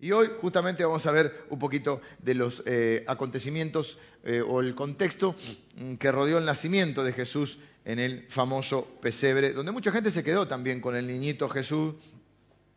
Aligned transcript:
Y 0.00 0.12
hoy 0.12 0.30
justamente 0.40 0.84
vamos 0.84 1.06
a 1.06 1.12
ver 1.12 1.44
un 1.50 1.58
poquito 1.58 2.00
de 2.18 2.34
los 2.34 2.62
eh, 2.64 3.04
acontecimientos 3.06 3.98
eh, 4.24 4.40
o 4.40 4.60
el 4.60 4.74
contexto 4.74 5.34
mm, 5.76 5.96
que 5.96 6.10
rodeó 6.10 6.38
el 6.38 6.46
nacimiento 6.46 7.04
de 7.04 7.12
Jesús 7.12 7.58
en 7.84 7.98
el 7.98 8.26
famoso 8.28 8.86
pesebre, 9.02 9.52
donde 9.52 9.72
mucha 9.72 9.92
gente 9.92 10.10
se 10.10 10.24
quedó 10.24 10.48
también 10.48 10.80
con 10.80 10.96
el 10.96 11.06
niñito 11.06 11.48
Jesús 11.48 11.94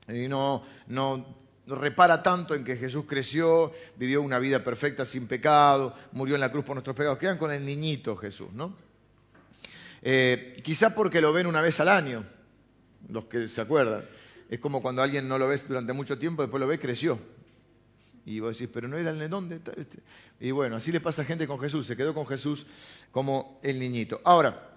y 0.10 0.28
no, 0.28 0.64
no 0.88 1.26
repara 1.66 2.22
tanto 2.22 2.56
en 2.56 2.64
que 2.66 2.76
Jesús 2.76 3.06
creció, 3.08 3.72
vivió 3.96 4.22
una 4.22 4.40
vida 4.40 4.64
perfecta 4.64 5.06
sin 5.06 5.28
pecado, 5.28 5.96
murió 6.12 6.36
en 6.36 6.42
la 6.42 6.52
cruz 6.52 6.66
por 6.66 6.76
nuestros 6.76 6.96
pecados. 6.96 7.18
Quedan 7.18 7.38
con 7.38 7.52
el 7.52 7.66
niñito 7.66 8.18
Jesús, 8.18 8.52
¿no? 8.52 8.76
Eh, 10.02 10.54
quizá 10.62 10.94
porque 10.94 11.22
lo 11.22 11.32
ven 11.32 11.48
una 11.48 11.62
vez 11.62 11.80
al 11.80 11.88
año, 11.88 12.26
los 13.08 13.26
que 13.26 13.48
se 13.48 13.62
acuerdan. 13.62 14.04
Es 14.54 14.60
como 14.60 14.84
cuando 14.84 15.02
alguien 15.02 15.28
no 15.28 15.40
lo 15.40 15.48
ves 15.48 15.68
durante 15.68 15.94
mucho 15.94 16.20
tiempo, 16.20 16.44
después 16.44 16.62
lo 16.62 16.68
ve, 16.68 16.78
creció. 16.78 17.18
Y 18.24 18.40
vos 18.40 18.56
decís, 18.56 18.72
pero 18.72 18.88
no 18.88 18.98
era 18.98 19.10
el 19.10 19.18
de 19.18 19.28
dónde. 19.28 19.56
Este? 19.56 19.98
Y 20.40 20.52
bueno, 20.52 20.76
así 20.76 20.92
le 20.92 21.02
pasa 21.02 21.24
a 21.24 21.26
gente 21.26 21.48
con 21.48 21.60
Jesús, 21.60 21.88
se 21.88 21.98
quedó 21.98 22.14
con 22.14 22.28
Jesús 22.28 22.68
como 23.10 23.60
el 23.64 23.80
niñito. 23.80 24.22
Ahora, 24.24 24.70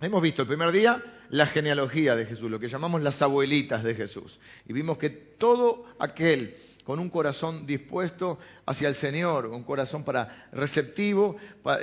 hemos 0.00 0.22
visto 0.22 0.40
el 0.40 0.48
primer 0.48 0.72
día 0.72 1.04
la 1.28 1.44
genealogía 1.44 2.16
de 2.16 2.24
Jesús, 2.24 2.50
lo 2.50 2.58
que 2.58 2.68
llamamos 2.68 3.02
las 3.02 3.20
abuelitas 3.20 3.82
de 3.84 3.94
Jesús. 3.94 4.40
Y 4.66 4.72
vimos 4.72 4.96
que 4.96 5.10
todo 5.10 5.84
aquel 5.98 6.56
con 6.84 6.98
un 6.98 7.10
corazón 7.10 7.66
dispuesto 7.66 8.38
hacia 8.64 8.88
el 8.88 8.94
Señor, 8.94 9.44
un 9.48 9.62
corazón 9.62 10.04
para 10.04 10.48
receptivo 10.52 11.36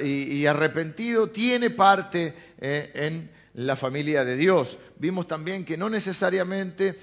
y, 0.03 0.47
arrepentido, 0.47 1.29
tiene 1.29 1.69
parte 1.69 2.33
eh, 2.57 2.91
en 2.95 3.29
la 3.53 3.75
familia 3.75 4.25
de 4.25 4.35
Dios. 4.35 4.79
Vimos 4.97 5.27
también 5.27 5.63
que 5.63 5.77
no 5.77 5.91
necesariamente 5.91 6.97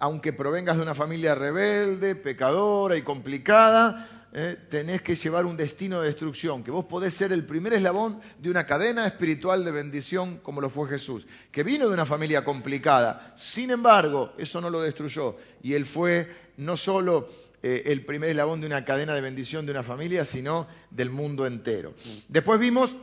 aunque 0.00 0.32
provengas 0.32 0.76
de 0.78 0.82
una 0.82 0.94
familia 0.94 1.34
rebelde, 1.34 2.16
pecadora 2.16 2.96
y 2.96 3.02
complicada, 3.02 4.08
eh, 4.32 4.56
tenés 4.70 5.02
que 5.02 5.14
llevar 5.14 5.44
un 5.44 5.58
destino 5.58 6.00
de 6.00 6.06
destrucción, 6.06 6.64
que 6.64 6.70
vos 6.70 6.86
podés 6.86 7.12
ser 7.12 7.32
el 7.32 7.44
primer 7.44 7.74
eslabón 7.74 8.18
de 8.38 8.48
una 8.48 8.64
cadena 8.64 9.06
espiritual 9.06 9.62
de 9.62 9.70
bendición 9.72 10.38
como 10.38 10.62
lo 10.62 10.70
fue 10.70 10.88
Jesús, 10.88 11.26
que 11.52 11.62
vino 11.62 11.86
de 11.86 11.92
una 11.92 12.06
familia 12.06 12.44
complicada, 12.44 13.34
sin 13.36 13.70
embargo, 13.70 14.32
eso 14.38 14.60
no 14.62 14.70
lo 14.70 14.80
destruyó, 14.80 15.36
y 15.62 15.74
él 15.74 15.84
fue 15.84 16.28
no 16.56 16.78
solo 16.78 17.28
eh, 17.62 17.82
el 17.86 18.06
primer 18.06 18.30
eslabón 18.30 18.62
de 18.62 18.68
una 18.68 18.86
cadena 18.86 19.14
de 19.14 19.20
bendición 19.20 19.66
de 19.66 19.72
una 19.72 19.82
familia, 19.82 20.24
sino 20.24 20.66
del 20.90 21.10
mundo 21.10 21.46
entero. 21.46 21.92
Después 22.28 22.58
vimos 22.58 22.96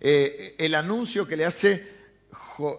eh, 0.00 0.56
el 0.58 0.74
anuncio 0.74 1.26
que 1.26 1.38
le 1.38 1.46
hace 1.46 1.96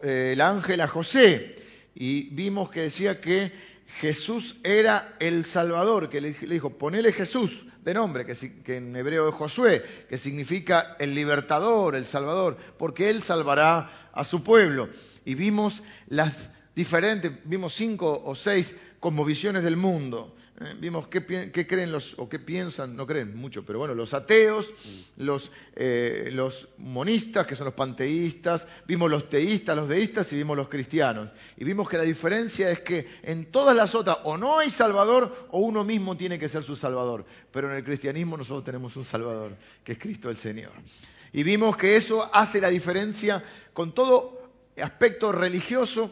el 0.03 0.41
ángel 0.41 0.81
a 0.81 0.87
José, 0.87 1.66
y 1.99 2.29
vimos 2.29 2.69
que 2.69 2.81
decía 2.81 3.19
que 3.19 3.51
Jesús 3.99 4.57
era 4.63 5.15
el 5.19 5.43
Salvador, 5.45 6.09
que 6.09 6.21
le 6.21 6.31
dijo, 6.31 6.77
ponele 6.77 7.11
Jesús 7.11 7.65
de 7.83 7.93
nombre, 7.95 8.23
que, 8.25 8.77
en 8.77 8.95
hebreo 8.95 9.29
es 9.29 9.35
Josué, 9.35 9.83
que 10.07 10.19
significa 10.19 10.95
el 10.99 11.15
libertador, 11.15 11.95
el 11.95 12.05
Salvador, 12.05 12.55
porque 12.77 13.09
Él 13.09 13.23
salvará 13.23 14.09
a 14.13 14.23
su 14.23 14.43
pueblo. 14.43 14.89
Y 15.25 15.33
vimos 15.33 15.81
las 16.07 16.51
diferentes, 16.75 17.31
vimos 17.45 17.73
cinco 17.73 18.21
o 18.23 18.35
seis 18.35 18.75
cosmovisiones 18.99 19.63
del 19.63 19.77
mundo. 19.77 20.35
Eh, 20.59 20.73
vimos 20.79 21.07
qué, 21.07 21.23
creen 21.67 21.91
los, 21.91 22.15
o 22.17 22.27
qué 22.27 22.39
piensan, 22.39 22.95
no 22.95 23.05
creen 23.05 23.37
mucho, 23.37 23.63
pero 23.63 23.77
bueno, 23.77 23.93
los 23.93 24.15
ateos, 24.15 24.73
los, 25.17 25.51
eh, 25.75 26.29
los 26.33 26.69
monistas, 26.79 27.45
que 27.45 27.55
son 27.55 27.65
los 27.65 27.75
panteístas, 27.75 28.67
vimos 28.87 29.11
los 29.11 29.29
teístas, 29.29 29.75
los 29.75 29.87
deístas 29.87 30.33
y 30.33 30.37
vimos 30.37 30.57
los 30.57 30.67
cristianos. 30.67 31.31
Y 31.57 31.63
vimos 31.63 31.87
que 31.87 31.97
la 31.97 32.03
diferencia 32.03 32.71
es 32.71 32.79
que 32.79 33.07
en 33.21 33.51
todas 33.51 33.75
las 33.75 33.93
otras 33.93 34.17
o 34.23 34.35
no 34.35 34.57
hay 34.57 34.71
salvador 34.71 35.47
o 35.51 35.59
uno 35.59 35.83
mismo 35.83 36.17
tiene 36.17 36.39
que 36.39 36.49
ser 36.49 36.63
su 36.63 36.75
salvador. 36.75 37.23
Pero 37.51 37.69
en 37.69 37.77
el 37.77 37.83
cristianismo 37.83 38.35
nosotros 38.35 38.63
tenemos 38.63 38.95
un 38.95 39.05
salvador, 39.05 39.55
que 39.83 39.91
es 39.91 39.99
Cristo 39.99 40.27
el 40.31 40.37
Señor. 40.37 40.73
Y 41.33 41.43
vimos 41.43 41.77
que 41.77 41.97
eso 41.97 42.33
hace 42.33 42.59
la 42.59 42.69
diferencia 42.69 43.43
con 43.73 43.93
todo 43.93 44.49
aspecto 44.81 45.31
religioso 45.31 46.11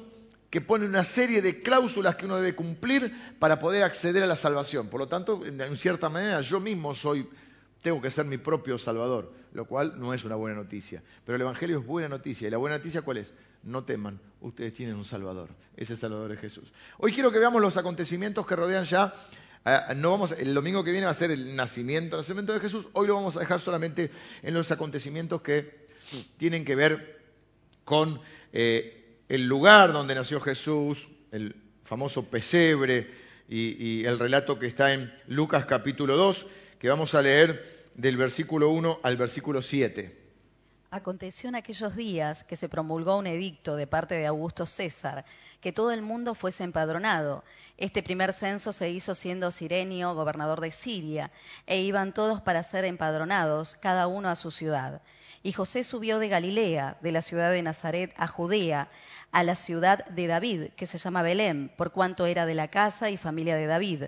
que 0.55 0.61
pone 0.61 0.85
una 0.85 1.03
serie 1.03 1.41
de 1.41 1.61
cláusulas 1.61 2.15
que 2.15 2.23
uno 2.23 2.37
debe 2.37 2.55
cumplir 2.55 3.13
para 3.39 3.59
poder 3.59 3.83
acceder 3.83 4.23
a 4.23 4.25
la 4.25 4.37
salvación. 4.37 4.87
Por 4.87 5.01
lo 5.01 5.09
tanto, 5.09 5.45
en 5.45 5.75
cierta 5.75 6.07
manera, 6.07 6.39
yo 6.39 6.61
mismo 6.61 6.95
soy, 6.95 7.27
tengo 7.81 8.01
que 8.01 8.09
ser 8.09 8.23
mi 8.23 8.37
propio 8.37 8.77
salvador, 8.77 9.33
lo 9.51 9.65
cual 9.65 9.99
no 9.99 10.13
es 10.13 10.23
una 10.23 10.35
buena 10.35 10.55
noticia. 10.55 11.03
Pero 11.25 11.35
el 11.35 11.41
Evangelio 11.41 11.79
es 11.79 11.85
buena 11.85 12.07
noticia. 12.07 12.47
¿Y 12.47 12.51
la 12.51 12.57
buena 12.57 12.77
noticia 12.77 13.01
cuál 13.01 13.17
es? 13.17 13.33
No 13.63 13.83
teman, 13.83 14.17
ustedes 14.39 14.73
tienen 14.73 14.95
un 14.95 15.03
salvador. 15.03 15.49
Ese 15.75 15.97
salvador 15.97 16.31
es 16.31 16.39
Jesús. 16.39 16.71
Hoy 16.99 17.11
quiero 17.11 17.33
que 17.33 17.39
veamos 17.39 17.61
los 17.61 17.75
acontecimientos 17.75 18.45
que 18.45 18.55
rodean 18.55 18.85
ya. 18.85 19.13
Eh, 19.65 19.77
no 19.97 20.11
vamos, 20.11 20.31
el 20.31 20.53
domingo 20.53 20.85
que 20.85 20.91
viene 20.91 21.05
va 21.05 21.11
a 21.11 21.15
ser 21.15 21.31
el 21.31 21.53
nacimiento, 21.57 22.15
el 22.15 22.21
nacimiento 22.21 22.53
de 22.53 22.61
Jesús. 22.61 22.87
Hoy 22.93 23.07
lo 23.07 23.15
vamos 23.15 23.35
a 23.35 23.41
dejar 23.41 23.59
solamente 23.59 24.09
en 24.41 24.53
los 24.53 24.71
acontecimientos 24.71 25.41
que 25.41 25.89
tienen 26.37 26.63
que 26.63 26.77
ver 26.77 27.21
con 27.83 28.21
eh, 28.53 29.04
el 29.29 29.45
lugar 29.47 29.91
donde 29.91 30.15
nació 30.15 30.39
Jesús, 30.39 31.09
el 31.31 31.55
famoso 31.83 32.25
pesebre 32.25 33.09
y, 33.47 34.05
el 34.05 34.19
relato 34.19 34.57
que 34.59 34.67
está 34.67 34.93
en 34.93 35.13
Lucas 35.27 35.65
capítulo 35.65 36.15
2, 36.15 36.45
que 36.79 36.89
vamos 36.89 37.15
a 37.15 37.21
leer 37.21 37.85
del 37.95 38.17
versículo 38.17 38.69
1 38.69 38.99
al 39.03 39.17
versículo 39.17 39.61
7. 39.61 40.23
Aconteció 40.91 41.49
en 41.49 41.55
aquellos 41.55 41.95
días 41.95 42.43
que 42.43 42.55
se 42.55 42.69
promulgó 42.69 43.17
un 43.17 43.27
edicto 43.27 43.75
de 43.75 43.87
parte 43.87 44.15
de 44.15 44.27
Augusto 44.27 44.65
César, 44.65 45.25
que 45.59 45.73
todo 45.73 45.91
el 45.91 46.01
mundo 46.01 46.35
fuese 46.35 46.63
empadronado. 46.63 47.43
Este 47.77 48.01
primer 48.01 48.31
censo 48.31 48.71
se 48.71 48.89
hizo 48.89 49.13
siendo 49.13 49.51
Sirenio 49.51 50.13
gobernador 50.15 50.61
de 50.61 50.71
Siria, 50.71 51.31
e 51.65 51.81
iban 51.81 52.13
todos 52.13 52.39
para 52.39 52.63
ser 52.63 52.85
empadronados, 52.85 53.75
cada 53.75 54.07
uno 54.07 54.29
a 54.29 54.35
su 54.35 54.51
ciudad. 54.51 55.01
Y 55.45 55.51
José 55.51 55.83
subió 55.83 56.17
de 56.17 56.27
Galilea, 56.27 56.97
de 57.01 57.11
la 57.11 57.21
ciudad 57.21 57.51
de 57.51 57.61
Nazaret, 57.61 58.11
a 58.17 58.25
Judea, 58.25 58.89
a 59.31 59.43
la 59.43 59.53
ciudad 59.53 60.03
de 60.07 60.25
David, 60.25 60.69
que 60.75 60.87
se 60.87 60.97
llama 60.97 61.21
Belén, 61.21 61.71
por 61.77 61.91
cuanto 61.91 62.25
era 62.25 62.47
de 62.47 62.55
la 62.55 62.69
casa 62.69 63.11
y 63.11 63.17
familia 63.17 63.55
de 63.55 63.67
David, 63.67 64.05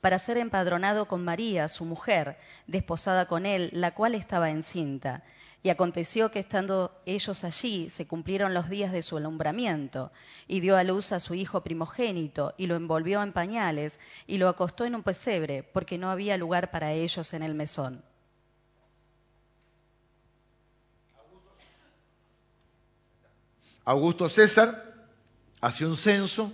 para 0.00 0.18
ser 0.18 0.36
empadronado 0.36 1.06
con 1.06 1.24
María, 1.24 1.68
su 1.68 1.84
mujer, 1.84 2.38
desposada 2.66 3.26
con 3.28 3.46
él, 3.46 3.70
la 3.72 3.94
cual 3.94 4.16
estaba 4.16 4.50
encinta. 4.50 5.22
Y 5.62 5.68
aconteció 5.68 6.32
que 6.32 6.40
estando 6.40 7.00
ellos 7.06 7.44
allí, 7.44 7.88
se 7.88 8.08
cumplieron 8.08 8.52
los 8.52 8.68
días 8.68 8.90
de 8.90 9.02
su 9.02 9.16
alumbramiento, 9.16 10.10
y 10.48 10.58
dio 10.58 10.76
a 10.76 10.82
luz 10.82 11.12
a 11.12 11.20
su 11.20 11.34
hijo 11.34 11.62
primogénito, 11.62 12.52
y 12.58 12.66
lo 12.66 12.74
envolvió 12.74 13.22
en 13.22 13.32
pañales, 13.32 14.00
y 14.26 14.38
lo 14.38 14.48
acostó 14.48 14.84
en 14.84 14.96
un 14.96 15.04
pesebre, 15.04 15.62
porque 15.62 15.98
no 15.98 16.10
había 16.10 16.36
lugar 16.36 16.72
para 16.72 16.90
ellos 16.90 17.32
en 17.32 17.44
el 17.44 17.54
mesón. 17.54 18.02
Augusto 23.90 24.28
César 24.28 24.94
hacía 25.60 25.88
un 25.88 25.96
censo 25.96 26.52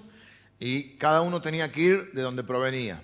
y 0.59 0.97
cada 0.97 1.21
uno 1.21 1.43
tenía 1.43 1.71
que 1.71 1.83
ir 1.83 2.13
de 2.13 2.23
donde 2.23 2.43
provenía. 2.43 3.03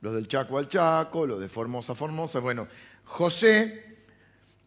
Los 0.00 0.14
del 0.14 0.28
Chaco 0.28 0.58
al 0.58 0.68
Chaco, 0.68 1.26
los 1.26 1.40
de 1.40 1.48
Formosa 1.48 1.94
a 1.94 1.96
Formosa. 1.96 2.38
Bueno, 2.38 2.68
José, 3.02 3.84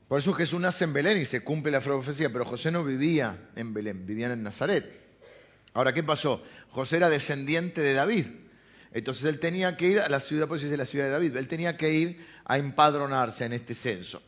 por 0.10 0.20
eso 0.20 0.34
Jesús 0.34 0.60
nace 0.60 0.84
en 0.84 0.92
Belén 0.92 1.18
y 1.18 1.26
se 1.26 1.46
cumple 1.46 1.72
la 1.72 1.80
profecía, 1.80 2.30
pero 2.30 2.44
José 2.44 2.72
no 2.72 2.84
vivía 2.84 3.50
en 3.56 3.74
Belén, 3.74 4.06
vivía 4.06 4.34
en 4.34 4.44
Nazaret. 4.44 4.92
Ahora, 5.74 5.94
¿qué 5.94 6.04
pasó? 6.04 6.44
José 6.72 6.98
era 6.98 7.10
descendiente 7.10 7.80
de 7.80 7.94
David. 7.94 8.26
Entonces 8.92 9.24
él 9.24 9.40
tenía 9.40 9.78
que 9.78 9.88
ir 9.88 10.02
a 10.02 10.10
la 10.10 10.20
ciudad, 10.20 10.50
pues 10.50 10.62
es 10.64 10.78
la 10.78 10.86
ciudad 10.86 11.06
de 11.06 11.12
David, 11.12 11.38
él 11.38 11.48
tenía 11.48 11.78
que 11.78 11.94
ir 11.94 12.28
a 12.44 12.58
empadronarse 12.58 13.46
en 13.46 13.54
este 13.54 13.76
censo. 13.76 14.22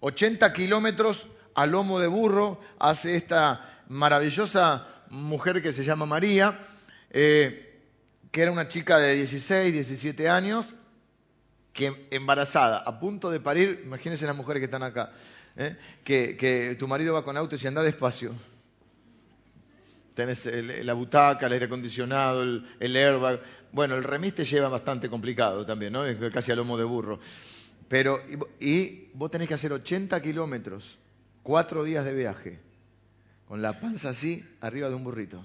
80 0.00 0.52
kilómetros 0.52 1.26
a 1.54 1.64
lomo 1.64 2.00
de 2.00 2.06
burro 2.06 2.60
hace 2.78 3.16
esta 3.16 3.79
maravillosa 3.90 4.86
mujer 5.10 5.60
que 5.60 5.72
se 5.72 5.82
llama 5.82 6.06
María, 6.06 6.56
eh, 7.10 7.82
que 8.30 8.42
era 8.42 8.52
una 8.52 8.68
chica 8.68 8.98
de 8.98 9.16
16, 9.16 9.72
17 9.72 10.28
años, 10.28 10.72
que 11.72 12.06
embarazada, 12.10 12.78
a 12.78 13.00
punto 13.00 13.30
de 13.30 13.40
parir, 13.40 13.82
imagínense 13.84 14.26
las 14.26 14.36
mujeres 14.36 14.60
que 14.60 14.66
están 14.66 14.84
acá, 14.84 15.10
eh, 15.56 15.76
que, 16.04 16.76
tu 16.78 16.86
marido 16.86 17.14
va 17.14 17.24
con 17.24 17.36
auto 17.36 17.56
y 17.60 17.66
anda 17.66 17.82
despacio. 17.82 18.32
Tenés 20.14 20.46
la 20.84 20.92
butaca, 20.92 21.46
el 21.46 21.54
aire 21.54 21.66
acondicionado, 21.66 22.42
el, 22.42 22.96
airbag. 22.96 23.40
Bueno, 23.72 23.96
el 23.96 24.04
remis 24.04 24.34
te 24.34 24.44
lleva 24.44 24.68
bastante 24.68 25.08
complicado 25.08 25.66
también, 25.66 25.92
¿no? 25.92 26.04
Es 26.04 26.18
casi 26.32 26.52
a 26.52 26.56
lomo 26.56 26.76
de 26.76 26.84
burro. 26.84 27.18
Pero, 27.88 28.20
y, 28.60 28.68
y 28.70 29.10
vos 29.14 29.30
tenés 29.30 29.48
que 29.48 29.54
hacer 29.54 29.72
80 29.72 30.20
kilómetros, 30.22 30.98
cuatro 31.42 31.82
días 31.82 32.04
de 32.04 32.14
viaje 32.14 32.69
con 33.50 33.60
la 33.60 33.80
panza 33.80 34.10
así, 34.10 34.44
arriba 34.60 34.88
de 34.88 34.94
un 34.94 35.02
burrito. 35.02 35.42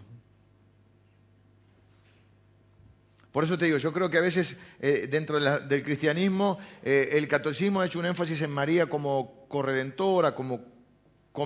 Por 3.31 3.43
eso 3.43 3.57
te 3.57 3.65
digo, 3.65 3.79
yo 3.79 3.91
creo 3.91 4.11
que 4.11 4.19
a 4.19 4.21
veces 4.21 4.59
eh, 4.79 5.07
dentro 5.09 5.39
del 5.39 5.83
cristianismo 5.83 6.59
eh, 6.83 7.09
el 7.13 7.27
catolicismo 7.27 7.81
ha 7.81 7.87
hecho 7.87 7.97
un 7.97 8.05
énfasis 8.05 8.43
en 8.43 8.51
María 8.51 8.85
como 8.85 9.47
corredentora, 9.47 10.35
como 10.35 10.59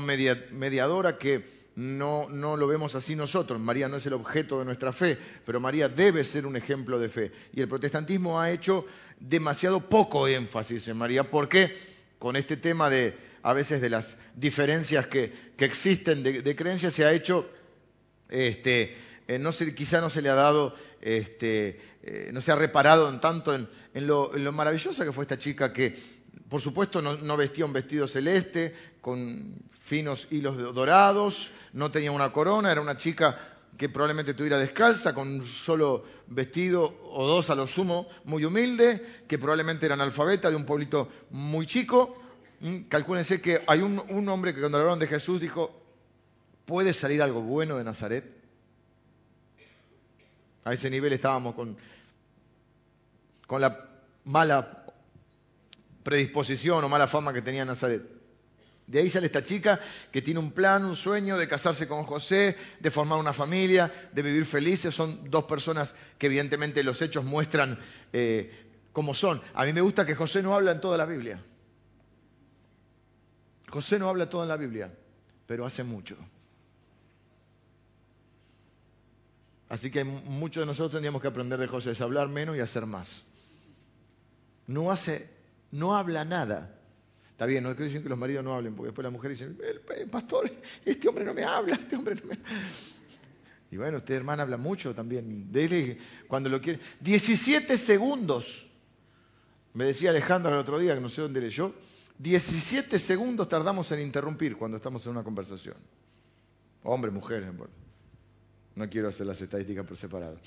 mediadora, 0.02 1.18
que 1.18 1.70
no, 1.76 2.28
no 2.28 2.58
lo 2.58 2.68
vemos 2.68 2.94
así 2.94 3.16
nosotros. 3.16 3.58
María 3.58 3.88
no 3.88 3.96
es 3.96 4.06
el 4.08 4.14
objeto 4.16 4.60
de 4.60 4.66
nuestra 4.66 4.92
fe, 4.92 5.18
pero 5.46 5.62
María 5.62 5.88
debe 5.88 6.26
ser 6.26 6.46
un 6.46 6.58
ejemplo 6.58 7.00
de 7.00 7.08
fe. 7.08 7.32
Y 7.54 7.62
el 7.62 7.70
protestantismo 7.70 8.38
ha 8.38 8.52
hecho 8.52 8.86
demasiado 9.18 9.88
poco 9.88 10.28
énfasis 10.28 10.90
en 10.90 10.98
María. 10.98 11.32
¿Por 11.32 11.48
qué? 11.48 11.74
Con 12.20 12.36
este 12.36 12.58
tema 12.58 12.90
de, 12.90 13.29
a 13.44 13.54
veces, 13.54 13.82
de 13.82 13.90
las 13.90 14.18
diferencias 14.36 15.08
que, 15.08 15.50
existen 15.58 16.24
de, 16.24 16.56
creencias, 16.56 16.94
se 16.94 17.06
ha 17.06 17.12
hecho, 17.12 17.50
este, 18.30 18.96
eh, 19.28 19.40
no 19.40 19.52
quizá 19.52 20.02
no 20.02 20.10
se 20.10 20.22
le 20.22 20.30
ha 20.30 20.36
dado, 20.36 20.74
este, 21.02 21.80
eh, 22.04 22.30
no 22.32 22.42
se 22.42 22.52
ha 22.52 22.56
reparado 22.56 23.10
en 23.10 23.20
tanto 23.20 23.54
en, 23.54 23.68
lo, 24.08 24.32
maravillosa 24.52 25.04
que 25.04 25.12
fue 25.12 25.24
esta 25.24 25.38
chica 25.38 25.74
que, 25.74 25.98
por 26.48 26.62
supuesto, 26.62 27.02
no 27.02 27.38
vestía 27.38 27.66
un 27.66 27.74
vestido 27.74 28.08
celeste, 28.08 28.74
con 29.02 29.56
finos 29.80 30.28
hilos 30.30 30.58
dorados, 30.76 31.52
no 31.74 31.92
tenía 31.92 32.12
una 32.12 32.32
corona, 32.32 32.72
era 32.72 32.82
una 32.82 32.98
chica 32.98 33.38
que 33.78 33.90
probablemente 33.90 34.34
tuviera 34.34 34.60
descalza, 34.60 35.14
con 35.16 35.28
un 35.30 35.44
solo 35.44 36.04
vestido 36.28 37.00
o 37.12 37.26
dos 37.26 37.50
a 37.50 37.56
lo 37.56 37.66
sumo, 37.66 38.08
muy 38.26 38.44
humilde, 38.44 39.24
que 39.28 39.40
probablemente 39.40 39.86
era 39.86 39.96
analfabeta 39.96 40.50
de 40.50 40.58
un 40.58 40.66
pueblito 40.66 41.08
muy 41.32 41.66
chico. 41.66 42.29
Mm, 42.62 42.82
calcúlense 42.90 43.40
que 43.42 43.62
hay 43.68 43.82
un, 43.82 44.28
hombre 44.28 44.54
que 44.54 44.60
cuando 44.60 44.78
hablaron 44.78 45.00
de 45.00 45.08
Jesús 45.08 45.40
dijo, 45.40 45.82
¿puede 46.66 46.94
salir 46.94 47.22
algo 47.22 47.42
bueno 47.42 47.78
de 47.78 47.84
Nazaret? 47.84 48.26
A 50.66 50.74
ese 50.74 50.90
nivel 50.90 51.14
estábamos 51.14 51.56
con, 51.56 51.78
con 53.48 53.62
la 53.62 53.90
mala 54.26 54.86
predisposición 56.04 56.84
o 56.84 56.90
mala 56.90 57.08
fama 57.08 57.34
que 57.34 57.42
tenía 57.42 57.64
Nazaret. 57.64 58.04
De 58.88 59.00
ahí 59.00 59.10
sale 59.10 59.28
esta 59.28 59.44
chica 59.44 59.80
que 60.12 60.22
tiene 60.22 60.40
un 60.40 60.52
plan, 60.52 60.84
un 60.84 60.96
sueño 60.96 61.38
de 61.38 61.48
casarse 61.48 61.88
con 61.88 62.04
José, 62.04 62.58
de 62.80 62.92
formar 62.92 63.20
una 63.20 63.34
familia, 63.34 63.92
de 64.12 64.22
vivir 64.22 64.46
felices. 64.46 64.94
Son 64.96 65.30
dos 65.30 65.46
personas 65.46 65.94
que 66.18 66.26
evidentemente 66.26 66.84
los 66.84 67.02
hechos 67.02 67.24
muestran 67.24 67.80
eh, 68.12 68.52
cómo 68.92 69.14
son. 69.14 69.42
A 69.54 69.64
mí 69.66 69.74
me 69.74 69.82
gusta 69.82 70.06
que 70.06 70.16
José 70.16 70.42
no 70.42 70.56
habla 70.56 70.72
en 70.72 70.82
toda 70.82 70.98
la 70.98 71.06
Biblia. 71.06 71.40
José 73.70 74.00
no 74.00 74.10
habla 74.10 74.30
toda 74.30 74.44
en 74.44 74.50
la 74.50 74.58
Biblia, 74.58 74.94
pero 75.46 75.66
hace 75.66 75.84
mucho. 75.84 76.18
Así 79.70 79.92
que 79.92 80.04
muchos 80.04 80.62
de 80.62 80.66
nosotros 80.66 80.92
tendríamos 80.92 81.22
que 81.22 81.28
aprender 81.28 81.60
de 81.60 81.68
José, 81.68 81.92
es 81.92 82.02
hablar 82.02 82.28
menos 82.28 82.56
y 82.56 82.60
hacer 82.60 82.86
más. 82.86 83.24
No 84.66 84.92
hace, 84.92 85.30
no 85.72 85.96
habla 85.96 86.26
nada, 86.26 86.80
Está 87.40 87.46
bien, 87.46 87.64
no 87.64 87.72
es 87.72 87.78
que 87.78 87.84
dicen 87.84 88.04
que 88.04 88.10
los 88.10 88.18
maridos 88.18 88.44
no 88.44 88.54
hablen, 88.54 88.76
porque 88.76 88.88
después 88.88 89.02
las 89.02 89.14
mujeres 89.14 89.40
dicen, 89.40 89.58
el, 89.64 90.10
pastor, 90.10 90.52
este 90.84 91.08
hombre 91.08 91.24
no 91.24 91.34
me 91.34 91.46
habla, 91.46 91.76
este 91.76 91.96
hombre 91.96 92.16
no 92.16 92.28
me... 92.28 92.38
Y 93.72 93.78
bueno, 93.78 94.00
usted 94.00 94.16
hermana 94.16 94.44
habla 94.44 94.58
mucho 94.58 94.94
también. 94.94 95.50
Dele 95.50 95.98
cuando 96.28 96.50
lo 96.50 96.60
quiere. 96.60 96.82
17 97.00 97.78
segundos. 97.78 98.70
Me 99.74 99.86
decía 99.86 100.10
Alejandra 100.10 100.52
el 100.52 100.58
otro 100.58 100.78
día, 100.80 100.96
que 100.96 101.00
no 101.00 101.08
sé 101.08 101.22
dónde 101.22 101.40
leyó. 101.40 101.74
17 102.20 103.00
segundos 103.00 103.50
tardamos 103.50 103.92
en 103.92 104.02
interrumpir 104.02 104.56
cuando 104.56 104.78
estamos 104.78 105.04
en 105.06 105.14
una 105.14 105.24
conversación. 105.24 105.76
Hombre, 106.84 107.10
mujer. 107.12 107.52
No 108.76 108.90
quiero 108.90 109.10
hacer 109.10 109.26
las 109.26 109.42
estadísticas 109.42 109.86
por 109.86 109.98
separado. 109.98 110.38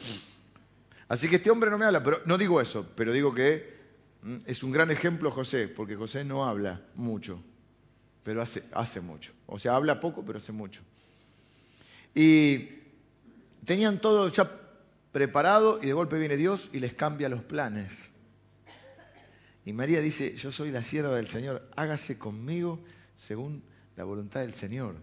Así 1.09 1.29
que 1.29 1.37
este 1.37 1.51
hombre 1.51 1.71
no 1.71 1.79
me 1.79 1.85
habla, 1.85 2.03
pero 2.03 2.21
no 2.25 2.39
digo 2.39 2.61
eso, 2.61 2.87
pero 2.95 3.13
digo 3.13 3.35
que 3.35 3.83
Mm, 4.23 4.37
es 4.47 4.63
un 4.63 4.71
gran 4.71 4.91
ejemplo 4.91 5.31
José, 5.31 5.69
porque 5.69 5.97
José 5.97 6.25
no 6.25 6.47
habla 6.47 6.81
mucho, 6.95 7.43
pero 8.23 8.41
hace, 8.41 8.63
hace 8.73 9.01
mucho. 9.01 9.33
O 9.47 9.59
sea, 9.59 9.75
habla 9.75 10.01
poco, 10.01 10.25
pero 10.25 10.39
hace 10.39 10.53
mucho. 10.53 10.81
Y 12.15 12.69
tenían 13.65 14.01
todo 14.01 14.29
ya 14.29 14.61
preparado 15.11 15.81
y 15.83 15.87
de 15.87 15.93
golpe 15.93 16.19
viene 16.19 16.37
Dios 16.37 16.71
y 16.73 16.79
les 16.79 16.95
cambia 16.95 17.29
los 17.29 17.43
planes. 17.43 18.11
Y 19.64 19.73
María 19.73 20.00
dice, 20.00 20.37
yo 20.37 20.50
soy 20.50 20.70
la 20.70 20.82
sierva 20.82 21.17
del 21.17 21.26
Señor, 21.26 21.69
hágase 21.76 22.19
conmigo 22.19 22.81
según 23.17 23.62
la 23.97 24.05
voluntad 24.05 24.41
del 24.41 24.55
Señor. 24.55 24.97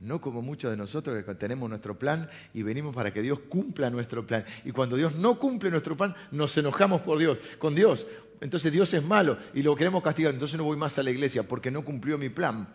No 0.00 0.20
como 0.20 0.42
muchos 0.42 0.72
de 0.72 0.76
nosotros 0.76 1.24
que 1.24 1.34
tenemos 1.36 1.68
nuestro 1.68 1.96
plan 1.96 2.28
y 2.52 2.62
venimos 2.62 2.92
para 2.92 3.12
que 3.12 3.22
Dios 3.22 3.38
cumpla 3.48 3.88
nuestro 3.88 4.26
plan. 4.26 4.44
Y 4.64 4.72
cuando 4.72 4.96
Dios 4.96 5.14
no 5.14 5.38
cumple 5.38 5.70
nuestro 5.70 5.96
plan, 5.96 6.16
nos 6.32 6.56
enojamos 6.58 7.02
por 7.02 7.18
Dios, 7.18 7.38
con 7.58 7.76
Dios 7.76 8.04
entonces 8.42 8.72
Dios 8.72 8.92
es 8.92 9.04
malo 9.04 9.38
y 9.54 9.62
lo 9.62 9.76
queremos 9.76 10.02
castigar, 10.02 10.34
entonces 10.34 10.58
no 10.58 10.64
voy 10.64 10.76
más 10.76 10.98
a 10.98 11.04
la 11.04 11.12
iglesia 11.12 11.44
porque 11.44 11.70
no 11.70 11.84
cumplió 11.84 12.18
mi 12.18 12.28
plan. 12.28 12.68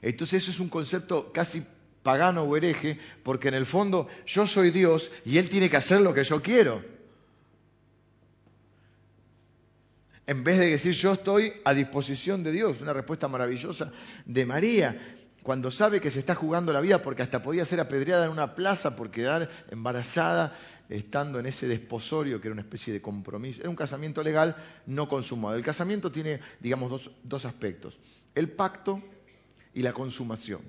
Entonces 0.00 0.44
eso 0.44 0.52
es 0.52 0.60
un 0.60 0.68
concepto 0.68 1.32
casi 1.32 1.64
pagano 2.04 2.44
o 2.44 2.56
hereje, 2.56 3.00
porque 3.24 3.48
en 3.48 3.54
el 3.54 3.66
fondo 3.66 4.06
yo 4.26 4.46
soy 4.46 4.70
Dios 4.70 5.10
y 5.24 5.38
Él 5.38 5.48
tiene 5.48 5.68
que 5.68 5.76
hacer 5.76 6.00
lo 6.02 6.14
que 6.14 6.22
yo 6.22 6.40
quiero. 6.40 6.84
En 10.28 10.44
vez 10.44 10.58
de 10.58 10.68
decir 10.68 10.92
yo 10.92 11.14
estoy 11.14 11.54
a 11.64 11.72
disposición 11.72 12.42
de 12.42 12.52
Dios, 12.52 12.82
una 12.82 12.92
respuesta 12.92 13.28
maravillosa 13.28 13.90
de 14.26 14.44
María, 14.44 15.16
cuando 15.42 15.70
sabe 15.70 16.02
que 16.02 16.10
se 16.10 16.18
está 16.18 16.34
jugando 16.34 16.70
la 16.70 16.82
vida 16.82 17.00
porque 17.00 17.22
hasta 17.22 17.42
podía 17.42 17.64
ser 17.64 17.80
apedreada 17.80 18.26
en 18.26 18.32
una 18.32 18.54
plaza 18.54 18.94
por 18.94 19.10
quedar 19.10 19.48
embarazada 19.70 20.54
estando 20.90 21.40
en 21.40 21.46
ese 21.46 21.66
desposorio 21.66 22.42
que 22.42 22.48
era 22.48 22.52
una 22.52 22.60
especie 22.60 22.92
de 22.92 23.00
compromiso. 23.00 23.62
Era 23.62 23.70
un 23.70 23.76
casamiento 23.76 24.22
legal 24.22 24.54
no 24.84 25.08
consumado. 25.08 25.56
El 25.56 25.64
casamiento 25.64 26.12
tiene, 26.12 26.40
digamos, 26.60 27.10
dos, 27.22 27.44
aspectos. 27.46 27.98
El 28.34 28.50
pacto 28.50 29.02
y 29.72 29.80
la 29.80 29.94
consumación. 29.94 30.60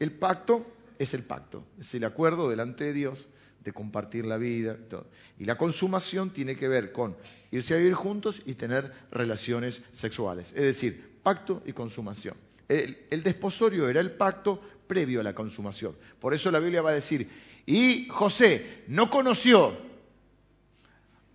El 0.00 0.10
pacto 0.10 0.66
es 0.98 1.14
el 1.14 1.22
pacto, 1.22 1.64
es 1.78 1.94
el 1.94 2.02
acuerdo 2.02 2.50
delante 2.50 2.82
de 2.82 2.94
Dios 2.94 3.28
de 3.62 3.72
compartir 3.72 4.24
la 4.24 4.36
vida. 4.36 4.76
Y 5.38 5.44
la 5.44 5.56
consumación 5.56 6.30
tiene 6.30 6.56
que 6.56 6.68
ver 6.68 6.92
con 6.92 7.16
irse 7.50 7.74
a 7.74 7.78
vivir 7.78 7.94
juntos 7.94 8.42
y 8.44 8.54
tener 8.54 8.92
relaciones 9.10 9.82
sexuales. 9.92 10.52
Es 10.52 10.62
decir, 10.62 11.18
pacto 11.22 11.62
y 11.66 11.72
consumación. 11.72 12.36
el 12.68 13.22
desposorio 13.22 13.88
era 13.88 14.00
el 14.00 14.12
pacto 14.12 14.60
previo 14.86 15.20
a 15.20 15.22
la 15.22 15.34
consumación. 15.34 15.96
Por 16.20 16.34
eso 16.34 16.50
la 16.50 16.58
Biblia 16.58 16.82
va 16.82 16.90
a 16.90 16.94
decir, 16.94 17.28
y 17.66 18.08
José 18.08 18.84
no 18.88 19.08
conoció, 19.08 19.76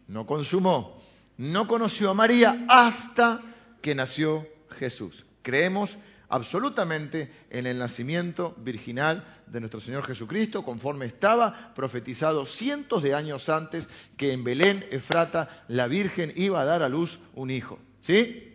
no 0.07 0.25
consumó, 0.25 1.01
no 1.37 1.67
conoció 1.67 2.09
a 2.09 2.13
María 2.13 2.65
hasta 2.67 3.41
que 3.81 3.95
nació 3.95 4.47
Jesús. 4.69 5.25
Creemos 5.41 5.97
absolutamente 6.29 7.31
en 7.49 7.65
el 7.65 7.79
nacimiento 7.79 8.55
virginal 8.57 9.25
de 9.47 9.59
nuestro 9.59 9.79
Señor 9.79 10.05
Jesucristo, 10.05 10.63
conforme 10.63 11.05
estaba 11.05 11.73
profetizado 11.73 12.45
cientos 12.45 13.03
de 13.03 13.13
años 13.13 13.49
antes 13.49 13.89
que 14.17 14.33
en 14.33 14.43
Belén, 14.43 14.85
Efrata, 14.91 15.65
la 15.67 15.87
Virgen 15.87 16.33
iba 16.35 16.61
a 16.61 16.65
dar 16.65 16.83
a 16.83 16.89
luz 16.89 17.19
un 17.35 17.49
hijo. 17.49 17.79
¿Sí? 17.99 18.53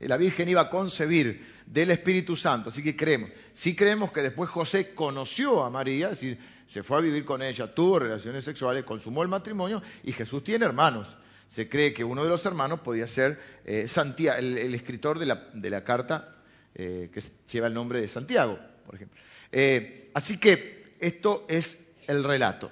La 0.00 0.16
Virgen 0.16 0.48
iba 0.48 0.62
a 0.62 0.70
concebir 0.70 1.44
del 1.66 1.90
Espíritu 1.90 2.36
Santo, 2.36 2.68
así 2.68 2.82
que 2.82 2.96
creemos. 2.96 3.30
Sí 3.52 3.74
creemos 3.74 4.12
que 4.12 4.22
después 4.22 4.48
José 4.48 4.94
conoció 4.94 5.64
a 5.64 5.70
María, 5.70 6.06
es 6.06 6.20
decir, 6.20 6.38
se 6.66 6.82
fue 6.82 6.98
a 6.98 7.00
vivir 7.00 7.24
con 7.24 7.42
ella, 7.42 7.74
tuvo 7.74 7.98
relaciones 7.98 8.44
sexuales, 8.44 8.84
consumó 8.84 9.22
el 9.22 9.28
matrimonio 9.28 9.82
y 10.04 10.12
Jesús 10.12 10.44
tiene 10.44 10.66
hermanos. 10.66 11.16
Se 11.46 11.68
cree 11.68 11.94
que 11.94 12.04
uno 12.04 12.22
de 12.22 12.28
los 12.28 12.44
hermanos 12.44 12.80
podía 12.80 13.06
ser 13.06 13.40
eh, 13.64 13.88
Santiago, 13.88 14.38
el, 14.38 14.74
escritor 14.74 15.18
de 15.18 15.26
la, 15.70 15.84
carta 15.84 16.36
eh, 16.74 17.10
que 17.12 17.22
lleva 17.50 17.66
el 17.66 17.74
nombre 17.74 18.00
de 18.00 18.08
Santiago, 18.08 18.58
por 18.86 18.94
ejemplo. 18.94 19.20
Eh, 19.52 20.10
así 20.14 20.38
que 20.38 20.94
esto 21.00 21.46
es 21.48 21.78
el 22.06 22.24
relato. 22.24 22.70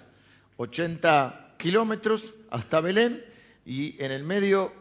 80 0.57 1.55
kilómetros 1.59 2.35
hasta 2.50 2.81
Belén 2.81 3.25
y 3.65 4.03
en 4.03 4.12
el 4.12 4.25
medio, 4.25 4.73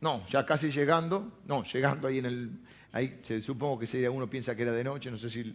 no, 0.00 0.24
ya 0.26 0.46
casi 0.46 0.70
llegando, 0.70 1.40
no, 1.46 1.64
llegando 1.64 2.08
ahí 2.08 2.18
en 2.18 2.26
el, 2.26 2.50
ahí 2.92 3.20
supongo 3.42 3.78
que 3.78 3.86
sería, 3.86 4.10
uno 4.10 4.28
piensa 4.28 4.54
que 4.54 4.62
era 4.62 4.72
de 4.72 4.84
noche, 4.84 5.10
no 5.10 5.18
sé 5.18 5.28
si 5.28 5.54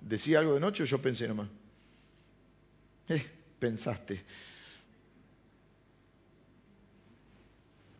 decía 0.00 0.38
algo 0.38 0.54
de 0.54 0.60
noche 0.60 0.82
o 0.82 0.86
yo 0.86 1.00
pensé 1.00 1.28
nomás. 1.28 1.48
Eh, 3.08 3.22
pensaste. 3.58 4.24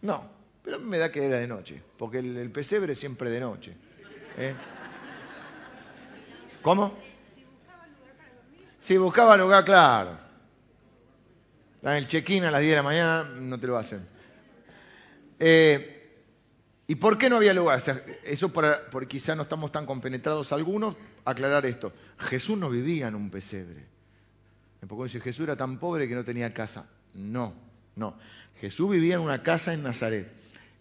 No, 0.03 0.31
pero 0.63 0.79
me 0.79 0.99
da 0.99 1.11
que 1.11 1.25
era 1.25 1.39
de 1.39 1.47
noche, 1.47 1.83
porque 1.99 2.19
el, 2.19 2.51
pesebre 2.51 2.93
es 2.93 2.99
siempre 2.99 3.31
de 3.31 3.41
noche. 3.41 3.75
¿Eh? 4.37 4.55
¿Cómo? 6.63 6.97
Si 8.79 8.97
buscaba 8.97 9.37
lugar, 9.37 9.65
claro. 9.65 10.19
En 11.83 11.93
el 11.93 12.09
check-in 12.09 12.45
a 12.45 12.51
las 12.51 12.61
10 12.61 12.71
de 12.71 12.77
la 12.77 12.83
mañana 12.83 13.25
no 13.41 13.59
te 13.59 13.67
lo 13.67 13.77
hacen. 13.77 14.07
Eh, 15.39 15.95
¿Y 16.87 16.95
por 16.97 17.17
qué 17.17 17.31
no 17.31 17.37
había 17.37 17.55
lugar? 17.55 17.83
eso 18.25 18.53
para, 18.53 18.91
porque 18.91 19.09
quizá 19.09 19.35
no 19.35 19.43
estamos 19.43 19.73
tan 19.73 19.87
compenetrados 19.87 20.53
algunos, 20.53 20.97
aclarar 21.25 21.65
esto. 21.67 21.93
Jesús 22.19 22.59
no 22.59 22.71
vivía 22.71 23.09
en 23.09 23.15
un 23.15 23.31
pesebre. 23.31 23.87
Poco 24.87 25.05
dice, 25.05 25.21
Jesús 25.21 25.45
era 25.45 25.57
tan 25.57 25.79
pobre 25.79 26.09
que 26.09 26.15
no 26.15 26.25
tenía 26.25 26.53
casa. 26.53 26.87
No, 27.15 27.55
no. 27.97 28.17
Jesús 28.61 28.91
vivía 28.91 29.15
en 29.15 29.23
una 29.23 29.43
casa 29.43 29.73
en 29.73 29.83
Nazaret. 29.83 30.31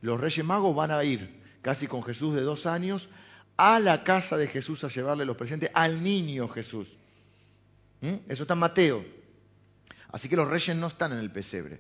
Los 0.02 0.20
reyes 0.20 0.46
magos 0.46 0.76
van 0.76 0.92
a 0.92 1.04
ir, 1.04 1.42
casi 1.62 1.88
con 1.88 2.04
Jesús 2.04 2.36
de 2.36 2.42
dos 2.42 2.66
años, 2.66 3.10
a 3.58 3.80
la 3.80 4.04
casa 4.04 4.38
de 4.38 4.48
Jesús 4.48 4.84
a 4.84 4.88
llevarle 4.88 5.26
los 5.26 5.38
presentes 5.38 5.70
al 5.74 6.02
niño 6.02 6.48
Jesús. 6.48 6.98
¿Mm? 8.02 8.16
Eso 8.30 8.44
está 8.44 8.54
en 8.54 8.60
Mateo. 8.60 9.06
Así 10.12 10.30
que 10.30 10.36
los 10.36 10.48
reyes 10.48 10.76
no 10.76 10.88
están 10.88 11.12
en 11.12 11.20
el 11.20 11.32
pesebre. 11.32 11.80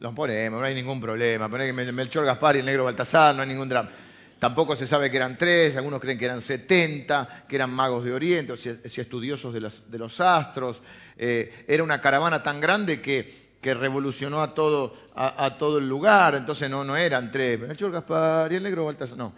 Los 0.00 0.14
ponemos, 0.14 0.60
no 0.60 0.66
hay 0.66 0.74
ningún 0.74 1.00
problema. 1.00 1.48
Poner 1.48 1.72
Melchor 1.92 2.24
Gaspar 2.24 2.56
y 2.56 2.60
el 2.60 2.66
negro 2.66 2.84
Baltasar, 2.84 3.34
no 3.34 3.42
hay 3.42 3.48
ningún 3.48 3.68
drama. 3.68 3.90
Tampoco 4.38 4.76
se 4.76 4.86
sabe 4.86 5.10
que 5.10 5.16
eran 5.16 5.36
tres, 5.36 5.76
algunos 5.76 6.00
creen 6.00 6.16
que 6.16 6.24
eran 6.24 6.40
setenta, 6.40 7.44
que 7.48 7.56
eran 7.56 7.70
magos 7.70 8.04
de 8.04 8.12
Oriente, 8.12 8.52
o 8.52 8.56
si, 8.56 8.68
estudiosos 8.68 9.52
de, 9.52 9.98
los 9.98 10.20
astros. 10.20 10.80
Eh, 11.16 11.64
era 11.66 11.82
una 11.82 12.00
caravana 12.00 12.42
tan 12.42 12.60
grande 12.60 13.00
que, 13.00 13.48
revolucionó 13.60 14.40
a 14.40 14.54
todo, 14.54 14.96
a, 15.14 15.58
todo, 15.58 15.76
el 15.76 15.86
lugar, 15.86 16.36
entonces 16.36 16.70
no, 16.70 16.84
no 16.84 16.96
eran 16.96 17.30
tres. 17.30 17.60
Melchor 17.60 17.90
Gaspar 17.90 18.50
y 18.52 18.56
el 18.56 18.62
negro 18.62 18.86
Baltasar, 18.86 19.18
no. 19.18 19.34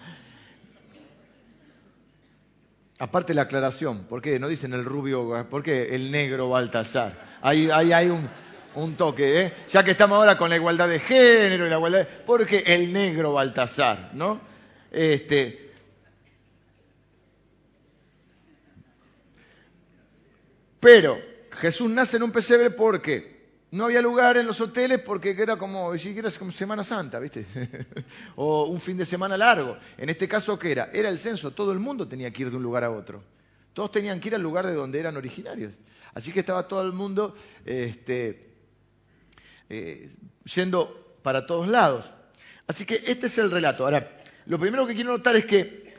Aparte 3.01 3.33
la 3.33 3.43
aclaración, 3.43 4.05
¿por 4.05 4.21
qué 4.21 4.39
no 4.39 4.47
dicen 4.47 4.75
el 4.75 4.85
rubio, 4.85 5.47
por 5.49 5.63
qué 5.63 5.95
el 5.95 6.11
negro 6.11 6.51
Baltasar? 6.51 7.39
Ahí, 7.41 7.71
hay 7.71 8.11
un, 8.11 8.29
un 8.75 8.95
toque, 8.95 9.41
¿eh? 9.41 9.55
Ya 9.71 9.83
que 9.83 9.93
estamos 9.93 10.19
ahora 10.19 10.37
con 10.37 10.51
la 10.51 10.57
igualdad 10.57 10.87
de 10.87 10.99
género 10.99 11.67
y 11.67 11.71
la 11.71 11.77
igualdad, 11.77 12.07
porque 12.27 12.59
el 12.67 12.93
negro 12.93 13.33
Baltasar, 13.33 14.11
¿no? 14.13 14.39
Este, 14.91 15.73
pero 20.79 21.19
Jesús 21.53 21.91
nace 21.91 22.19
en 22.19 22.25
un 22.25 22.33
pesebre 22.33 22.71
porque 22.71 23.40
no 23.73 23.85
había 23.85 24.03
lugar 24.03 24.37
en 24.37 24.47
los 24.47 24.61
hoteles 24.61 25.01
porque 25.01 25.31
era 25.31 25.57
como, 25.57 25.97
siquiera 25.97 26.29
como 26.33 26.51
Semana 26.51 26.83
Santa, 26.83 27.19
¿viste? 27.21 27.47
o 28.37 28.65
un 28.65 28.81
fin 28.81 28.97
de 28.97 29.05
semana 29.05 29.37
largo. 29.37 29.77
En 29.97 30.11
este 30.11 30.27
caso, 30.27 30.59
¿qué 30.59 30.73
era? 30.73 30.91
Era 30.93 31.09
el 31.09 31.19
censo, 31.19 31.53
todo 31.53 31.73
el 31.73 31.79
mundo 31.79 32.09
tenía 32.09 32.31
que 32.33 32.43
ir 32.43 32.51
de 32.51 32.57
un 32.57 32.63
lugar 32.63 32.83
a 32.83 32.91
otro. 32.91 33.23
Todos 33.73 33.93
tenían 33.93 34.19
que 34.19 34.29
ir 34.29 34.35
al 34.35 34.43
lugar 34.43 34.67
de 34.67 34.75
donde 34.75 34.99
eran 34.99 35.17
originarios. 35.17 35.75
Así 36.15 36.33
que 36.33 36.41
estaba 36.41 36.67
todo 36.67 36.83
el 36.83 36.93
mundo 36.93 37.37
este, 37.65 38.55
eh, 39.69 40.11
yendo 40.53 41.17
para 41.23 41.47
todos 41.47 41.69
lados. 41.69 42.13
Así 42.67 42.85
que 42.85 43.05
este 43.07 43.27
es 43.27 43.39
el 43.39 43.51
relato. 43.51 43.85
Ahora, 43.85 44.21
lo 44.47 44.59
primero 44.59 44.87
que 44.87 44.95
quiero 44.95 45.13
notar 45.13 45.37
es 45.37 45.47
que 45.47 45.90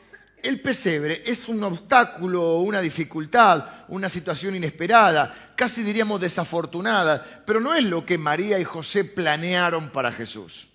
el 0.42 0.60
pesebre 0.60 1.22
es 1.24 1.48
un 1.48 1.62
obstáculo, 1.62 2.58
una 2.58 2.80
dificultad, 2.80 3.64
una 3.88 4.08
situación 4.08 4.56
inesperada, 4.56 5.52
casi 5.56 5.82
diríamos 5.82 6.20
desafortunada, 6.20 7.44
pero 7.46 7.60
no 7.60 7.74
es 7.74 7.84
lo 7.84 8.04
que 8.04 8.18
María 8.18 8.58
y 8.58 8.64
José 8.64 9.04
planearon 9.04 9.90
para 9.90 10.10
Jesús. 10.10 10.68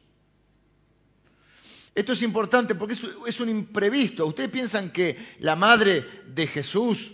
Esto 1.93 2.13
es 2.13 2.21
importante 2.21 2.75
porque 2.75 2.95
es 3.25 3.39
un 3.39 3.49
imprevisto. 3.49 4.25
¿Ustedes 4.25 4.51
piensan 4.51 4.91
que 4.91 5.17
la 5.39 5.55
madre 5.55 6.05
de 6.27 6.47
Jesús 6.47 7.13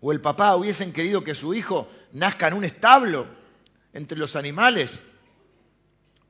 o 0.00 0.10
el 0.10 0.20
papá 0.20 0.56
hubiesen 0.56 0.92
querido 0.92 1.22
que 1.22 1.34
su 1.34 1.54
hijo 1.54 1.88
nazca 2.12 2.48
en 2.48 2.54
un 2.54 2.64
establo 2.64 3.26
entre 3.92 4.18
los 4.18 4.34
animales? 4.34 4.98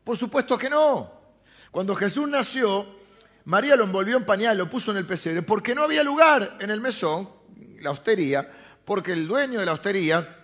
Por 0.04 0.18
supuesto 0.18 0.58
que 0.58 0.68
no. 0.68 1.18
Cuando 1.70 1.94
Jesús 1.94 2.28
nació, 2.28 2.98
María 3.45 3.76
lo 3.76 3.85
envolvió 3.85 4.16
en 4.16 4.25
pañal, 4.25 4.59
lo 4.59 4.68
puso 4.68 4.90
en 4.90 4.99
el 4.99 5.07
pesebre, 5.07 5.42
porque 5.42 5.75
no 5.75 5.83
había 5.83 6.02
lugar 6.02 6.59
en 6.61 6.71
el 6.71 6.80
mesón, 6.80 7.28
la 7.80 7.90
hostería, 7.90 8.49
porque 8.85 9.12
el 9.12 9.26
dueño 9.26 9.61
de 9.61 9.66
la 9.66 9.73
hostería 9.73 10.37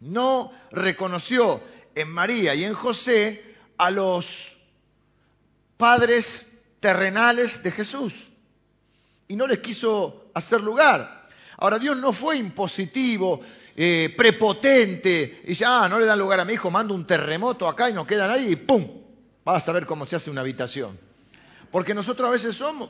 no 0.00 0.52
reconoció 0.70 1.62
en 1.94 2.10
María 2.10 2.54
y 2.54 2.64
en 2.64 2.74
José 2.74 3.42
a 3.78 3.90
los 3.90 4.56
padres 5.76 6.46
terrenales 6.80 7.62
de 7.62 7.70
Jesús 7.72 8.30
y 9.28 9.36
no 9.36 9.46
les 9.46 9.58
quiso 9.58 10.30
hacer 10.34 10.60
lugar. 10.60 11.28
Ahora, 11.58 11.78
Dios 11.78 11.96
no 11.96 12.12
fue 12.12 12.36
impositivo, 12.36 13.40
eh, 13.74 14.14
prepotente, 14.16 15.40
y 15.44 15.48
dice, 15.48 15.64
ah, 15.66 15.88
no 15.88 15.98
le 15.98 16.06
dan 16.06 16.18
lugar 16.18 16.40
a 16.40 16.44
mi 16.44 16.54
hijo, 16.54 16.70
mando 16.70 16.94
un 16.94 17.06
terremoto 17.06 17.68
acá 17.68 17.88
y 17.90 17.92
no 17.92 18.06
quedan 18.06 18.30
ahí 18.30 18.52
y 18.52 18.56
¡pum! 18.56 18.86
Vas 19.44 19.68
a 19.68 19.72
ver 19.72 19.86
cómo 19.86 20.04
se 20.04 20.16
hace 20.16 20.30
una 20.30 20.42
habitación. 20.42 20.98
Porque 21.76 21.92
nosotros 21.92 22.26
a 22.26 22.32
veces 22.32 22.54
somos, 22.54 22.88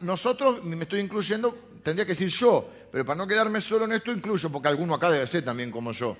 nosotros, 0.00 0.62
me 0.62 0.82
estoy 0.82 1.00
incluyendo, 1.00 1.56
tendría 1.82 2.04
que 2.04 2.12
decir 2.12 2.28
yo, 2.28 2.70
pero 2.92 3.02
para 3.02 3.16
no 3.16 3.26
quedarme 3.26 3.62
solo 3.62 3.86
en 3.86 3.92
esto 3.92 4.12
incluyo, 4.12 4.52
porque 4.52 4.68
alguno 4.68 4.94
acá 4.94 5.10
debe 5.10 5.26
ser 5.26 5.42
también 5.42 5.70
como 5.70 5.92
yo, 5.92 6.18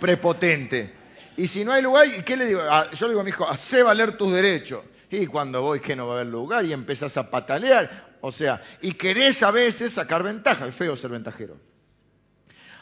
prepotente. 0.00 0.92
Y 1.36 1.46
si 1.46 1.64
no 1.64 1.70
hay 1.70 1.82
lugar, 1.82 2.24
¿qué 2.24 2.36
le 2.36 2.46
digo? 2.46 2.62
Ah, 2.68 2.90
yo 2.90 3.06
le 3.06 3.12
digo 3.12 3.20
a 3.20 3.22
mi 3.22 3.30
hijo, 3.30 3.48
hace 3.48 3.84
valer 3.84 4.16
tus 4.16 4.32
derechos. 4.32 4.84
Y 5.08 5.28
cuando 5.28 5.62
voy 5.62 5.78
que 5.78 5.94
no 5.94 6.08
va 6.08 6.14
a 6.14 6.16
haber 6.16 6.32
lugar 6.32 6.64
y 6.64 6.72
empezás 6.72 7.16
a 7.16 7.30
patalear, 7.30 8.16
o 8.22 8.32
sea, 8.32 8.60
y 8.82 8.94
querés 8.94 9.44
a 9.44 9.52
veces 9.52 9.92
sacar 9.92 10.24
ventaja, 10.24 10.66
es 10.66 10.74
feo 10.74 10.96
ser 10.96 11.12
ventajero. 11.12 11.58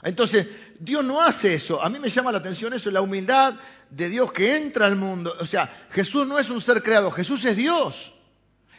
Entonces, 0.03 0.47
Dios 0.81 1.05
no 1.05 1.21
hace 1.21 1.53
eso. 1.53 1.83
A 1.83 1.91
mí 1.91 1.99
me 1.99 2.09
llama 2.09 2.33
la 2.33 2.39
atención 2.39 2.73
eso, 2.73 2.91
la 2.91 3.03
humildad 3.03 3.57
de 3.91 4.09
Dios 4.09 4.33
que 4.33 4.57
entra 4.57 4.87
al 4.87 4.97
mundo. 4.97 5.37
O 5.39 5.45
sea, 5.45 5.71
Jesús 5.91 6.27
no 6.27 6.39
es 6.39 6.49
un 6.49 6.63
ser 6.63 6.83
creado, 6.83 7.11
Jesús 7.11 7.45
es 7.45 7.55
Dios, 7.55 8.15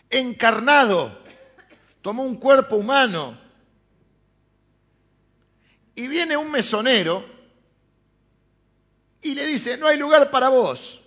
encarnado. 0.09 1.17
Tomó 2.01 2.23
un 2.23 2.35
cuerpo 2.35 2.75
humano. 2.75 3.39
Y 5.95 6.07
viene 6.07 6.37
un 6.37 6.51
mesonero 6.51 7.25
y 9.21 9.35
le 9.35 9.45
dice, 9.45 9.77
no 9.77 9.87
hay 9.87 9.97
lugar 9.97 10.31
para 10.31 10.49
vos. 10.49 11.01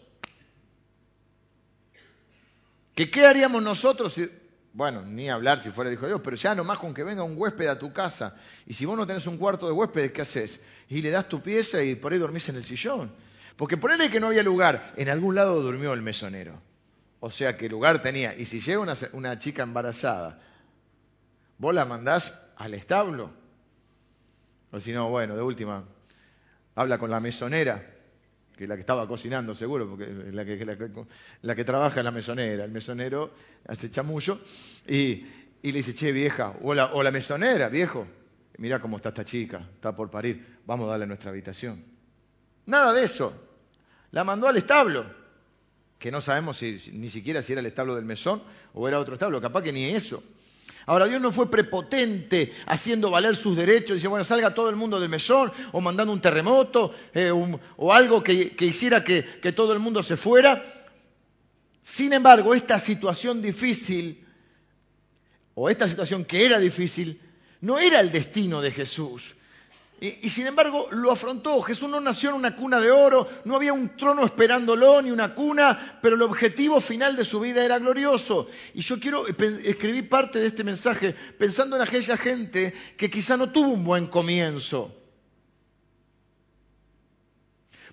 ¿Que 2.94 3.10
qué 3.10 3.26
haríamos 3.26 3.62
nosotros 3.62 4.12
si 4.12 4.28
bueno, 4.74 5.02
ni 5.02 5.28
hablar 5.28 5.60
si 5.60 5.70
fuera 5.70 5.90
el 5.90 5.94
Hijo 5.94 6.06
de 6.06 6.12
Dios, 6.12 6.22
pero 6.24 6.36
ya 6.36 6.54
nomás 6.54 6.78
con 6.78 6.94
que 6.94 7.04
venga 7.04 7.22
un 7.22 7.34
huésped 7.36 7.66
a 7.66 7.78
tu 7.78 7.92
casa, 7.92 8.36
y 8.66 8.72
si 8.72 8.86
vos 8.86 8.96
no 8.96 9.06
tenés 9.06 9.26
un 9.26 9.36
cuarto 9.36 9.66
de 9.66 9.72
huéspedes, 9.72 10.12
¿qué 10.12 10.22
haces? 10.22 10.60
Y 10.88 11.02
le 11.02 11.10
das 11.10 11.28
tu 11.28 11.42
pieza 11.42 11.82
y 11.82 11.94
por 11.94 12.12
ahí 12.12 12.18
dormís 12.18 12.48
en 12.48 12.56
el 12.56 12.64
sillón. 12.64 13.12
Porque 13.56 13.76
ponele 13.76 14.10
que 14.10 14.18
no 14.18 14.28
había 14.28 14.42
lugar, 14.42 14.94
en 14.96 15.10
algún 15.10 15.34
lado 15.34 15.60
durmió 15.60 15.92
el 15.92 16.00
mesonero. 16.00 16.60
O 17.24 17.30
sea 17.30 17.56
que 17.56 17.68
lugar 17.68 18.02
tenía. 18.02 18.34
Y 18.36 18.44
si 18.44 18.58
llega 18.58 18.80
una, 19.12 19.38
chica 19.38 19.62
embarazada, 19.62 20.40
vos 21.56 21.72
la 21.72 21.84
mandás 21.84 22.50
al 22.56 22.74
establo. 22.74 23.30
O 24.72 24.80
si 24.80 24.90
no, 24.90 25.08
bueno, 25.08 25.36
de 25.36 25.42
última, 25.42 25.84
habla 26.74 26.98
con 26.98 27.10
la 27.10 27.20
mesonera 27.20 27.80
que 28.56 28.66
la 28.66 28.74
que 28.74 28.80
estaba 28.80 29.06
cocinando 29.06 29.54
seguro, 29.54 29.88
porque 29.88 30.06
la 30.32 31.54
que, 31.54 31.64
trabaja 31.64 32.00
en 32.00 32.04
la 32.04 32.10
mesonera, 32.10 32.64
el 32.64 32.72
mesonero 32.72 33.30
hace 33.68 33.88
chamullo, 33.88 34.40
y, 34.88 35.24
le 35.62 35.72
dice, 35.72 35.94
che 35.94 36.10
vieja, 36.10 36.54
o 36.62 36.74
la, 36.74 36.92
o 36.92 37.04
la 37.04 37.12
mesonera, 37.12 37.68
viejo, 37.68 38.04
mira 38.58 38.80
cómo 38.80 38.96
está 38.96 39.10
esta 39.10 39.24
chica, 39.24 39.60
está 39.74 39.94
por 39.94 40.10
parir, 40.10 40.58
vamos 40.66 40.88
a 40.88 40.90
darle 40.90 41.06
nuestra 41.06 41.30
habitación. 41.30 41.84
Nada 42.66 42.92
de 42.92 43.04
eso. 43.04 43.32
La 44.10 44.24
mandó 44.24 44.48
al 44.48 44.56
establo, 44.56 45.21
que 46.02 46.10
no 46.10 46.20
sabemos 46.20 46.56
si, 46.56 46.78
ni 46.94 47.08
siquiera 47.08 47.42
si 47.42 47.52
era 47.52 47.60
el 47.60 47.66
establo 47.66 47.94
del 47.94 48.04
mesón 48.04 48.42
o 48.74 48.88
era 48.88 48.98
otro 48.98 49.14
establo, 49.14 49.40
capaz 49.40 49.62
que 49.62 49.72
ni 49.72 49.84
eso. 49.84 50.20
Ahora, 50.84 51.06
Dios 51.06 51.20
no 51.22 51.30
fue 51.30 51.48
prepotente 51.48 52.52
haciendo 52.66 53.08
valer 53.08 53.36
sus 53.36 53.56
derechos, 53.56 53.94
dice, 53.94 54.08
bueno, 54.08 54.24
salga 54.24 54.52
todo 54.52 54.68
el 54.68 54.74
mundo 54.74 54.98
del 54.98 55.08
mesón, 55.08 55.52
o 55.70 55.80
mandando 55.80 56.12
un 56.12 56.20
terremoto, 56.20 56.92
eh, 57.14 57.30
o 57.30 57.92
algo 57.92 58.20
que, 58.20 58.52
hiciera 58.58 59.04
que, 59.04 59.24
que 59.40 59.52
todo 59.52 59.72
el 59.72 59.78
mundo 59.78 60.02
se 60.02 60.16
fuera. 60.16 60.90
Sin 61.82 62.12
embargo, 62.12 62.52
esta 62.52 62.80
situación 62.80 63.40
difícil, 63.40 64.26
o 65.54 65.70
esta 65.70 65.86
situación 65.86 66.24
que 66.24 66.44
era 66.44 66.58
difícil, 66.58 67.20
no 67.60 67.78
era 67.78 68.00
el 68.00 68.10
destino 68.10 68.60
de 68.60 68.72
Jesús. 68.72 69.36
Y, 70.02 70.30
sin 70.30 70.48
embargo 70.48 70.88
lo 70.90 71.12
afrontó. 71.12 71.62
Jesús 71.62 71.88
no 71.88 72.00
nació 72.00 72.30
en 72.30 72.34
una 72.34 72.56
cuna 72.56 72.80
de 72.80 72.90
oro, 72.90 73.28
no 73.44 73.54
había 73.54 73.72
un 73.72 73.96
trono 73.96 74.24
esperándolo 74.24 75.00
ni 75.00 75.12
una 75.12 75.32
cuna, 75.32 76.00
pero 76.02 76.16
el 76.16 76.22
objetivo 76.22 76.80
final 76.80 77.14
de 77.14 77.24
su 77.24 77.38
vida 77.38 77.64
era 77.64 77.78
glorioso. 77.78 78.48
Y 78.74 78.80
yo 78.80 78.98
quiero 78.98 79.28
escribir 79.28 80.08
parte 80.08 80.40
de 80.40 80.48
este 80.48 80.64
mensaje 80.64 81.14
pensando 81.38 81.76
en 81.76 81.82
aquella 81.82 82.16
gente 82.16 82.74
que 82.96 83.08
quizá 83.08 83.36
no 83.36 83.52
tuvo 83.52 83.68
un 83.68 83.84
buen 83.84 84.08
comienzo. 84.08 84.92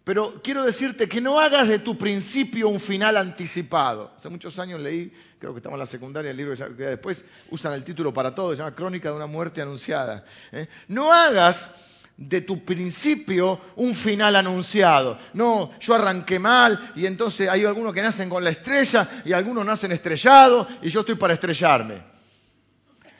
Pero 0.03 0.41
quiero 0.41 0.63
decirte 0.63 1.07
que 1.07 1.21
no 1.21 1.39
hagas 1.39 1.67
de 1.67 1.77
tu 1.77 1.95
principio 1.95 2.69
un 2.69 2.79
final 2.79 3.17
anticipado. 3.17 4.13
Hace 4.17 4.29
muchos 4.29 4.57
años 4.57 4.79
leí, 4.79 5.13
creo 5.37 5.53
que 5.53 5.59
estamos 5.59 5.75
en 5.75 5.81
la 5.81 5.85
secundaria, 5.85 6.31
el 6.31 6.37
libro 6.37 6.55
que 6.75 6.85
después 6.85 7.23
usan 7.51 7.73
el 7.73 7.83
título 7.83 8.11
para 8.11 8.33
todo, 8.33 8.49
se 8.53 8.57
llama 8.57 8.73
Crónica 8.73 9.09
de 9.09 9.15
una 9.15 9.27
muerte 9.27 9.61
anunciada. 9.61 10.25
¿eh? 10.51 10.67
No 10.87 11.13
hagas 11.13 11.75
de 12.19 12.41
tu 12.41 12.65
principio 12.65 13.61
un 13.77 13.95
final 13.95 14.35
anunciado. 14.35 15.17
No, 15.33 15.71
yo 15.79 15.95
arranqué 15.95 16.37
mal 16.37 16.91
y 16.95 17.05
entonces 17.05 17.49
hay 17.49 17.63
algunos 17.63 17.93
que 17.93 18.01
nacen 18.01 18.29
con 18.29 18.43
la 18.43 18.49
estrella 18.49 19.09
y 19.23 19.31
algunos 19.31 19.65
nacen 19.65 19.93
estrellados 19.93 20.67
y 20.81 20.89
yo 20.89 20.99
estoy 20.99 21.15
para 21.15 21.35
estrellarme. 21.35 22.03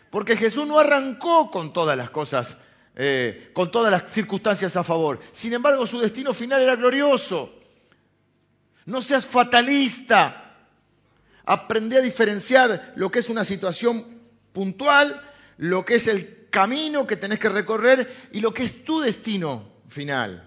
Porque 0.09 0.35
Jesús 0.35 0.67
no 0.67 0.79
arrancó 0.79 1.49
con 1.49 1.71
todas 1.71 1.97
las 1.97 2.09
cosas, 2.09 2.57
eh, 2.93 3.51
con 3.53 3.71
todas 3.71 3.89
las 3.89 4.11
circunstancias 4.11 4.75
a 4.75 4.83
favor. 4.83 5.21
Sin 5.31 5.53
embargo, 5.53 5.87
su 5.87 5.99
destino 5.99 6.33
final 6.33 6.61
era 6.61 6.75
glorioso. 6.75 7.53
No 8.85 9.01
seas 9.01 9.25
fatalista. 9.25 10.57
Aprende 11.45 11.97
a 11.97 12.01
diferenciar 12.01 12.91
lo 12.97 13.09
que 13.09 13.19
es 13.19 13.29
una 13.29 13.45
situación 13.45 14.19
puntual, 14.51 15.21
lo 15.55 15.85
que 15.85 15.95
es 15.95 16.07
el 16.07 16.38
camino 16.49 17.05
que 17.05 17.15
tenés 17.15 17.39
que 17.39 17.49
recorrer 17.49 18.29
y 18.31 18.39
lo 18.39 18.53
que 18.53 18.63
es 18.63 18.83
tu 18.83 18.99
destino 18.99 19.81
final. 19.87 20.45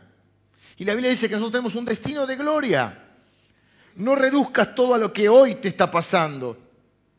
Y 0.76 0.84
la 0.84 0.94
Biblia 0.94 1.10
dice 1.10 1.28
que 1.28 1.34
nosotros 1.34 1.52
tenemos 1.52 1.74
un 1.74 1.84
destino 1.84 2.26
de 2.26 2.36
gloria. 2.36 2.98
No 3.96 4.14
reduzcas 4.14 4.74
todo 4.74 4.94
a 4.94 4.98
lo 4.98 5.12
que 5.12 5.28
hoy 5.28 5.56
te 5.56 5.68
está 5.68 5.90
pasando, 5.90 6.58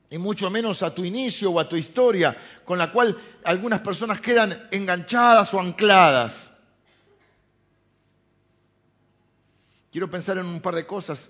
y 0.09 0.17
mucho 0.17 0.49
menos 0.49 0.83
a 0.83 0.93
tu 0.93 1.05
inicio 1.05 1.51
o 1.51 1.59
a 1.59 1.69
tu 1.69 1.75
historia, 1.75 2.35
con 2.65 2.77
la 2.77 2.91
cual 2.91 3.17
algunas 3.43 3.81
personas 3.81 4.21
quedan 4.21 4.67
enganchadas 4.71 5.53
o 5.53 5.59
ancladas. 5.59 6.51
Quiero 9.91 10.09
pensar 10.09 10.37
en 10.39 10.45
un 10.45 10.61
par 10.61 10.75
de 10.75 10.87
cosas 10.87 11.29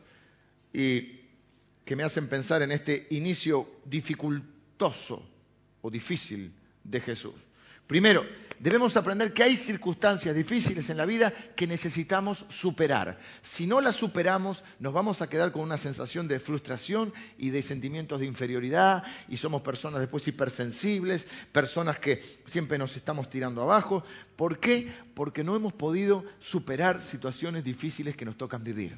y 0.72 1.19
que 1.83 1.95
me 1.95 2.03
hacen 2.03 2.29
pensar 2.29 2.62
en 2.62 2.72
este 2.72 3.07
inicio 3.12 3.69
dificultoso 3.86 5.22
o 5.81 5.89
difícil 5.89 6.53
de 6.83 6.99
Jesús. 6.99 7.35
Primero, 7.87 8.25
debemos 8.59 8.95
aprender 8.95 9.33
que 9.33 9.43
hay 9.43 9.57
circunstancias 9.57 10.33
difíciles 10.33 10.89
en 10.89 10.95
la 10.95 11.05
vida 11.05 11.33
que 11.55 11.67
necesitamos 11.67 12.45
superar. 12.47 13.19
Si 13.41 13.67
no 13.67 13.81
las 13.81 13.97
superamos, 13.97 14.63
nos 14.79 14.93
vamos 14.93 15.21
a 15.21 15.29
quedar 15.29 15.51
con 15.51 15.63
una 15.63 15.77
sensación 15.77 16.29
de 16.29 16.39
frustración 16.39 17.13
y 17.37 17.49
de 17.49 17.61
sentimientos 17.61 18.21
de 18.21 18.25
inferioridad 18.25 19.03
y 19.27 19.35
somos 19.35 19.61
personas 19.61 19.99
después 19.99 20.25
hipersensibles, 20.27 21.27
personas 21.51 21.99
que 21.99 22.23
siempre 22.45 22.77
nos 22.77 22.95
estamos 22.95 23.29
tirando 23.29 23.61
abajo. 23.61 24.03
¿Por 24.37 24.59
qué? 24.59 24.91
Porque 25.13 25.43
no 25.43 25.55
hemos 25.55 25.73
podido 25.73 26.23
superar 26.39 27.01
situaciones 27.01 27.65
difíciles 27.65 28.15
que 28.15 28.25
nos 28.25 28.37
tocan 28.37 28.63
vivir, 28.63 28.97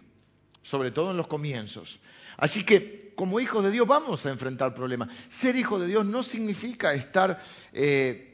sobre 0.66 0.90
todo 0.90 1.12
en 1.12 1.18
los 1.18 1.28
comienzos. 1.28 2.00
Así 2.38 2.66
que 2.66 3.14
como 3.16 3.40
hijos 3.40 3.64
de 3.64 3.70
Dios 3.72 3.88
vamos 3.88 4.26
a 4.26 4.32
enfrentar 4.32 4.74
problemas. 4.74 5.10
Ser 5.30 5.56
hijo 5.56 5.80
de 5.80 5.88
Dios 5.88 6.06
no 6.06 6.24
significa 6.24 6.94
estar... 6.94 7.40
Eh, 7.72 8.32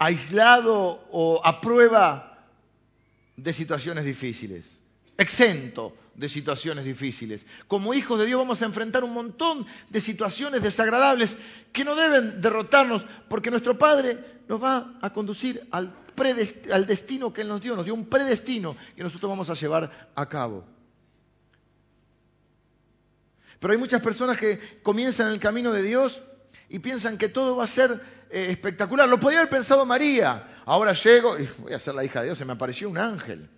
aislado 0.00 1.06
o 1.12 1.42
a 1.44 1.60
prueba 1.60 2.48
de 3.36 3.52
situaciones 3.52 4.06
difíciles, 4.06 4.79
exento 5.20 5.94
de 6.14 6.28
situaciones 6.28 6.84
difíciles. 6.84 7.46
Como 7.68 7.94
hijos 7.94 8.18
de 8.18 8.26
Dios 8.26 8.38
vamos 8.38 8.62
a 8.62 8.64
enfrentar 8.64 9.04
un 9.04 9.12
montón 9.12 9.66
de 9.90 10.00
situaciones 10.00 10.62
desagradables 10.62 11.36
que 11.72 11.84
no 11.84 11.94
deben 11.94 12.40
derrotarnos 12.40 13.04
porque 13.28 13.50
nuestro 13.50 13.78
Padre 13.78 14.18
nos 14.48 14.62
va 14.62 14.98
a 15.00 15.12
conducir 15.12 15.68
al, 15.70 15.92
destino 16.86 17.32
que 17.32 17.42
Él 17.42 17.48
nos 17.48 17.60
dio, 17.60 17.76
nos 17.76 17.84
dio 17.84 17.94
un 17.94 18.06
predestino 18.06 18.74
que 18.96 19.02
nosotros 19.02 19.28
vamos 19.28 19.50
a 19.50 19.54
llevar 19.54 20.10
a 20.14 20.28
cabo. 20.28 20.64
Pero 23.58 23.72
hay 23.72 23.78
muchas 23.78 24.00
personas 24.00 24.38
que 24.38 24.80
comienzan 24.82 25.32
el 25.32 25.38
camino 25.38 25.70
de 25.70 25.82
Dios 25.82 26.22
y 26.70 26.78
piensan 26.78 27.18
que 27.18 27.28
todo 27.28 27.56
va 27.56 27.64
a 27.64 27.66
ser 27.66 28.00
eh, 28.30 28.46
espectacular. 28.48 29.06
Lo 29.06 29.20
podía 29.20 29.40
haber 29.40 29.50
pensado 29.50 29.84
María. 29.84 30.48
Ahora 30.64 30.92
llego, 30.92 31.38
y 31.38 31.46
voy 31.58 31.74
a 31.74 31.78
ser 31.78 31.94
la 31.94 32.04
hija 32.04 32.20
de 32.20 32.26
Dios, 32.26 32.38
se 32.38 32.46
me 32.46 32.54
apareció 32.54 32.88
un 32.88 32.96
ángel. 32.96 33.50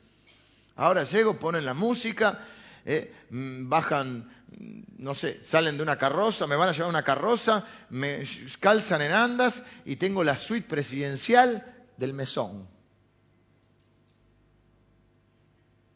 Ahora 0.76 1.04
llego, 1.04 1.38
ponen 1.38 1.64
la 1.64 1.74
música, 1.74 2.40
eh, 2.84 3.14
mm, 3.30 3.68
bajan, 3.68 4.30
mm, 4.58 4.82
no 4.98 5.14
sé, 5.14 5.42
salen 5.42 5.76
de 5.76 5.82
una 5.82 5.98
carroza, 5.98 6.46
me 6.46 6.56
van 6.56 6.70
a 6.70 6.72
llevar 6.72 6.88
una 6.88 7.04
carroza, 7.04 7.66
me 7.90 8.24
calzan 8.58 9.02
en 9.02 9.12
andas 9.12 9.62
y 9.84 9.96
tengo 9.96 10.24
la 10.24 10.36
suite 10.36 10.68
presidencial 10.68 11.64
del 11.96 12.14
mesón. 12.14 12.68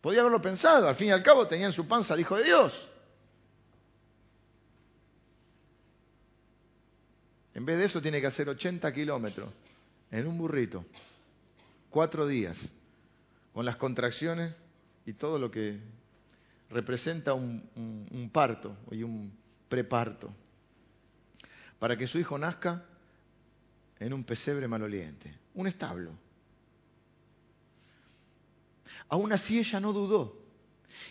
Podía 0.00 0.20
haberlo 0.20 0.40
pensado, 0.40 0.88
al 0.88 0.94
fin 0.94 1.08
y 1.08 1.12
al 1.12 1.22
cabo 1.22 1.48
tenía 1.48 1.66
en 1.66 1.72
su 1.72 1.88
panza 1.88 2.14
al 2.14 2.20
Hijo 2.20 2.36
de 2.36 2.44
Dios. 2.44 2.90
En 7.54 7.64
vez 7.64 7.78
de 7.78 7.86
eso 7.86 8.02
tiene 8.02 8.20
que 8.20 8.26
hacer 8.26 8.48
80 8.48 8.92
kilómetros 8.92 9.50
en 10.10 10.26
un 10.26 10.36
burrito, 10.36 10.84
cuatro 11.90 12.26
días, 12.26 12.68
con 13.54 13.64
las 13.64 13.76
contracciones 13.76 14.54
y 15.06 15.12
todo 15.12 15.38
lo 15.38 15.50
que 15.50 15.78
representa 16.68 17.32
un, 17.32 18.30
parto 18.32 18.76
y 18.90 19.04
un 19.04 19.32
preparto, 19.68 20.34
para 21.78 21.96
que 21.96 22.08
su 22.08 22.18
hijo 22.18 22.36
nazca 22.36 22.84
en 24.00 24.12
un 24.12 24.24
pesebre 24.24 24.66
maloliente, 24.66 25.32
un 25.54 25.68
establo. 25.68 26.10
Aún 29.08 29.32
así 29.32 29.60
ella 29.60 29.78
no 29.78 29.92
dudó. 29.92 30.44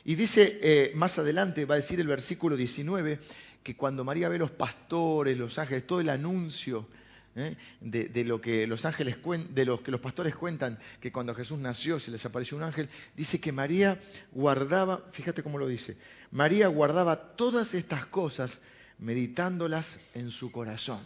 Y 0.03 0.15
dice 0.15 0.59
eh, 0.61 0.91
más 0.95 1.17
adelante, 1.17 1.65
va 1.65 1.75
a 1.75 1.77
decir 1.77 1.99
el 2.01 2.07
versículo 2.07 2.57
19, 2.57 3.19
que 3.63 3.77
cuando 3.77 4.03
María 4.03 4.27
ve 4.27 4.37
los 4.37 4.51
pastores, 4.51 5.37
los 5.37 5.57
ángeles, 5.57 5.87
todo 5.87 6.01
el 6.01 6.09
anuncio 6.09 6.87
¿eh? 7.35 7.55
de, 7.81 8.23
lo 8.23 8.41
que 8.41 8.65
los 8.67 8.85
ángeles 8.85 9.17
de 9.49 9.65
los 9.65 9.81
que 9.81 9.91
los 9.91 10.01
pastores 10.01 10.35
cuentan, 10.35 10.79
que 10.99 11.11
cuando 11.11 11.35
Jesús 11.35 11.59
nació 11.59 11.99
se 11.99 12.11
les 12.11 12.25
apareció 12.25 12.57
un 12.57 12.63
ángel, 12.63 12.89
dice 13.15 13.39
que 13.39 13.51
María 13.51 13.99
guardaba, 14.31 15.03
fíjate 15.11 15.43
cómo 15.43 15.57
lo 15.57 15.67
dice, 15.67 15.97
María 16.31 16.67
guardaba 16.67 17.35
todas 17.35 17.73
estas 17.73 18.05
cosas 18.05 18.59
meditándolas 18.99 19.99
en 20.13 20.31
su 20.31 20.51
corazón. 20.51 21.01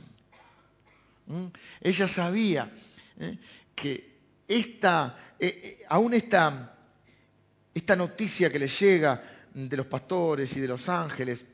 ¿Mm? 1.28 1.48
Ella 1.82 2.08
sabía 2.08 2.72
¿eh? 3.20 3.38
que 3.76 4.18
esta, 4.48 5.34
eh, 5.40 5.84
aún 5.90 6.14
esta, 6.14 6.76
esta 7.74 7.96
noticia 7.96 8.52
que 8.52 8.60
le 8.60 8.68
llega 8.68 9.24
de 9.54 9.78
los 9.78 9.88
pastores 9.88 10.56
y 10.56 10.60
de 10.60 10.68
los 10.68 10.90
ángeles, 10.90 11.46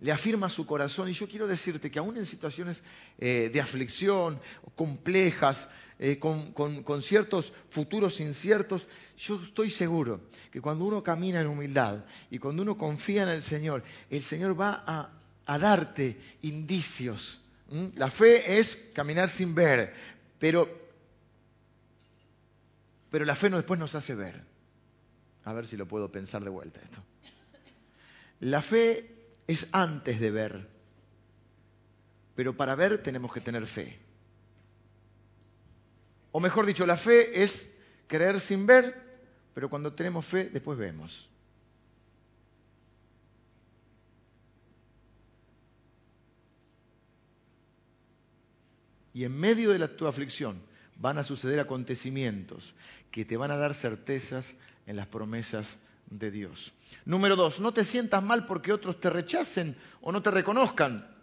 le 0.00 0.12
afirma 0.12 0.48
su 0.48 0.66
corazón. 0.66 1.08
Y 1.08 1.12
yo 1.12 1.28
quiero 1.28 1.46
decirte 1.46 1.90
que 1.90 1.98
aún 1.98 2.16
en 2.16 2.26
situaciones 2.26 2.82
eh, 3.18 3.50
de 3.52 3.60
aflicción, 3.60 4.40
complejas, 4.74 5.68
eh, 5.96 6.18
con, 6.18 7.02
ciertos 7.02 7.52
futuros 7.70 8.18
inciertos, 8.20 8.88
yo 9.16 9.40
estoy 9.40 9.70
seguro 9.70 10.22
que 10.50 10.60
cuando 10.60 10.84
uno 10.84 11.04
camina 11.04 11.40
en 11.40 11.46
humildad 11.46 12.04
y 12.30 12.38
cuando 12.38 12.62
uno 12.62 12.76
confía 12.76 13.22
en 13.22 13.28
el 13.28 13.42
Señor, 13.42 13.84
el 14.10 14.22
Señor 14.22 14.60
va 14.60 14.82
a, 14.86 15.58
darte 15.58 16.18
indicios. 16.42 17.40
La 17.94 18.10
fe 18.10 18.58
es 18.58 18.76
caminar 18.92 19.28
sin 19.28 19.54
ver, 19.54 19.94
pero, 20.38 20.68
pero 23.10 23.24
la 23.24 23.36
fe 23.36 23.48
no 23.48 23.56
después 23.56 23.78
nos 23.78 23.94
hace 23.94 24.14
ver. 24.14 24.42
A 25.44 25.52
ver 25.52 25.66
si 25.66 25.76
lo 25.76 25.86
puedo 25.86 26.10
pensar 26.10 26.42
de 26.42 26.50
vuelta 26.50 26.80
esto. 26.80 27.02
La 28.40 28.62
fe 28.62 29.13
es 29.46 29.66
antes 29.72 30.20
de 30.20 30.30
ver. 30.30 30.68
Pero 32.34 32.56
para 32.56 32.74
ver 32.74 33.02
tenemos 33.02 33.32
que 33.32 33.40
tener 33.40 33.66
fe. 33.66 33.98
O 36.32 36.40
mejor 36.40 36.66
dicho, 36.66 36.84
la 36.84 36.96
fe 36.96 37.42
es 37.42 37.72
creer 38.08 38.40
sin 38.40 38.66
ver, 38.66 38.94
pero 39.54 39.70
cuando 39.70 39.92
tenemos 39.92 40.24
fe 40.26 40.50
después 40.50 40.76
vemos. 40.76 41.30
Y 49.12 49.22
en 49.22 49.38
medio 49.38 49.70
de 49.70 49.78
la, 49.78 49.96
tu 49.96 50.08
aflicción 50.08 50.60
van 50.96 51.18
a 51.18 51.24
suceder 51.24 51.60
acontecimientos 51.60 52.74
que 53.12 53.24
te 53.24 53.36
van 53.36 53.52
a 53.52 53.56
dar 53.56 53.72
certezas 53.72 54.56
en 54.86 54.96
las 54.96 55.06
promesas 55.06 55.78
de 56.10 56.30
Dios. 56.30 56.72
Número 57.04 57.36
dos, 57.36 57.60
no 57.60 57.72
te 57.72 57.84
sientas 57.84 58.22
mal 58.22 58.46
porque 58.46 58.72
otros 58.72 59.00
te 59.00 59.10
rechacen 59.10 59.76
o 60.00 60.12
no 60.12 60.22
te 60.22 60.30
reconozcan. 60.30 61.13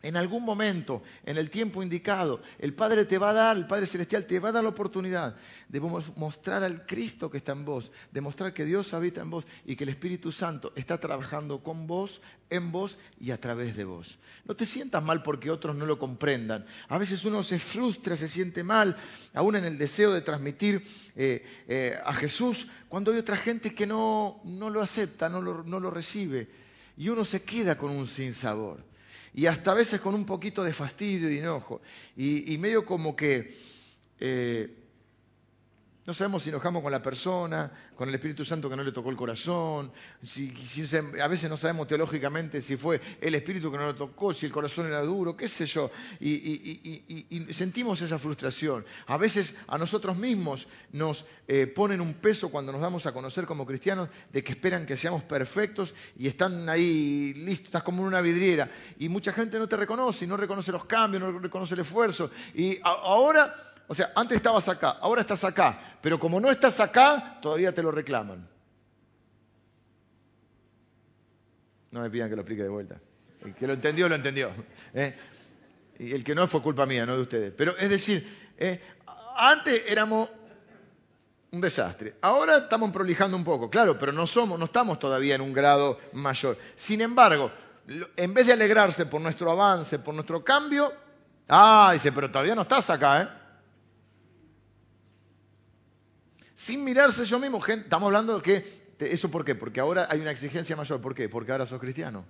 En 0.00 0.16
algún 0.16 0.44
momento, 0.44 1.02
en 1.24 1.38
el 1.38 1.50
tiempo 1.50 1.82
indicado, 1.82 2.40
el 2.60 2.72
Padre 2.72 3.04
te 3.04 3.18
va 3.18 3.30
a 3.30 3.32
dar, 3.32 3.56
el 3.56 3.66
Padre 3.66 3.84
Celestial 3.84 4.26
te 4.26 4.38
va 4.38 4.50
a 4.50 4.52
dar 4.52 4.62
la 4.62 4.68
oportunidad 4.70 5.34
de 5.68 5.80
mostrar 5.80 6.62
al 6.62 6.86
Cristo 6.86 7.28
que 7.28 7.38
está 7.38 7.50
en 7.50 7.64
vos, 7.64 7.90
de 8.12 8.20
mostrar 8.20 8.54
que 8.54 8.64
Dios 8.64 8.94
habita 8.94 9.22
en 9.22 9.30
vos 9.30 9.44
y 9.64 9.74
que 9.74 9.82
el 9.82 9.90
Espíritu 9.90 10.30
Santo 10.30 10.72
está 10.76 11.00
trabajando 11.00 11.64
con 11.64 11.88
vos, 11.88 12.20
en 12.48 12.70
vos 12.70 12.96
y 13.18 13.32
a 13.32 13.40
través 13.40 13.74
de 13.74 13.84
vos. 13.84 14.18
No 14.44 14.54
te 14.54 14.66
sientas 14.66 15.02
mal 15.02 15.24
porque 15.24 15.50
otros 15.50 15.74
no 15.74 15.84
lo 15.84 15.98
comprendan. 15.98 16.64
A 16.88 16.96
veces 16.96 17.24
uno 17.24 17.42
se 17.42 17.58
frustra, 17.58 18.14
se 18.14 18.28
siente 18.28 18.62
mal, 18.62 18.96
aún 19.34 19.56
en 19.56 19.64
el 19.64 19.78
deseo 19.78 20.12
de 20.12 20.20
transmitir 20.20 20.80
eh, 21.16 21.44
eh, 21.66 21.98
a 22.04 22.14
Jesús, 22.14 22.68
cuando 22.88 23.10
hay 23.10 23.18
otra 23.18 23.36
gente 23.36 23.74
que 23.74 23.84
no, 23.84 24.40
lo 24.44 24.80
acepta, 24.80 25.28
no 25.28 25.42
lo, 25.42 25.64
no 25.64 25.80
lo 25.80 25.90
recibe. 25.90 26.48
Y 26.96 27.08
uno 27.08 27.24
se 27.24 27.42
queda 27.42 27.76
con 27.76 27.90
un 27.90 28.06
sinsabor 28.06 28.86
y 29.34 29.46
hasta 29.46 29.72
a 29.72 29.74
veces 29.74 30.00
con 30.00 30.14
un 30.14 30.24
poquito 30.24 30.64
de 30.64 30.72
fastidio 30.72 31.30
y 31.30 31.38
enojo. 31.38 31.80
Y, 32.16 32.56
medio 32.58 32.84
como 32.84 33.14
que, 33.14 33.56
eh, 34.20 34.68
No 36.08 36.14
sabemos 36.14 36.42
si 36.42 36.48
enojamos 36.48 36.82
con 36.82 36.90
la 36.90 37.02
persona, 37.02 37.70
con 37.94 38.08
el 38.08 38.14
Espíritu 38.14 38.42
Santo 38.42 38.70
que 38.70 38.76
no 38.76 38.82
le 38.82 38.92
tocó 38.92 39.10
el 39.10 39.16
corazón. 39.16 39.92
A 41.20 41.28
veces 41.28 41.50
no 41.50 41.58
sabemos 41.58 41.86
teológicamente 41.86 42.62
si 42.62 42.78
fue 42.78 42.98
el 43.20 43.34
Espíritu 43.34 43.70
que 43.70 43.76
no 43.76 43.88
lo 43.88 43.94
tocó, 43.94 44.32
si 44.32 44.46
el 44.46 44.52
corazón 44.52 44.86
era 44.86 45.02
duro, 45.02 45.36
qué 45.36 45.46
sé 45.48 45.66
yo. 45.66 45.90
Y, 46.18 47.46
sentimos 47.50 48.00
esa 48.00 48.18
frustración. 48.18 48.86
A 49.06 49.18
veces 49.18 49.54
a 49.66 49.76
nosotros 49.76 50.16
mismos 50.16 50.66
nos 50.92 51.26
eh, 51.46 51.66
ponen 51.66 52.00
un 52.00 52.14
peso 52.14 52.48
cuando 52.48 52.72
nos 52.72 52.80
damos 52.80 53.04
a 53.04 53.12
conocer 53.12 53.44
como 53.44 53.66
cristianos 53.66 54.08
de 54.32 54.42
que 54.42 54.52
esperan 54.52 54.86
que 54.86 54.96
seamos 54.96 55.24
perfectos 55.24 55.94
y 56.18 56.26
están 56.26 56.70
ahí 56.70 57.34
listos, 57.34 57.66
estás 57.66 57.82
como 57.82 58.00
en 58.00 58.08
una 58.08 58.22
vidriera. 58.22 58.70
Y 58.98 59.10
mucha 59.10 59.34
gente 59.34 59.58
no 59.58 59.68
te 59.68 59.76
reconoce, 59.76 60.26
no 60.26 60.38
reconoce 60.38 60.72
los 60.72 60.86
cambios, 60.86 61.22
no 61.22 61.38
reconoce 61.38 61.74
el 61.74 61.80
esfuerzo. 61.80 62.30
Y 62.54 62.78
ahora 62.82 63.67
o 63.88 63.94
sea, 63.94 64.12
antes 64.14 64.36
estabas 64.36 64.68
acá, 64.68 64.98
ahora 65.00 65.22
estás 65.22 65.42
acá, 65.44 65.80
pero 66.02 66.20
como 66.20 66.38
no 66.38 66.50
estás 66.50 66.78
acá, 66.78 67.38
todavía 67.40 67.74
te 67.74 67.82
lo 67.82 67.90
reclaman. 67.90 68.46
No 71.90 72.02
me 72.02 72.10
pidan 72.10 72.28
que 72.28 72.36
lo 72.36 72.42
explique 72.42 72.62
de 72.62 72.68
vuelta. 72.68 73.00
El 73.42 73.54
que 73.54 73.66
lo 73.66 73.72
entendió, 73.72 74.06
lo 74.06 74.14
entendió. 74.14 74.50
¿eh? 74.92 75.16
Y 75.98 76.12
el 76.12 76.22
que 76.22 76.34
no 76.34 76.46
fue 76.46 76.60
culpa 76.60 76.84
mía, 76.84 77.06
no 77.06 77.16
de 77.16 77.22
ustedes. 77.22 77.54
Pero 77.56 77.78
es 77.78 77.88
decir, 77.88 78.52
¿eh? 78.58 78.78
antes 79.36 79.82
éramos 79.88 80.28
un 81.50 81.60
desastre. 81.62 82.16
Ahora 82.20 82.58
estamos 82.58 82.90
prolijando 82.90 83.38
un 83.38 83.44
poco, 83.44 83.70
claro, 83.70 83.98
pero 83.98 84.12
no 84.12 84.26
somos, 84.26 84.58
no 84.58 84.66
estamos 84.66 84.98
todavía 84.98 85.34
en 85.34 85.40
un 85.40 85.54
grado 85.54 85.98
mayor. 86.12 86.58
Sin 86.74 87.00
embargo, 87.00 87.50
en 88.16 88.34
vez 88.34 88.46
de 88.48 88.52
alegrarse 88.52 89.06
por 89.06 89.22
nuestro 89.22 89.50
avance, 89.50 89.98
por 89.98 90.12
nuestro 90.12 90.44
cambio, 90.44 90.92
ah, 91.48 91.88
dice, 91.94 92.12
pero 92.12 92.30
todavía 92.30 92.54
no 92.54 92.62
estás 92.62 92.90
acá, 92.90 93.22
¿eh? 93.22 93.37
Sin 96.58 96.82
mirarse 96.82 97.24
yo 97.24 97.38
mismo. 97.38 97.64
estamos 97.64 98.08
hablando 98.08 98.40
de 98.40 98.42
que, 98.42 98.82
¿eso 98.98 99.30
por 99.30 99.44
qué? 99.44 99.54
Porque 99.54 99.78
ahora 99.78 100.08
hay 100.10 100.20
una 100.20 100.32
exigencia 100.32 100.74
mayor. 100.74 101.00
¿Por 101.00 101.14
qué? 101.14 101.28
Porque 101.28 101.52
ahora 101.52 101.66
sos 101.66 101.80
cristiano. 101.80 102.26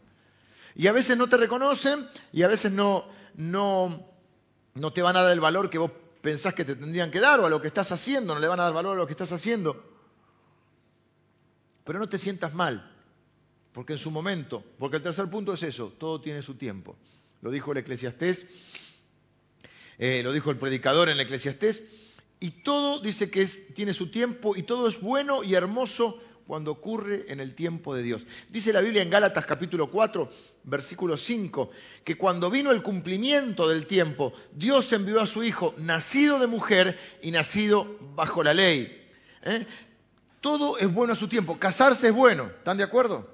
Y 0.75 0.87
a 0.87 0.93
veces 0.93 1.17
no 1.17 1.31
te 1.31 1.39
reconocen 1.39 2.07
y 2.31 2.43
a 2.43 2.49
veces 2.49 2.71
no, 2.71 3.07
no, 3.37 4.07
no 4.75 4.93
te 4.93 5.01
van 5.01 5.17
a 5.17 5.23
dar 5.23 5.33
el 5.33 5.41
valor 5.41 5.71
que 5.71 5.79
vos 5.79 5.91
pensás 6.21 6.53
que 6.53 6.67
te 6.67 6.77
tendrían 6.77 7.11
que 7.11 7.21
dar 7.21 7.41
o 7.41 7.47
a 7.47 7.51
lo 7.51 7.63
que 7.63 7.69
estás 7.69 7.91
haciendo, 7.91 8.35
no 8.35 8.41
le 8.41 8.49
van 8.49 8.61
a 8.61 8.65
dar 8.65 8.75
valor 8.75 8.97
a 8.97 8.99
lo 8.99 9.07
que 9.07 9.13
estás 9.13 9.33
haciendo. 9.33 9.83
Pero 11.85 11.99
no 11.99 12.07
te 12.07 12.19
sientas 12.19 12.53
mal, 12.53 12.87
porque 13.73 13.95
en 13.95 13.99
su 13.99 14.11
momento, 14.11 14.63
porque 14.79 14.99
el 14.99 15.03
tercer 15.03 15.31
punto 15.31 15.55
es 15.55 15.63
eso, 15.63 15.95
todo 15.99 16.21
tiene 16.21 16.43
su 16.43 16.57
tiempo. 16.57 16.99
Lo 17.41 17.51
dijo 17.51 17.73
el 17.73 17.79
eclesiastés, 17.79 18.47
eh, 19.97 20.23
lo 20.23 20.33
dijo 20.33 20.51
el 20.51 20.59
predicador 20.59 21.09
en 21.09 21.15
el 21.15 21.21
eclesiastés, 21.21 21.83
y 22.41 22.51
todo 22.63 23.01
dice 23.01 23.31
que 23.31 23.47
tiene 23.47 23.93
su 23.93 24.11
tiempo 24.11 24.57
y 24.57 24.63
todo 24.63 24.89
es 24.89 25.01
bueno 25.01 25.43
y 25.43 25.55
hermoso 25.55 26.21
cuando 26.47 26.71
ocurre 26.71 27.31
en 27.31 27.41
el 27.41 27.55
tiempo 27.55 27.95
de 27.95 28.03
Dios. 28.03 28.27
Dice 28.49 28.73
la 28.73 28.81
Biblia 28.81 29.03
en 29.03 29.11
Gálatas 29.11 29.45
capítulo 29.45 29.91
4, 29.91 30.31
versículo 30.65 31.19
5, 31.19 31.71
que 32.05 32.17
cuando 32.17 32.51
vino 32.51 32.71
el 32.71 32.83
cumplimiento 32.83 33.69
del 33.69 33.87
tiempo, 33.87 34.33
Dios 34.53 34.91
envió 34.95 35.21
a 35.21 35.27
su 35.27 35.45
Hijo, 35.45 35.75
nacido 35.77 36.39
de 36.39 36.47
mujer 36.47 36.99
y 37.23 37.33
nacido 37.33 37.99
bajo 38.15 38.43
la 38.43 38.55
ley. 38.55 39.07
¿Eh? 39.43 39.67
Todo 40.41 40.79
es 40.79 40.91
bueno 40.93 41.13
a 41.13 41.17
su 41.17 41.29
tiempo. 41.29 41.59
Casarse 41.59 42.09
es 42.09 42.15
bueno. 42.15 42.45
¿Están 42.45 42.79
de 42.79 42.85
acuerdo? 42.85 43.29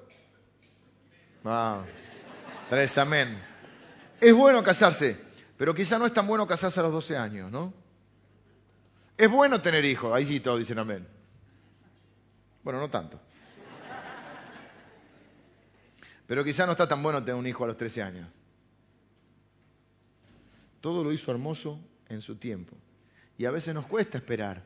Ah, 1.45 1.85
tres 2.69 2.97
amén. 2.97 3.41
Es 4.19 4.33
bueno 4.33 4.61
casarse, 4.61 5.17
pero 5.57 5.73
quizá 5.73 5.97
no 5.97 6.05
es 6.05 6.13
tan 6.13 6.27
bueno 6.27 6.47
casarse 6.47 6.81
a 6.81 6.83
los 6.83 6.91
12 6.91 7.15
años, 7.15 7.51
¿no? 7.51 7.84
Es 9.17 9.31
bueno 9.31 9.61
tener 9.61 9.85
hijos, 9.85 10.13
ahí 10.13 10.25
sí 10.25 10.39
todos 10.39 10.59
dicen 10.59 10.79
amén. 10.79 11.07
Bueno, 12.63 12.79
no 12.79 12.89
tanto. 12.89 13.19
Pero 16.27 16.43
quizá 16.43 16.65
no 16.65 16.71
está 16.71 16.87
tan 16.87 17.01
bueno 17.03 17.23
tener 17.23 17.35
un 17.35 17.47
hijo 17.47 17.63
a 17.63 17.67
los 17.67 17.77
13 17.77 18.01
años. 18.01 18.27
Todo 20.81 21.03
lo 21.03 21.13
hizo 21.13 21.31
hermoso 21.31 21.79
en 22.09 22.21
su 22.21 22.35
tiempo. 22.35 22.75
Y 23.37 23.45
a 23.45 23.51
veces 23.51 23.73
nos 23.73 23.85
cuesta 23.85 24.17
esperar. 24.17 24.63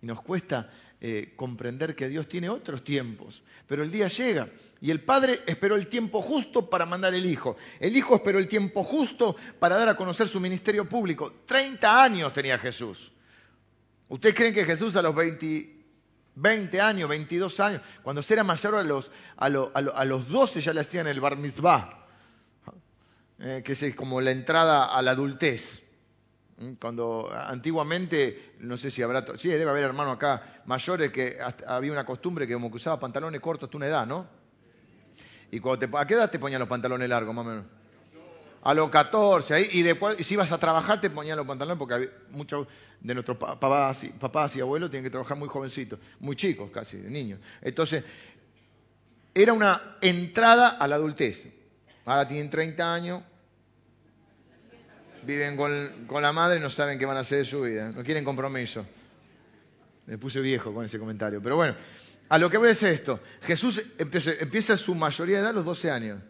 Y 0.00 0.06
nos 0.06 0.20
cuesta 0.22 0.70
eh, 1.00 1.34
comprender 1.36 1.94
que 1.94 2.08
Dios 2.08 2.28
tiene 2.28 2.48
otros 2.48 2.82
tiempos. 2.84 3.42
Pero 3.66 3.82
el 3.82 3.90
día 3.90 4.08
llega. 4.08 4.48
Y 4.80 4.90
el 4.90 5.02
Padre 5.02 5.40
esperó 5.46 5.76
el 5.76 5.88
tiempo 5.88 6.20
justo 6.20 6.68
para 6.68 6.86
mandar 6.86 7.14
el 7.14 7.26
Hijo. 7.26 7.56
El 7.80 7.96
Hijo 7.96 8.14
esperó 8.14 8.38
el 8.38 8.48
tiempo 8.48 8.82
justo 8.82 9.36
para 9.58 9.76
dar 9.76 9.88
a 9.88 9.96
conocer 9.96 10.28
su 10.28 10.40
ministerio 10.40 10.88
público. 10.88 11.32
30 11.46 12.02
años 12.02 12.32
tenía 12.32 12.58
Jesús. 12.58 13.13
¿Ustedes 14.14 14.36
creen 14.36 14.54
que 14.54 14.64
Jesús 14.64 14.94
a 14.94 15.02
los 15.02 15.12
20, 15.12 16.80
años, 16.80 17.08
22 17.08 17.58
años, 17.58 17.82
cuando 18.00 18.22
se 18.22 18.34
era 18.34 18.44
mayor 18.44 18.76
a 18.76 18.84
los, 18.84 19.10
a, 19.36 20.04
los 20.04 20.28
12 20.28 20.60
ya 20.60 20.72
le 20.72 20.82
hacían 20.82 21.08
el 21.08 21.20
bar 21.20 21.36
mitzvah, 21.36 22.06
eh, 23.40 23.62
que 23.64 23.72
es 23.72 23.94
como 23.96 24.20
la 24.20 24.30
entrada 24.30 24.84
a 24.84 25.02
la 25.02 25.10
adultez? 25.10 25.82
¿Mm? 26.58 26.74
Cuando 26.74 27.28
antiguamente, 27.34 28.54
no 28.60 28.78
sé 28.78 28.92
si 28.92 29.02
habrá, 29.02 29.36
sí, 29.36 29.48
debe 29.48 29.68
haber 29.68 29.82
hermanos 29.82 30.14
acá 30.14 30.62
mayores 30.66 31.10
que 31.10 31.38
había 31.66 31.90
una 31.90 32.06
costumbre 32.06 32.46
que 32.46 32.54
como 32.54 32.70
que 32.70 32.76
usaba 32.76 33.00
pantalones 33.00 33.40
cortos 33.40 33.66
hasta 33.66 33.76
una 33.76 33.88
edad, 33.88 34.06
¿no? 34.06 34.28
Y 35.50 35.58
cuando 35.58 35.88
te, 35.88 35.98
¿A 35.98 36.06
qué 36.06 36.14
edad 36.14 36.30
te 36.30 36.38
ponían 36.38 36.60
los 36.60 36.68
pantalones 36.68 37.08
largos, 37.08 37.34
más 37.34 37.46
o 37.46 37.48
menos? 37.48 37.64
A 38.64 38.72
los 38.72 38.88
14, 38.88 39.52
ahí, 39.52 39.68
y 39.72 39.82
después, 39.82 40.16
si 40.26 40.32
ibas 40.32 40.50
a 40.50 40.56
trabajar 40.56 40.98
te 40.98 41.10
ponían 41.10 41.36
los 41.36 41.46
pantalones 41.46 41.78
porque 41.78 42.08
muchos 42.30 42.66
de 42.98 43.12
nuestros 43.12 43.36
papás 43.36 44.04
y, 44.04 44.08
papás 44.08 44.56
y 44.56 44.62
abuelos 44.62 44.90
tienen 44.90 45.04
que 45.04 45.10
trabajar 45.10 45.36
muy 45.36 45.48
jovencitos, 45.48 45.98
muy 46.20 46.34
chicos 46.34 46.70
casi, 46.70 46.96
de 46.96 47.10
niños. 47.10 47.40
Entonces, 47.60 48.02
era 49.34 49.52
una 49.52 49.98
entrada 50.00 50.68
a 50.68 50.88
la 50.88 50.94
adultez. 50.94 51.44
Ahora 52.06 52.26
tienen 52.26 52.48
30 52.48 52.94
años, 52.94 53.22
viven 55.26 55.58
con, 55.58 56.22
la 56.22 56.32
madre 56.32 56.58
y 56.58 56.62
no 56.62 56.70
saben 56.70 56.98
qué 56.98 57.04
van 57.04 57.18
a 57.18 57.20
hacer 57.20 57.40
de 57.40 57.44
su 57.44 57.60
vida, 57.60 57.92
no 57.92 58.02
quieren 58.02 58.24
compromiso. 58.24 58.86
Me 60.06 60.16
puse 60.16 60.40
viejo 60.40 60.72
con 60.72 60.86
ese 60.86 60.98
comentario. 60.98 61.42
Pero 61.42 61.56
bueno, 61.56 61.74
a 62.30 62.38
lo 62.38 62.48
que 62.48 62.56
voy 62.56 62.68
a 62.68 62.68
decir 62.70 62.88
esto. 62.88 63.20
Jesús 63.42 63.82
empieza, 63.98 64.32
empieza 64.32 64.78
su 64.78 64.94
mayoría 64.94 65.36
de 65.36 65.42
edad 65.42 65.50
a 65.50 65.54
los 65.54 65.66
12 65.66 65.90
años, 65.90 66.22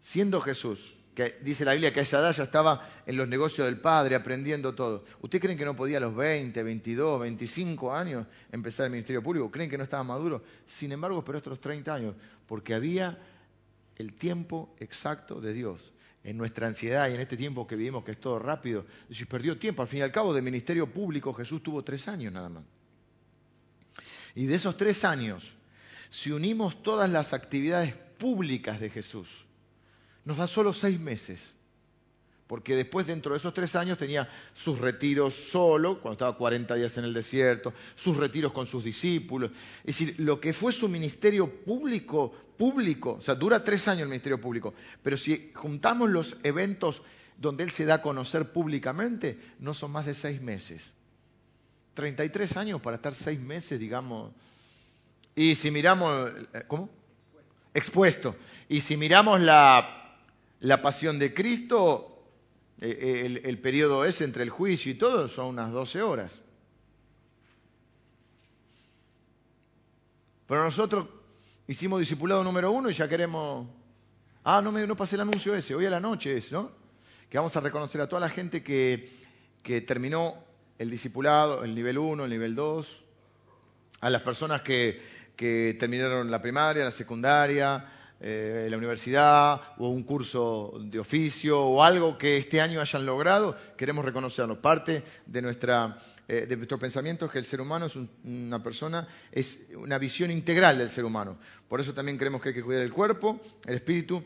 siendo 0.00 0.40
Jesús 0.40 0.93
que 1.14 1.38
dice 1.42 1.64
la 1.64 1.72
Biblia 1.72 1.92
que 1.92 2.00
a 2.00 2.02
esa 2.02 2.18
edad 2.18 2.32
ya 2.32 2.42
estaba 2.42 2.82
en 3.06 3.16
los 3.16 3.28
negocios 3.28 3.66
del 3.66 3.80
padre, 3.80 4.16
aprendiendo 4.16 4.74
todo. 4.74 5.04
¿Ustedes 5.20 5.42
creen 5.42 5.56
que 5.56 5.64
no 5.64 5.76
podía 5.76 5.98
a 5.98 6.00
los 6.00 6.14
20, 6.14 6.60
22, 6.62 7.20
25 7.20 7.94
años 7.94 8.26
empezar 8.50 8.86
el 8.86 8.92
ministerio 8.92 9.22
público? 9.22 9.50
¿Creen 9.50 9.70
que 9.70 9.78
no 9.78 9.84
estaba 9.84 10.02
maduro? 10.02 10.42
Sin 10.66 10.90
embargo, 10.90 11.18
esperó 11.18 11.38
estos 11.38 11.60
30 11.60 11.94
años, 11.94 12.14
porque 12.46 12.74
había 12.74 13.18
el 13.96 14.14
tiempo 14.14 14.74
exacto 14.78 15.40
de 15.40 15.52
Dios. 15.52 15.92
En 16.24 16.38
nuestra 16.38 16.66
ansiedad 16.66 17.08
y 17.10 17.14
en 17.14 17.20
este 17.20 17.36
tiempo 17.36 17.66
que 17.66 17.76
vivimos, 17.76 18.02
que 18.02 18.12
es 18.12 18.18
todo 18.18 18.38
rápido, 18.38 18.86
si 19.10 19.26
perdió 19.26 19.58
tiempo. 19.58 19.82
Al 19.82 19.88
fin 19.88 20.00
y 20.00 20.02
al 20.02 20.10
cabo, 20.10 20.32
de 20.32 20.40
ministerio 20.40 20.90
público 20.90 21.34
Jesús 21.34 21.62
tuvo 21.62 21.84
tres 21.84 22.08
años 22.08 22.32
nada 22.32 22.48
más. 22.48 22.64
Y 24.34 24.46
de 24.46 24.54
esos 24.54 24.76
tres 24.76 25.04
años, 25.04 25.54
si 26.08 26.32
unimos 26.32 26.82
todas 26.82 27.10
las 27.10 27.34
actividades 27.34 27.94
públicas 28.18 28.80
de 28.80 28.88
Jesús, 28.88 29.44
nos 30.24 30.36
da 30.36 30.46
solo 30.46 30.72
seis 30.72 30.98
meses. 30.98 31.54
Porque 32.46 32.76
después, 32.76 33.06
dentro 33.06 33.32
de 33.32 33.38
esos 33.38 33.54
tres 33.54 33.74
años, 33.74 33.96
tenía 33.96 34.28
sus 34.52 34.78
retiros 34.78 35.34
solo, 35.34 36.00
cuando 36.00 36.12
estaba 36.12 36.36
40 36.36 36.74
días 36.74 36.96
en 36.98 37.04
el 37.04 37.14
desierto, 37.14 37.72
sus 37.94 38.16
retiros 38.16 38.52
con 38.52 38.66
sus 38.66 38.84
discípulos. 38.84 39.50
Es 39.78 39.98
decir, 39.98 40.16
lo 40.18 40.40
que 40.40 40.52
fue 40.52 40.70
su 40.72 40.88
ministerio 40.88 41.50
público, 41.64 42.32
público, 42.58 43.14
o 43.14 43.20
sea, 43.20 43.34
dura 43.34 43.64
tres 43.64 43.88
años 43.88 44.02
el 44.02 44.08
ministerio 44.08 44.40
público, 44.40 44.74
pero 45.02 45.16
si 45.16 45.52
juntamos 45.54 46.10
los 46.10 46.36
eventos 46.42 47.02
donde 47.38 47.64
él 47.64 47.70
se 47.70 47.86
da 47.86 47.94
a 47.94 48.02
conocer 48.02 48.52
públicamente, 48.52 49.38
no 49.58 49.72
son 49.72 49.92
más 49.92 50.04
de 50.04 50.14
seis 50.14 50.42
meses. 50.42 50.92
33 51.94 52.56
años 52.56 52.80
para 52.80 52.96
estar 52.96 53.14
seis 53.14 53.40
meses, 53.40 53.80
digamos. 53.80 54.32
Y 55.34 55.54
si 55.54 55.70
miramos, 55.70 56.30
eh, 56.52 56.64
¿cómo? 56.68 56.90
Expuesto. 57.72 58.36
Y 58.68 58.80
si 58.80 58.96
miramos 58.96 59.40
la 59.40 60.03
la 60.64 60.80
pasión 60.80 61.18
de 61.18 61.34
Cristo, 61.34 62.24
eh, 62.80 62.88
eh, 62.88 63.26
el, 63.26 63.42
el, 63.44 63.58
periodo 63.58 64.06
ese 64.06 64.24
entre 64.24 64.42
el 64.42 64.48
juicio 64.48 64.90
y 64.90 64.94
todo, 64.94 65.28
son 65.28 65.48
unas 65.48 65.70
12 65.70 66.00
horas. 66.00 66.40
Pero 70.46 70.64
nosotros 70.64 71.06
hicimos 71.68 72.00
discipulado 72.00 72.42
número 72.42 72.72
uno 72.72 72.88
y 72.88 72.94
ya 72.94 73.06
queremos... 73.06 73.66
Ah, 74.42 74.62
no, 74.62 74.72
me, 74.72 74.86
no 74.86 74.96
pasé 74.96 75.16
el 75.16 75.20
anuncio 75.20 75.54
ese, 75.54 75.74
hoy 75.74 75.84
a 75.84 75.90
la 75.90 76.00
noche 76.00 76.34
es, 76.34 76.50
¿no? 76.50 76.72
Que 77.28 77.36
vamos 77.36 77.54
a 77.58 77.60
reconocer 77.60 78.00
a 78.00 78.08
toda 78.08 78.20
la 78.20 78.30
gente 78.30 78.62
que, 78.62 79.12
que 79.62 79.82
terminó 79.82 80.34
el 80.78 80.88
discipulado, 80.88 81.62
el 81.62 81.74
nivel 81.74 81.98
1, 81.98 82.24
el 82.24 82.30
nivel 82.30 82.54
2, 82.54 83.04
a 84.00 84.08
las 84.08 84.22
personas 84.22 84.62
que, 84.62 85.02
que 85.36 85.76
terminaron 85.78 86.30
la 86.30 86.40
primaria, 86.40 86.84
la 86.84 86.90
secundaria, 86.90 87.86
eh, 88.26 88.68
la 88.70 88.78
universidad 88.78 89.60
o 89.76 89.88
un 89.88 90.02
curso 90.02 90.72
de 90.80 90.98
oficio 90.98 91.60
o 91.60 91.82
algo 91.82 92.16
que 92.16 92.38
este 92.38 92.58
año 92.58 92.80
hayan 92.80 93.04
logrado, 93.04 93.54
queremos 93.76 94.02
reconocerlo. 94.02 94.62
Parte 94.62 95.02
de, 95.26 95.42
nuestra, 95.42 95.98
eh, 96.26 96.46
de 96.46 96.56
nuestro 96.56 96.78
pensamiento 96.78 97.26
es 97.26 97.32
que 97.32 97.38
el 97.38 97.44
ser 97.44 97.60
humano 97.60 97.84
es 97.84 97.96
una 98.24 98.62
persona, 98.62 99.06
es 99.30 99.66
una 99.76 99.98
visión 99.98 100.30
integral 100.30 100.78
del 100.78 100.88
ser 100.88 101.04
humano. 101.04 101.36
Por 101.68 101.82
eso 101.82 101.92
también 101.92 102.16
creemos 102.16 102.40
que 102.40 102.48
hay 102.48 102.54
que 102.54 102.62
cuidar 102.62 102.80
el 102.80 102.94
cuerpo, 102.94 103.42
el 103.66 103.74
espíritu 103.74 104.24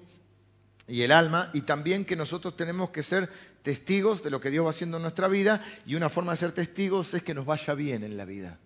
y 0.87 1.03
el 1.03 1.11
alma, 1.11 1.51
y 1.53 1.63
también 1.63 2.05
que 2.05 2.15
nosotros 2.15 2.57
tenemos 2.57 2.91
que 2.91 3.03
ser 3.03 3.29
testigos 3.63 4.23
de 4.23 4.31
lo 4.31 4.41
que 4.41 4.51
Dios 4.51 4.65
va 4.65 4.71
haciendo 4.71 4.99
en 4.99 5.03
nuestra 5.03 5.27
vida, 5.27 5.65
y 5.87 5.97
una 5.97 6.09
forma 6.09 6.31
de 6.31 6.37
ser 6.37 6.53
testigos 6.53 7.13
es 7.15 7.25
que 7.25 7.35
nos 7.35 7.47
vaya 7.47 7.75
bien 7.75 8.05
en 8.05 8.17
la 8.17 8.25
vida. 8.25 8.61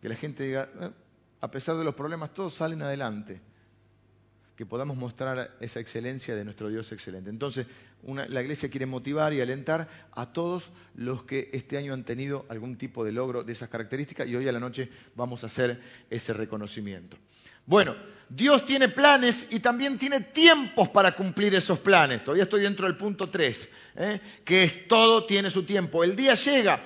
Que 0.00 0.08
la 0.08 0.14
gente 0.14 0.44
diga, 0.44 0.68
eh, 0.80 0.90
a 1.40 1.50
pesar 1.50 1.76
de 1.76 1.82
los 1.82 1.96
problemas, 1.96 2.32
todos 2.32 2.54
salen 2.54 2.80
adelante. 2.80 3.40
Que 4.56 4.66
podamos 4.66 4.96
mostrar 4.96 5.56
esa 5.60 5.80
excelencia 5.80 6.34
de 6.34 6.44
nuestro 6.44 6.68
Dios 6.68 6.92
excelente. 6.92 7.30
Entonces, 7.30 7.66
la 8.04 8.42
iglesia 8.42 8.68
quiere 8.68 8.86
motivar 8.86 9.32
y 9.32 9.40
alentar 9.40 9.88
a 10.12 10.32
todos 10.32 10.70
los 10.94 11.22
que 11.22 11.50
este 11.52 11.78
año 11.78 11.94
han 11.94 12.04
tenido 12.04 12.44
algún 12.48 12.76
tipo 12.76 13.04
de 13.04 13.12
logro 13.12 13.44
de 13.44 13.52
esas 13.52 13.68
características 13.68 14.28
y 14.28 14.36
hoy 14.36 14.48
a 14.48 14.52
la 14.52 14.60
noche 14.60 14.90
vamos 15.14 15.44
a 15.44 15.46
hacer 15.46 15.80
ese 16.10 16.32
reconocimiento. 16.32 17.16
Bueno, 17.64 17.94
Dios 18.28 18.64
tiene 18.64 18.88
planes 18.88 19.46
y 19.50 19.60
también 19.60 19.98
tiene 19.98 20.20
tiempos 20.20 20.88
para 20.88 21.14
cumplir 21.14 21.54
esos 21.54 21.78
planes. 21.78 22.24
Todavía 22.24 22.44
estoy 22.44 22.62
dentro 22.62 22.86
del 22.86 22.96
punto 22.96 23.30
3, 23.30 23.68
¿eh? 23.96 24.20
que 24.44 24.64
es 24.64 24.88
todo 24.88 25.24
tiene 25.26 25.50
su 25.50 25.64
tiempo. 25.64 26.02
El 26.02 26.16
día 26.16 26.34
llega. 26.34 26.80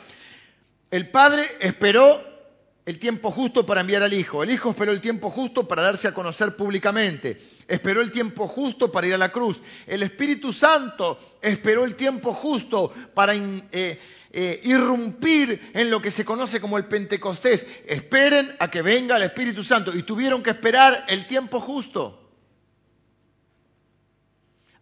El 0.90 1.08
Padre 1.10 1.44
esperó 1.60 2.35
el 2.86 3.00
tiempo 3.00 3.32
justo 3.32 3.66
para 3.66 3.80
enviar 3.80 4.04
al 4.04 4.12
Hijo. 4.12 4.44
El 4.44 4.50
Hijo 4.52 4.70
esperó 4.70 4.92
el 4.92 5.00
tiempo 5.00 5.28
justo 5.28 5.66
para 5.66 5.82
darse 5.82 6.06
a 6.06 6.14
conocer 6.14 6.54
públicamente. 6.54 7.36
Esperó 7.66 8.00
el 8.00 8.12
tiempo 8.12 8.46
justo 8.46 8.92
para 8.92 9.08
ir 9.08 9.14
a 9.14 9.18
la 9.18 9.32
cruz. 9.32 9.60
El 9.88 10.04
Espíritu 10.04 10.52
Santo 10.52 11.18
esperó 11.42 11.84
el 11.84 11.96
tiempo 11.96 12.32
justo 12.32 12.94
para 13.12 13.34
eh, 13.34 13.98
eh, 14.30 14.60
irrumpir 14.62 15.72
en 15.74 15.90
lo 15.90 16.00
que 16.00 16.12
se 16.12 16.24
conoce 16.24 16.60
como 16.60 16.78
el 16.78 16.84
Pentecostés. 16.84 17.66
Esperen 17.86 18.54
a 18.60 18.70
que 18.70 18.82
venga 18.82 19.16
el 19.16 19.24
Espíritu 19.24 19.64
Santo. 19.64 19.92
Y 19.92 20.04
tuvieron 20.04 20.40
que 20.40 20.50
esperar 20.50 21.06
el 21.08 21.26
tiempo 21.26 21.60
justo. 21.60 22.22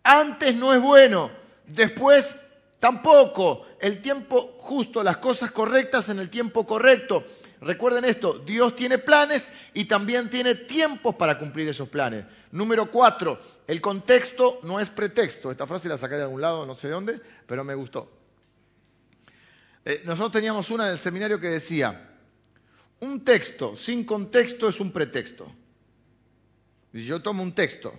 Antes 0.03 0.55
no 0.57 0.75
es 0.75 0.83
bueno, 0.83 1.31
después 1.67 2.39
tampoco. 2.79 3.65
El 3.81 4.03
tiempo 4.03 4.57
justo, 4.59 5.03
las 5.03 5.17
cosas 5.17 5.53
correctas 5.53 6.11
en 6.11 6.19
el 6.19 6.29
tiempo 6.29 6.67
correcto. 6.67 7.25
Recuerden 7.65 8.05
esto, 8.05 8.39
Dios 8.39 8.77
tiene 8.77 8.99
planes 8.99 9.49
y 9.73 9.87
también 9.87 10.29
tiene 10.29 10.55
tiempos 10.55 11.15
para 11.15 11.39
cumplir 11.39 11.67
esos 11.69 11.89
planes. 11.89 12.27
Número 12.53 12.91
cuatro, 12.91 13.41
el 13.67 13.81
contexto 13.81 14.61
no 14.65 14.81
es 14.81 14.91
pretexto. 14.91 15.51
Esta 15.51 15.67
frase 15.67 15.89
la 15.89 15.97
saqué 15.97 16.17
de 16.17 16.23
algún 16.23 16.43
lado, 16.43 16.67
no 16.67 16.75
sé 16.75 16.89
dónde, 16.89 17.21
pero 17.47 17.65
me 17.65 17.75
gustó. 17.75 18.13
Eh, 19.87 20.03
nosotros 20.05 20.33
teníamos 20.33 20.71
una 20.71 20.85
en 20.85 20.93
el 20.93 20.99
seminario 20.99 21.41
que 21.41 21.49
decía, 21.49 22.11
un 23.01 23.25
texto 23.25 23.77
sin 23.77 24.05
contexto 24.05 24.69
es 24.69 24.79
un 24.79 24.93
pretexto. 24.93 25.51
Si 26.93 27.05
yo 27.05 27.23
tomo 27.23 27.43
un 27.43 27.55
texto 27.55 27.93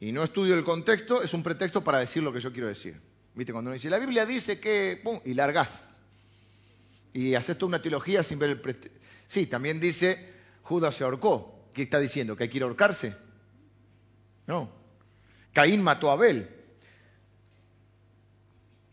y 0.00 0.12
no 0.12 0.24
estudio 0.24 0.54
el 0.54 0.64
contexto, 0.64 1.22
es 1.22 1.34
un 1.34 1.42
pretexto 1.42 1.84
para 1.84 1.98
decir 1.98 2.22
lo 2.22 2.32
que 2.32 2.40
yo 2.40 2.52
quiero 2.52 2.68
decir. 2.68 3.00
Cuando 3.34 3.60
uno 3.60 3.72
dice, 3.72 3.90
la 3.90 3.98
Biblia 3.98 4.24
dice 4.24 4.60
que, 4.60 5.00
¡pum! 5.02 5.20
y 5.24 5.34
largás 5.34 5.90
y 7.14 7.34
haces 7.36 7.56
toda 7.56 7.68
una 7.68 7.80
teología 7.80 8.22
sin 8.22 8.38
ver 8.38 8.50
el... 8.50 8.92
Sí, 9.26 9.46
también 9.46 9.80
dice, 9.80 10.34
Judas 10.62 10.96
se 10.96 11.04
ahorcó. 11.04 11.70
¿Qué 11.72 11.82
está 11.82 11.98
diciendo? 11.98 12.36
¿Que 12.36 12.44
hay 12.44 12.50
que 12.50 12.58
ir 12.58 12.64
ahorcarse? 12.64 13.14
No. 14.46 14.70
Caín 15.52 15.82
mató 15.82 16.10
a 16.10 16.14
Abel. 16.14 16.48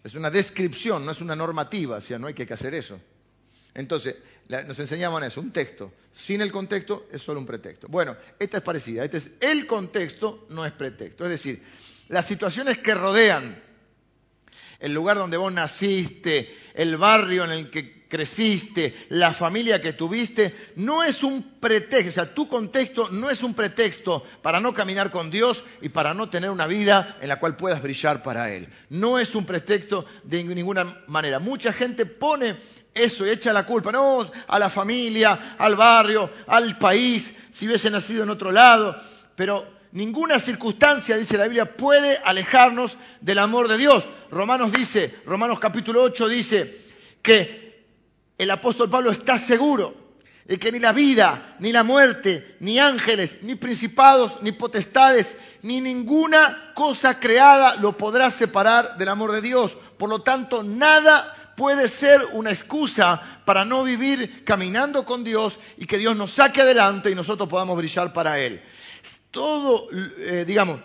Es 0.04 0.16
una 0.16 0.30
descripción, 0.30 1.06
no 1.06 1.12
es 1.12 1.20
una 1.20 1.36
normativa, 1.36 1.98
o 1.98 2.02
sea, 2.02 2.18
no 2.20 2.28
hay 2.28 2.34
que 2.34 2.52
hacer 2.52 2.74
eso. 2.76 3.00
Entonces, 3.74 4.16
nos 4.48 4.80
enseñaban 4.80 5.24
eso, 5.24 5.42
un 5.42 5.52
texto. 5.52 5.92
Sin 6.12 6.42
el 6.42 6.52
contexto 6.52 7.08
es 7.12 7.22
solo 7.22 7.40
un 7.40 7.46
pretexto. 7.46 7.88
Bueno, 7.88 8.16
esta 8.38 8.58
es 8.58 8.64
parecida. 8.64 9.04
Este 9.04 9.18
es 9.18 9.32
el 9.40 9.66
contexto, 9.66 10.46
no 10.50 10.66
es 10.66 10.74
pretexto. 10.74 11.26
Es 11.26 11.32
decir, 11.32 11.64
las 12.10 12.26
situaciones 12.26 12.78
que 12.80 12.94
rodean 12.94 13.62
el 14.82 14.94
lugar 14.94 15.18
donde 15.18 15.38
vos 15.38 15.54
naciste, 15.54 16.54
el 16.74 16.98
barrio 16.98 17.46
en 17.46 17.52
el 17.52 17.70
que 17.70 18.02
creciste, 18.12 18.94
la 19.08 19.32
familia 19.32 19.82
que 19.82 19.94
tuviste, 19.94 20.54
no 20.76 21.02
es 21.02 21.24
un 21.24 21.60
pretexto, 21.62 22.10
o 22.10 22.12
sea, 22.12 22.34
tu 22.34 22.50
contexto 22.50 23.08
no 23.10 23.30
es 23.30 23.42
un 23.42 23.54
pretexto 23.54 24.26
para 24.42 24.60
no 24.60 24.74
caminar 24.74 25.12
con 25.12 25.32
Dios 25.32 25.64
y 25.82 25.88
para 25.88 26.14
no 26.14 26.30
tener 26.30 26.50
una 26.50 26.68
vida 26.68 27.18
en 27.22 27.30
la 27.30 27.40
cual 27.40 27.56
puedas 27.56 27.82
brillar 27.82 28.22
para 28.22 28.52
Él. 28.52 28.68
No 28.90 29.18
es 29.18 29.34
un 29.34 29.46
pretexto 29.46 30.06
de 30.24 30.44
ninguna 30.44 31.04
manera. 31.08 31.40
Mucha 31.40 31.72
gente 31.72 32.06
pone 32.06 32.58
eso 32.94 33.26
y 33.26 33.30
echa 33.30 33.54
la 33.54 33.66
culpa, 33.66 33.94
no, 33.94 34.30
a 34.48 34.60
la 34.60 34.70
familia, 34.70 35.56
al 35.58 35.78
barrio, 35.78 36.30
al 36.48 36.78
país, 36.78 37.34
si 37.52 37.66
hubiese 37.66 37.90
nacido 37.90 38.24
en 38.24 38.30
otro 38.30 38.52
lado, 38.52 39.02
pero 39.38 39.81
ninguna 39.92 40.40
circunstancia, 40.40 41.18
dice 41.18 41.38
la 41.38 41.46
Biblia, 41.46 41.76
puede 41.76 42.18
alejarnos 42.24 42.98
del 43.20 43.40
amor 43.40 43.68
de 43.68 43.78
Dios. 43.78 44.06
Romanos 44.30 44.72
dice, 44.72 45.14
Romanos 45.26 45.60
capítulo 45.60 46.02
8 46.04 46.28
dice 46.28 46.82
que 47.22 47.86
el 48.38 48.50
apóstol 48.52 48.90
Pablo 48.90 49.12
está 49.12 49.38
seguro 49.38 49.96
de 50.46 50.58
que 50.58 50.72
ni 50.72 50.80
la 50.80 50.92
vida, 50.92 51.56
ni 51.60 51.72
la 51.72 51.84
muerte, 51.84 52.56
ni 52.60 52.80
ángeles, 52.80 53.40
ni 53.42 53.56
principados, 53.56 54.42
ni 54.42 54.52
potestades, 54.52 55.38
ni 55.62 55.80
ninguna 55.80 56.74
cosa 56.74 57.20
creada 57.20 57.76
lo 57.76 57.96
podrá 57.96 58.30
separar 58.30 58.98
del 58.98 59.10
amor 59.10 59.32
de 59.32 59.42
Dios. 59.42 59.78
Por 59.98 60.10
lo 60.10 60.24
tanto, 60.24 60.64
nada 60.64 61.54
puede 61.56 61.88
ser 61.88 62.26
una 62.34 62.50
excusa 62.50 63.22
para 63.46 63.66
no 63.66 63.84
vivir 63.84 64.44
caminando 64.44 65.06
con 65.06 65.24
Dios 65.24 65.60
y 65.78 65.86
que 65.86 66.00
Dios 66.00 66.16
nos 66.18 66.32
saque 66.32 66.62
adelante 66.62 67.12
y 67.12 67.16
nosotros 67.16 67.48
podamos 67.48 67.78
brillar 67.78 68.12
para 68.12 68.40
Él 68.40 68.62
todo, 69.32 69.88
eh, 69.92 70.44
digamos, 70.46 70.80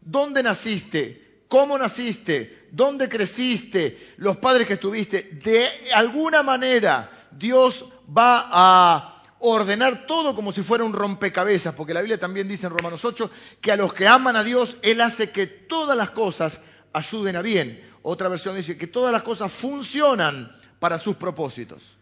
dónde 0.00 0.42
naciste, 0.42 1.42
cómo 1.48 1.78
naciste, 1.78 2.68
dónde 2.70 3.08
creciste, 3.08 4.14
los 4.18 4.36
padres 4.36 4.68
que 4.68 4.76
tuviste, 4.76 5.22
de 5.42 5.90
alguna 5.94 6.42
manera 6.42 7.28
Dios 7.30 7.86
va 8.06 8.48
a 8.50 9.22
ordenar 9.40 10.06
todo 10.06 10.34
como 10.34 10.52
si 10.52 10.62
fuera 10.62 10.84
un 10.84 10.92
rompecabezas, 10.92 11.74
porque 11.74 11.94
la 11.94 12.00
Biblia 12.00 12.18
también 12.18 12.48
dice 12.48 12.66
en 12.66 12.72
Romanos 12.72 13.04
8 13.04 13.30
que 13.60 13.72
a 13.72 13.76
los 13.76 13.92
que 13.92 14.06
aman 14.06 14.36
a 14.36 14.44
Dios, 14.44 14.76
Él 14.82 15.00
hace 15.00 15.30
que 15.30 15.46
todas 15.46 15.96
las 15.96 16.10
cosas 16.10 16.60
ayuden 16.92 17.36
a 17.36 17.42
bien. 17.42 17.82
Otra 18.02 18.28
versión 18.28 18.56
dice 18.56 18.78
que 18.78 18.86
todas 18.86 19.12
las 19.12 19.22
cosas 19.22 19.52
funcionan 19.52 20.54
para 20.78 20.98
sus 20.98 21.16
propósitos. 21.16 21.96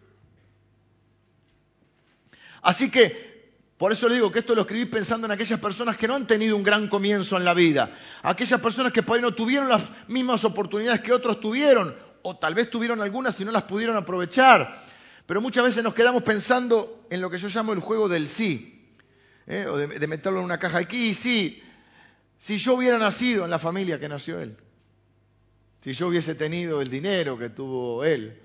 Así 2.62 2.90
que 2.90 3.31
por 3.76 3.92
eso 3.92 4.08
le 4.08 4.14
digo 4.14 4.30
que 4.30 4.40
esto 4.40 4.54
lo 4.54 4.62
escribí 4.62 4.84
pensando 4.86 5.26
en 5.26 5.32
aquellas 5.32 5.58
personas 5.58 5.96
que 5.96 6.06
no 6.06 6.14
han 6.14 6.26
tenido 6.26 6.56
un 6.56 6.62
gran 6.62 6.88
comienzo 6.88 7.36
en 7.36 7.44
la 7.44 7.54
vida, 7.54 7.96
aquellas 8.22 8.60
personas 8.60 8.92
que 8.92 9.02
por 9.02 9.16
ahí 9.16 9.22
no 9.22 9.34
tuvieron 9.34 9.68
las 9.68 9.82
mismas 10.08 10.44
oportunidades 10.44 11.00
que 11.00 11.12
otros 11.12 11.40
tuvieron, 11.40 11.94
o 12.22 12.36
tal 12.36 12.54
vez 12.54 12.70
tuvieron 12.70 13.00
algunas 13.00 13.40
y 13.40 13.44
no 13.44 13.50
las 13.50 13.64
pudieron 13.64 13.96
aprovechar. 13.96 14.84
Pero 15.26 15.40
muchas 15.40 15.64
veces 15.64 15.84
nos 15.84 15.94
quedamos 15.94 16.22
pensando 16.22 17.06
en 17.10 17.20
lo 17.20 17.30
que 17.30 17.38
yo 17.38 17.48
llamo 17.48 17.72
el 17.72 17.80
juego 17.80 18.08
del 18.08 18.28
sí, 18.28 18.88
¿eh? 19.46 19.66
o 19.66 19.76
de, 19.76 20.06
meterlo 20.06 20.38
en 20.40 20.44
una 20.44 20.58
caja 20.58 20.78
aquí 20.78 21.08
y 21.08 21.14
sí. 21.14 21.62
Si 22.38 22.56
yo 22.56 22.74
hubiera 22.74 22.98
nacido 22.98 23.44
en 23.44 23.50
la 23.50 23.58
familia 23.58 24.00
que 24.00 24.08
nació 24.08 24.40
él, 24.40 24.56
si 25.80 25.92
yo 25.92 26.08
hubiese 26.08 26.34
tenido 26.34 26.80
el 26.80 26.88
dinero 26.88 27.38
que 27.38 27.50
tuvo 27.50 28.04
él, 28.04 28.40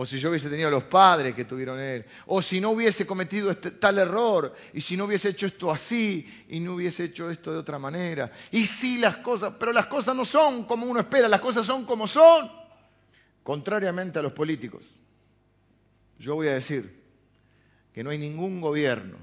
o 0.00 0.06
si 0.06 0.18
yo 0.18 0.30
hubiese 0.30 0.48
tenido 0.48 0.70
los 0.70 0.84
padres 0.84 1.34
que 1.34 1.44
tuvieron 1.44 1.78
él, 1.78 2.06
o 2.24 2.40
si 2.40 2.58
no 2.58 2.70
hubiese 2.70 3.06
cometido 3.06 3.50
este, 3.50 3.72
tal 3.72 3.98
error, 3.98 4.54
y 4.72 4.80
si 4.80 4.96
no 4.96 5.04
hubiese 5.04 5.28
hecho 5.28 5.44
esto 5.44 5.70
así, 5.70 6.26
y 6.48 6.58
no 6.58 6.76
hubiese 6.76 7.04
hecho 7.04 7.30
esto 7.30 7.52
de 7.52 7.58
otra 7.58 7.78
manera, 7.78 8.32
y 8.50 8.66
si 8.66 8.96
las 8.96 9.18
cosas, 9.18 9.52
pero 9.60 9.74
las 9.74 9.88
cosas 9.88 10.16
no 10.16 10.24
son 10.24 10.64
como 10.64 10.86
uno 10.86 11.00
espera, 11.00 11.28
las 11.28 11.42
cosas 11.42 11.66
son 11.66 11.84
como 11.84 12.06
son, 12.06 12.50
contrariamente 13.42 14.18
a 14.18 14.22
los 14.22 14.32
políticos. 14.32 14.84
Yo 16.18 16.34
voy 16.34 16.48
a 16.48 16.54
decir 16.54 16.98
que 17.92 18.02
no 18.02 18.08
hay 18.08 18.16
ningún 18.16 18.62
gobierno 18.62 19.18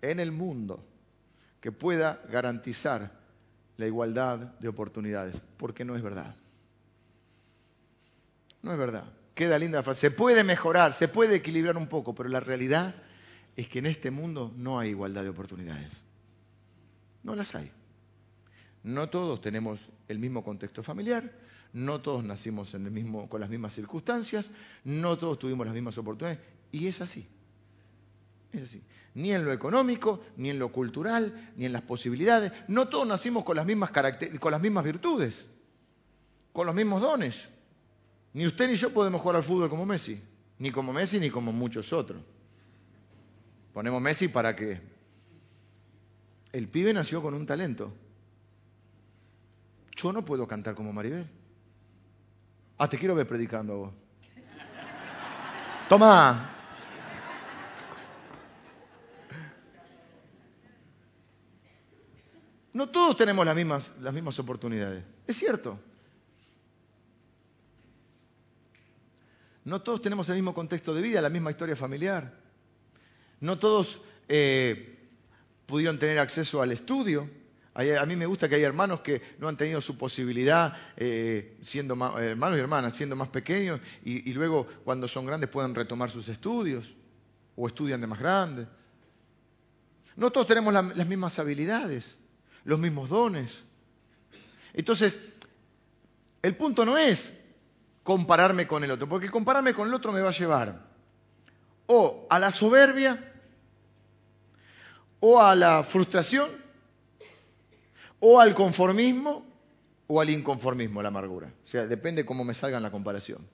en 0.00 0.20
el 0.20 0.30
mundo 0.30 0.86
que 1.60 1.72
pueda 1.72 2.22
garantizar 2.30 3.10
la 3.78 3.86
igualdad 3.88 4.38
de 4.60 4.68
oportunidades, 4.68 5.42
porque 5.56 5.84
no 5.84 5.96
es 5.96 6.02
verdad. 6.04 6.36
No 8.62 8.70
es 8.70 8.78
verdad. 8.78 9.12
Queda 9.40 9.58
linda 9.58 9.82
frase. 9.82 10.00
Se 10.02 10.10
puede 10.10 10.44
mejorar, 10.44 10.92
se 10.92 11.08
puede 11.08 11.36
equilibrar 11.36 11.78
un 11.78 11.86
poco, 11.86 12.14
pero 12.14 12.28
la 12.28 12.40
realidad 12.40 12.94
es 13.56 13.70
que 13.70 13.78
en 13.78 13.86
este 13.86 14.10
mundo 14.10 14.52
no 14.54 14.78
hay 14.78 14.90
igualdad 14.90 15.22
de 15.22 15.30
oportunidades. 15.30 15.88
No 17.22 17.34
las 17.34 17.54
hay. 17.54 17.72
No 18.82 19.08
todos 19.08 19.40
tenemos 19.40 19.80
el 20.08 20.18
mismo 20.18 20.44
contexto 20.44 20.82
familiar, 20.82 21.32
no 21.72 22.02
todos 22.02 22.22
nacimos 22.22 22.76
con 23.30 23.40
las 23.40 23.48
mismas 23.48 23.72
circunstancias, 23.72 24.50
no 24.84 25.16
todos 25.16 25.38
tuvimos 25.38 25.64
las 25.64 25.74
mismas 25.74 25.96
oportunidades, 25.96 26.38
y 26.70 26.88
es 26.88 27.00
así. 27.00 27.26
Es 28.52 28.64
así. 28.64 28.82
Ni 29.14 29.32
en 29.32 29.46
lo 29.46 29.54
económico, 29.54 30.22
ni 30.36 30.50
en 30.50 30.58
lo 30.58 30.70
cultural, 30.70 31.50
ni 31.56 31.64
en 31.64 31.72
las 31.72 31.80
posibilidades. 31.80 32.52
No 32.68 32.88
todos 32.88 33.08
nacimos 33.08 33.44
con 33.44 33.56
las 33.56 33.64
mismas, 33.64 33.90
con 34.38 34.52
las 34.52 34.60
mismas 34.60 34.84
virtudes, 34.84 35.46
con 36.52 36.66
los 36.66 36.74
mismos 36.74 37.00
dones. 37.00 37.48
Ni 38.32 38.46
usted 38.46 38.68
ni 38.68 38.76
yo 38.76 38.92
podemos 38.92 39.20
jugar 39.20 39.36
al 39.36 39.42
fútbol 39.42 39.68
como 39.68 39.84
Messi. 39.86 40.20
Ni 40.58 40.70
como 40.70 40.92
Messi 40.92 41.18
ni 41.18 41.30
como 41.30 41.52
muchos 41.52 41.92
otros. 41.92 42.22
Ponemos 43.72 44.00
Messi 44.00 44.28
para 44.28 44.54
que 44.54 44.80
el 46.52 46.68
pibe 46.68 46.92
nació 46.92 47.22
con 47.22 47.34
un 47.34 47.46
talento. 47.46 47.92
Yo 49.96 50.12
no 50.12 50.24
puedo 50.24 50.46
cantar 50.46 50.74
como 50.74 50.92
Maribel. 50.92 51.26
Ah, 52.78 52.88
te 52.88 52.98
quiero 52.98 53.14
ver 53.14 53.26
predicando 53.26 53.72
a 53.72 53.76
vos. 53.76 53.92
Toma. 55.88 56.56
No 62.72 62.88
todos 62.88 63.16
tenemos 63.16 63.44
las 63.44 63.56
mismas, 63.56 63.92
las 64.00 64.14
mismas 64.14 64.38
oportunidades. 64.38 65.04
Es 65.26 65.36
cierto. 65.36 65.78
No 69.64 69.82
todos 69.82 70.00
tenemos 70.00 70.28
el 70.28 70.36
mismo 70.36 70.54
contexto 70.54 70.94
de 70.94 71.02
vida, 71.02 71.20
la 71.20 71.28
misma 71.28 71.50
historia 71.50 71.76
familiar. 71.76 72.32
No 73.40 73.58
todos 73.58 74.00
eh, 74.28 74.98
pudieron 75.66 75.98
tener 75.98 76.18
acceso 76.18 76.62
al 76.62 76.72
estudio. 76.72 77.28
A 77.74 78.04
mí 78.04 78.16
me 78.16 78.26
gusta 78.26 78.48
que 78.48 78.56
hay 78.56 78.62
hermanos 78.62 79.00
que 79.00 79.22
no 79.38 79.48
han 79.48 79.56
tenido 79.56 79.80
su 79.80 79.96
posibilidad, 79.96 80.76
eh, 80.96 81.56
siendo 81.62 81.94
hermanos 82.18 82.58
y 82.58 82.60
hermanas, 82.60 82.94
siendo 82.94 83.16
más 83.16 83.28
pequeños, 83.28 83.80
y, 84.04 84.32
luego 84.32 84.66
cuando 84.84 85.06
son 85.06 85.24
grandes 85.24 85.48
pueden 85.48 85.74
retomar 85.74 86.10
sus 86.10 86.28
estudios 86.28 86.96
o 87.56 87.68
estudian 87.68 88.00
de 88.00 88.06
más 88.06 88.18
grandes. 88.18 88.66
No 90.16 90.30
todos 90.30 90.48
tenemos 90.48 90.74
las 90.74 91.06
mismas 91.06 91.38
habilidades, 91.38 92.18
los 92.64 92.78
mismos 92.78 93.08
dones. 93.08 93.64
Entonces, 94.74 95.18
el 96.42 96.56
punto 96.56 96.84
no 96.84 96.98
es 96.98 97.39
compararme 98.10 98.66
con 98.66 98.82
el 98.82 98.90
otro, 98.90 99.08
porque 99.08 99.30
compararme 99.30 99.72
con 99.72 99.86
el 99.86 99.94
otro 99.94 100.10
me 100.10 100.20
va 100.20 100.30
a 100.30 100.32
llevar 100.32 100.80
o 101.86 102.26
a 102.28 102.40
la 102.40 102.50
soberbia, 102.50 103.32
o 105.20 105.40
a 105.40 105.54
la 105.54 105.84
frustración, 105.84 106.50
o 108.18 108.40
al 108.40 108.52
conformismo, 108.52 109.46
o 110.08 110.20
al 110.20 110.28
inconformismo, 110.28 111.00
la 111.00 111.06
amargura. 111.06 111.52
O 111.62 111.66
sea, 111.66 111.86
depende 111.86 112.26
cómo 112.26 112.42
me 112.42 112.52
salga 112.52 112.78
en 112.78 112.82
la 112.82 112.90
comparación. 112.90 113.46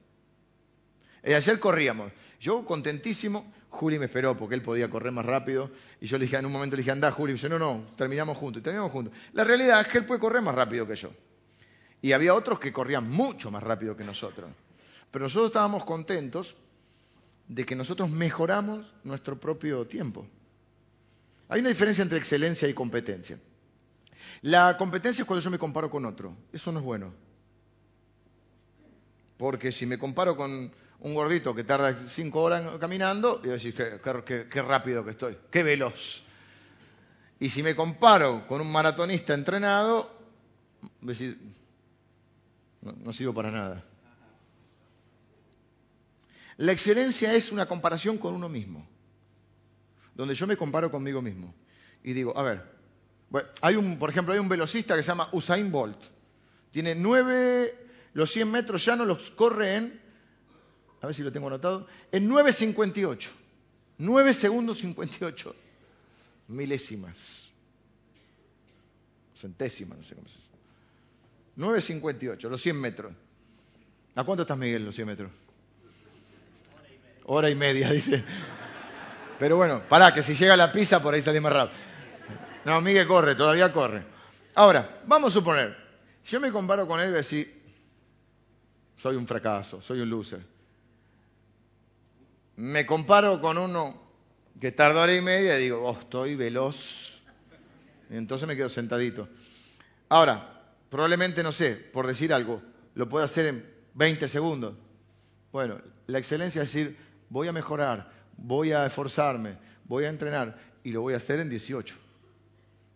Eh, 1.22 1.34
ayer 1.34 1.60
corríamos, 1.60 2.10
yo 2.40 2.64
contentísimo, 2.64 3.52
Juli 3.68 3.98
me 3.98 4.06
esperó 4.06 4.38
porque 4.38 4.54
él 4.54 4.62
podía 4.62 4.88
correr 4.88 5.12
más 5.12 5.26
rápido, 5.26 5.70
y 6.00 6.06
yo 6.06 6.16
le 6.16 6.24
dije, 6.24 6.38
en 6.38 6.46
un 6.46 6.52
momento 6.52 6.76
le 6.76 6.80
dije, 6.80 6.92
anda 6.92 7.10
Juli, 7.10 7.36
yo, 7.36 7.50
no, 7.50 7.58
no, 7.58 7.88
terminamos 7.94 8.38
juntos, 8.38 8.62
terminamos 8.62 8.90
juntos. 8.90 9.12
La 9.34 9.44
realidad 9.44 9.82
es 9.82 9.88
que 9.88 9.98
él 9.98 10.06
puede 10.06 10.18
correr 10.18 10.40
más 10.40 10.54
rápido 10.54 10.86
que 10.86 10.94
yo. 10.94 11.10
Y 12.02 12.12
había 12.12 12.34
otros 12.34 12.58
que 12.58 12.72
corrían 12.72 13.08
mucho 13.10 13.50
más 13.50 13.62
rápido 13.62 13.96
que 13.96 14.04
nosotros. 14.04 14.50
Pero 15.10 15.24
nosotros 15.24 15.48
estábamos 15.48 15.84
contentos 15.84 16.56
de 17.48 17.64
que 17.64 17.76
nosotros 17.76 18.10
mejoramos 18.10 18.92
nuestro 19.04 19.38
propio 19.38 19.86
tiempo. 19.86 20.26
Hay 21.48 21.60
una 21.60 21.68
diferencia 21.68 22.02
entre 22.02 22.18
excelencia 22.18 22.68
y 22.68 22.74
competencia. 22.74 23.38
La 24.42 24.76
competencia 24.76 25.22
es 25.22 25.26
cuando 25.26 25.42
yo 25.42 25.50
me 25.50 25.58
comparo 25.58 25.90
con 25.90 26.04
otro. 26.04 26.36
Eso 26.52 26.72
no 26.72 26.80
es 26.80 26.84
bueno. 26.84 27.12
Porque 29.36 29.70
si 29.70 29.86
me 29.86 29.98
comparo 29.98 30.36
con 30.36 30.72
un 31.00 31.14
gordito 31.14 31.54
que 31.54 31.64
tarda 31.64 31.94
cinco 32.08 32.42
horas 32.42 32.78
caminando, 32.78 33.38
voy 33.38 33.50
a 33.50 33.52
decir, 33.54 33.74
qué, 33.74 34.62
rápido 34.62 35.04
que 35.04 35.10
estoy, 35.10 35.36
qué 35.50 35.62
veloz. 35.62 36.22
Y 37.38 37.50
si 37.50 37.62
me 37.62 37.76
comparo 37.76 38.46
con 38.48 38.60
un 38.60 38.72
maratonista 38.72 39.34
entrenado, 39.34 40.10
voy 40.80 40.90
a 41.04 41.06
decir, 41.08 41.38
no 42.92 43.12
sirvo 43.12 43.34
para 43.34 43.50
nada. 43.50 43.84
La 46.58 46.72
excelencia 46.72 47.34
es 47.34 47.52
una 47.52 47.66
comparación 47.66 48.16
con 48.16 48.34
uno 48.34 48.48
mismo, 48.48 48.86
donde 50.14 50.34
yo 50.34 50.46
me 50.46 50.56
comparo 50.56 50.90
conmigo 50.90 51.20
mismo. 51.20 51.54
Y 52.02 52.12
digo, 52.12 52.36
a 52.36 52.42
ver, 52.42 52.62
por 53.30 54.10
ejemplo, 54.10 54.32
hay 54.32 54.40
un 54.40 54.48
velocista 54.48 54.96
que 54.96 55.02
se 55.02 55.08
llama 55.08 55.28
Usain 55.32 55.70
Bolt. 55.70 55.98
Tiene 56.70 56.94
nueve, 56.94 57.74
los 58.14 58.30
100 58.32 58.50
metros 58.50 58.84
ya 58.84 58.96
no 58.96 59.04
los 59.04 59.30
corre 59.32 59.76
en, 59.76 60.00
a 61.02 61.06
ver 61.06 61.14
si 61.14 61.22
lo 61.22 61.32
tengo 61.32 61.48
anotado, 61.48 61.86
en 62.12 62.28
9.58. 62.28 63.28
9 63.98 64.34
segundos 64.34 64.78
58. 64.78 65.54
Milésimas. 66.48 67.48
Centésimas, 69.34 69.98
no 69.98 70.04
sé 70.04 70.14
cómo 70.14 70.28
se 70.28 70.38
dice. 70.38 70.55
9.58, 71.56 72.48
los 72.48 72.60
100 72.60 72.80
metros. 72.80 73.12
¿A 74.14 74.24
cuánto 74.24 74.42
estás, 74.42 74.58
Miguel, 74.58 74.84
los 74.84 74.94
100 74.94 75.06
metros? 75.06 75.30
Hora 77.24 77.50
y 77.50 77.54
media, 77.54 77.90
dice. 77.92 78.24
Pero 79.38 79.56
bueno, 79.56 79.82
pará, 79.88 80.14
que 80.14 80.22
si 80.22 80.34
llega 80.34 80.56
la 80.56 80.72
pizza 80.72 81.02
por 81.02 81.14
ahí 81.14 81.22
sale 81.22 81.40
más 81.40 81.52
rápido. 81.52 81.78
No, 82.64 82.80
Miguel 82.80 83.06
corre, 83.06 83.34
todavía 83.34 83.72
corre. 83.72 84.04
Ahora, 84.54 85.02
vamos 85.06 85.32
a 85.32 85.34
suponer, 85.34 85.76
si 86.22 86.32
yo 86.32 86.40
me 86.40 86.50
comparo 86.50 86.86
con 86.86 86.98
él, 87.00 87.08
a 87.08 87.18
decir, 87.18 87.62
soy 88.96 89.16
un 89.16 89.26
fracaso, 89.26 89.80
soy 89.82 90.00
un 90.00 90.10
loser. 90.10 90.40
Me 92.56 92.86
comparo 92.86 93.40
con 93.40 93.58
uno 93.58 94.02
que 94.58 94.72
tarda 94.72 95.02
hora 95.02 95.14
y 95.14 95.20
media 95.20 95.58
y 95.58 95.62
digo, 95.62 95.82
oh, 95.86 95.98
estoy 95.98 96.34
veloz. 96.34 97.20
Y 98.08 98.16
entonces 98.16 98.48
me 98.48 98.56
quedo 98.56 98.70
sentadito. 98.70 99.28
Ahora, 100.08 100.55
probablemente, 100.88 101.42
no 101.42 101.52
sé, 101.52 101.74
por 101.74 102.06
decir 102.06 102.32
algo, 102.32 102.62
lo 102.94 103.08
puedo 103.08 103.24
hacer 103.24 103.46
en 103.46 103.66
20 103.94 104.28
segundos. 104.28 104.74
Bueno, 105.52 105.80
la 106.06 106.18
excelencia 106.18 106.62
es 106.62 106.72
decir, 106.72 106.96
voy 107.28 107.48
a 107.48 107.52
mejorar, 107.52 108.10
voy 108.36 108.72
a 108.72 108.86
esforzarme, 108.86 109.58
voy 109.84 110.04
a 110.04 110.08
entrenar 110.08 110.58
y 110.84 110.90
lo 110.90 111.02
voy 111.02 111.14
a 111.14 111.18
hacer 111.18 111.40
en 111.40 111.48
18. 111.48 111.94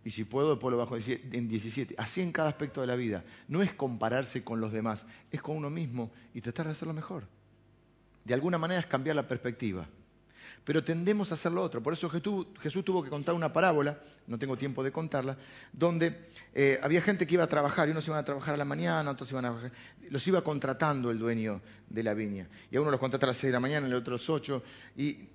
Y 0.05 0.11
si 0.11 0.25
puedo, 0.25 0.51
después 0.51 0.73
lo 0.73 0.79
bajo 0.79 0.97
en 0.97 1.49
17. 1.49 1.95
Así 1.99 2.23
en 2.23 2.33
cada 2.33 2.49
aspecto 2.49 2.81
de 2.81 2.87
la 2.87 2.97
vida. 2.97 3.23
No 3.49 3.63
es 3.63 3.73
compararse 3.75 4.43
con 4.43 4.61
los 4.61 4.73
demás, 4.73 5.05
es 5.31 5.43
con 5.43 5.57
uno 5.57 5.69
mismo 5.69 6.11
y 6.33 6.41
tratar 6.41 6.67
de 6.67 6.73
hacerlo 6.73 6.95
mejor. 6.95 7.25
De 8.25 8.33
alguna 8.33 8.57
manera 8.57 8.81
es 8.81 8.87
cambiar 8.87 9.17
la 9.17 9.29
perspectiva 9.29 9.87
pero 10.65 10.85
tendemos 10.85 11.31
a 11.31 11.35
hacer 11.35 11.53
lo 11.53 11.63
otro. 11.63 11.83
Por 11.83 11.93
eso 11.93 12.09
Jesús, 12.09 12.85
tuvo 12.85 13.03
que 13.03 13.11
contar 13.11 13.35
una 13.35 13.53
parábola, 13.53 13.99
no 14.27 14.39
tengo 14.39 14.57
tiempo 14.57 14.83
de 14.83 14.93
contarla, 14.93 15.37
donde 15.73 16.29
eh, 16.55 16.79
había 16.83 17.03
gente 17.03 17.27
que 17.27 17.35
iba 17.35 17.45
a 17.45 17.49
trabajar, 17.49 17.89
y 17.89 17.93
unos 17.93 18.07
iban 18.07 18.19
a 18.19 18.25
trabajar 18.25 18.55
a 18.55 18.57
la 18.57 18.65
mañana, 18.65 19.11
otros 19.11 19.31
iban 19.33 19.45
a 19.45 19.71
los 20.11 20.27
iba 20.27 20.43
contratando 20.43 21.11
el 21.11 21.19
dueño 21.19 21.61
de 21.89 22.03
la 22.03 22.15
viña. 22.15 22.49
Y 22.71 22.77
a 22.77 22.81
uno 22.81 22.91
los 22.91 23.01
contrata 23.01 23.27
a 23.27 23.29
las 23.29 23.37
6 23.37 23.49
de 23.49 23.53
la 23.53 23.61
mañana, 23.61 23.87
el 23.87 23.95
otro 23.95 24.15
a 24.15 24.19
las 24.19 24.29
8, 24.29 24.63
y, 24.97 25.29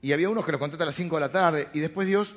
y 0.00 0.12
había 0.12 0.28
unos 0.28 0.44
que 0.44 0.52
los 0.52 0.58
contrata 0.58 0.84
a 0.84 0.86
las 0.86 0.94
5 0.94 1.16
de 1.16 1.20
la 1.20 1.30
tarde, 1.30 1.68
y 1.74 1.80
después 1.80 2.06
Dios 2.06 2.36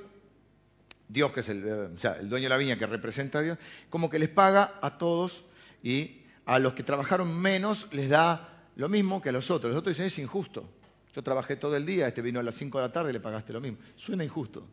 Dios, 1.07 1.31
que 1.31 1.41
es 1.41 1.49
el, 1.49 1.63
el, 1.63 2.29
dueño 2.29 2.45
de 2.45 2.49
la 2.49 2.57
viña 2.57 2.79
que 2.79 2.87
representa 2.87 3.39
a 3.39 3.41
Dios, 3.41 3.57
como 3.89 4.09
que 4.09 4.19
les 4.19 4.29
paga 4.29 4.79
a 4.81 4.97
todos 4.97 5.45
y 5.83 6.21
a 6.45 6.59
los 6.59 6.73
que 6.73 6.83
trabajaron 6.83 7.39
menos 7.39 7.87
les 7.91 8.09
da 8.09 8.49
lo 8.75 8.89
mismo 8.89 9.21
que 9.21 9.29
a 9.29 9.31
los 9.31 9.51
otros. 9.51 9.71
Los 9.71 9.79
otros 9.79 9.95
dicen 9.95 10.07
es 10.07 10.19
injusto. 10.19 10.67
Yo 11.15 11.23
trabajé 11.23 11.56
todo 11.56 11.78
el 11.78 11.86
día, 11.86 12.10
este 12.10 12.21
vino 12.21 12.41
a 12.41 12.43
las 12.43 12.56
5 12.56 12.78
de 12.78 12.88
la 12.88 12.91
tarde 12.91 13.12
y 13.12 13.13
le 13.13 13.21
pagaste 13.21 13.54
lo 13.54 13.62
mismo. 13.62 13.78
Suena 13.95 14.25
injusto. 14.25 14.67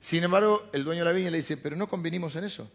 Sin 0.00 0.24
embargo, 0.24 0.68
el 0.72 0.82
dueño 0.82 1.02
de 1.02 1.04
la 1.04 1.12
viña 1.12 1.30
le 1.30 1.36
dice, 1.36 1.56
pero 1.56 1.76
no 1.76 1.88
convinimos 1.88 2.34
en 2.34 2.42
eso. 2.42 2.68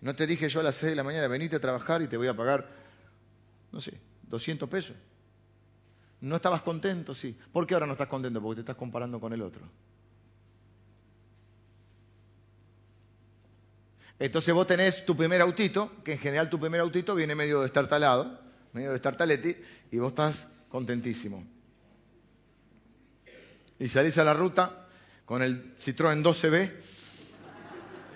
No 0.00 0.14
te 0.14 0.28
dije 0.28 0.48
yo 0.48 0.60
a 0.60 0.62
las 0.62 0.76
6 0.76 0.90
de 0.90 0.96
la 0.96 1.02
mañana, 1.02 1.26
venite 1.26 1.56
a 1.56 1.60
trabajar 1.60 2.00
y 2.00 2.06
te 2.06 2.16
voy 2.16 2.28
a 2.28 2.36
pagar, 2.36 2.68
no 3.72 3.80
sé, 3.80 3.98
200 4.28 4.68
pesos. 4.68 4.94
¿No 6.20 6.36
estabas 6.36 6.62
contento? 6.62 7.14
Sí. 7.14 7.36
¿Por 7.52 7.66
qué 7.66 7.74
ahora 7.74 7.86
no 7.86 7.94
estás 7.94 8.06
contento? 8.06 8.40
Porque 8.40 8.56
te 8.56 8.60
estás 8.60 8.76
comparando 8.76 9.18
con 9.18 9.32
el 9.32 9.42
otro. 9.42 9.68
Entonces 14.20 14.54
vos 14.54 14.68
tenés 14.68 15.04
tu 15.04 15.16
primer 15.16 15.40
autito, 15.40 15.90
que 16.04 16.12
en 16.12 16.18
general 16.20 16.48
tu 16.48 16.60
primer 16.60 16.80
autito 16.80 17.16
viene 17.16 17.34
medio 17.34 17.62
destartalado, 17.62 18.40
medio 18.72 18.92
destartaletti, 18.92 19.56
y 19.90 19.98
vos 19.98 20.10
estás 20.10 20.46
contentísimo 20.68 21.57
y 23.78 23.88
salís 23.88 24.18
a 24.18 24.24
la 24.24 24.34
ruta 24.34 24.86
con 25.24 25.42
el 25.42 25.76
Citroën 25.76 26.22
12B, 26.22 26.72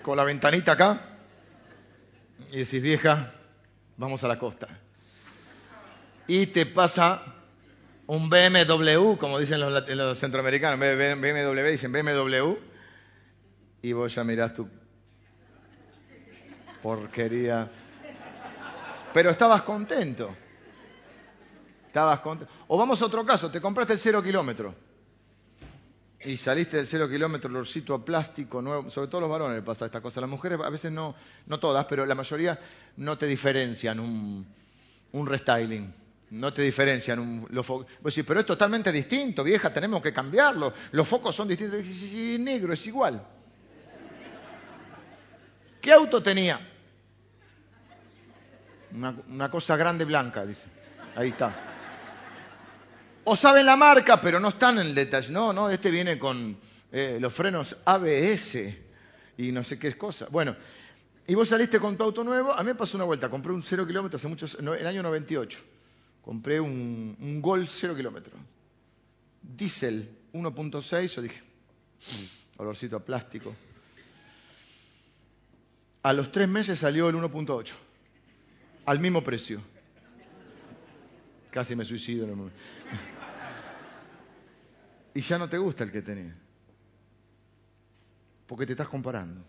con 0.01 0.17
la 0.17 0.23
ventanita 0.23 0.73
acá, 0.73 0.99
y 2.51 2.57
decís, 2.59 2.81
vieja, 2.81 3.31
vamos 3.97 4.23
a 4.23 4.27
la 4.27 4.37
costa. 4.37 4.67
Y 6.27 6.47
te 6.47 6.65
pasa 6.65 7.23
un 8.07 8.29
BMW, 8.29 9.15
como 9.17 9.39
dicen 9.39 9.59
los, 9.59 10.19
centroamericanos, 10.19 10.75
en 10.75 10.79
vez 10.79 10.97
de 10.97 11.15
BMW 11.15 11.71
dicen 11.71 11.91
BMW, 11.91 12.55
y 13.81 13.93
vos 13.93 14.13
ya 14.13 14.23
mirás 14.23 14.53
tu 14.53 14.67
porquería. 16.81 17.69
Pero 19.13 19.29
estabas 19.29 19.61
contento. 19.61 20.35
Estabas 21.85 22.19
contento. 22.19 22.51
O 22.67 22.77
vamos 22.77 23.01
a 23.01 23.05
otro 23.05 23.23
caso, 23.23 23.51
te 23.51 23.61
compraste 23.61 23.93
el 23.93 23.99
cero 23.99 24.23
kilómetro 24.23 24.92
y 26.25 26.37
saliste 26.37 26.77
del 26.77 26.87
cero 26.87 27.09
kilómetro, 27.09 27.49
el 27.49 27.55
olorcito 27.55 27.93
a 27.93 28.03
plástico, 28.03 28.61
nuevo, 28.61 28.89
sobre 28.89 29.07
todo 29.07 29.21
los 29.21 29.29
varones 29.29 29.55
le 29.57 29.61
pasa 29.61 29.85
esta 29.85 30.01
cosa. 30.01 30.21
Las 30.21 30.29
mujeres 30.29 30.59
a 30.63 30.69
veces 30.69 30.91
no, 30.91 31.15
no 31.47 31.59
todas, 31.59 31.85
pero 31.85 32.05
la 32.05 32.15
mayoría 32.15 32.59
no 32.97 33.17
te 33.17 33.25
diferencian 33.25 33.99
un, 33.99 34.45
un 35.11 35.27
restyling. 35.27 35.93
No 36.31 36.51
te 36.51 36.63
diferencian 36.63 37.19
un, 37.19 37.47
los 37.51 37.65
focos. 37.65 37.87
Sí, 38.07 38.23
pero 38.23 38.39
es 38.39 38.45
totalmente 38.45 38.91
distinto, 38.91 39.43
vieja, 39.43 39.71
tenemos 39.71 40.01
que 40.01 40.11
cambiarlo. 40.11 40.73
Los 40.91 41.07
focos 41.07 41.35
son 41.35 41.47
distintos. 41.47 41.83
Sí, 41.85 42.37
negro, 42.39 42.73
es 42.73 42.85
igual. 42.87 43.23
¿Qué 45.79 45.91
auto 45.91 46.23
tenía? 46.23 46.59
Una 48.91 49.51
cosa 49.51 49.75
grande 49.75 50.05
blanca, 50.05 50.45
dice. 50.45 50.67
Ahí 51.15 51.29
está. 51.29 51.72
O 53.25 53.35
saben 53.35 53.65
la 53.65 53.75
marca, 53.77 54.19
pero 54.19 54.39
no 54.39 54.49
están 54.49 54.79
en 54.79 54.87
el 54.87 54.95
detalle. 54.95 55.31
No, 55.31 55.53
no, 55.53 55.69
este 55.69 55.89
viene 55.89 56.19
con 56.19 56.57
eh, 56.91 57.17
los 57.19 57.33
frenos 57.33 57.77
ABS 57.85 58.55
y 59.37 59.51
no 59.51 59.63
sé 59.63 59.79
qué 59.79 59.87
es 59.87 59.95
cosa. 59.95 60.27
Bueno, 60.29 60.55
y 61.25 61.35
vos 61.35 61.47
saliste 61.47 61.79
con 61.79 61.95
tu 61.95 62.03
auto 62.03 62.23
nuevo. 62.23 62.51
A 62.51 62.61
mí 62.63 62.67
me 62.67 62.75
pasó 62.75 62.97
una 62.97 63.05
vuelta. 63.05 63.29
Compré 63.29 63.53
un 63.53 63.63
cero 63.63 63.87
kilómetro 63.87 64.17
hace 64.17 64.27
muchos, 64.27 64.57
en 64.59 64.67
el 64.67 64.87
año 64.87 65.01
98. 65.01 65.59
Compré 66.21 66.59
un, 66.59 67.39
Gol 67.41 67.67
cero 67.67 67.95
kilómetro. 67.95 68.33
Diesel 69.41 70.09
1.6. 70.33 71.15
Yo 71.15 71.21
dije, 71.21 71.41
mm, 71.41 72.61
olorcito 72.61 72.97
a 72.97 72.99
plástico. 72.99 73.55
A 76.01 76.11
los 76.11 76.29
tres 76.29 76.49
meses 76.49 76.79
salió 76.79 77.07
el 77.07 77.15
1.8. 77.15 77.73
Al 78.85 78.99
mismo 78.99 79.23
precio. 79.23 79.61
Casi 81.53 81.75
me 81.75 81.85
suicido 81.85 82.23
en 82.23 82.31
el 82.31 82.35
momento. 82.35 82.57
Y 85.13 85.21
ya 85.21 85.37
no 85.37 85.47
te 85.47 85.59
gusta 85.59 85.83
el 85.83 85.91
que 85.91 86.01
tenés. 86.01 86.33
Porque 88.47 88.65
te 88.65 88.71
estás 88.73 88.89
comparando. 88.89 89.43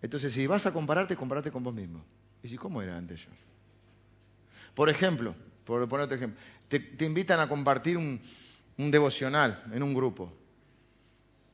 Entonces, 0.00 0.32
si 0.32 0.46
vas 0.46 0.64
a 0.64 0.72
compararte, 0.72 1.14
comparate 1.14 1.50
con 1.50 1.62
vos 1.62 1.74
mismo. 1.74 2.02
Y 2.42 2.48
si, 2.48 2.56
¿cómo 2.56 2.80
era 2.80 2.96
antes 2.96 3.20
yo? 3.20 3.30
Por 4.74 4.88
ejemplo, 4.88 5.34
por 5.66 5.86
poner 5.88 6.04
otro 6.04 6.16
ejemplo, 6.16 6.40
te, 6.68 7.04
invitan 7.04 7.40
a 7.40 7.48
compartir 7.48 7.98
un, 7.98 8.18
un 8.78 8.90
devocional 8.90 9.62
en 9.72 9.82
un 9.82 9.92
grupo. 9.92 10.32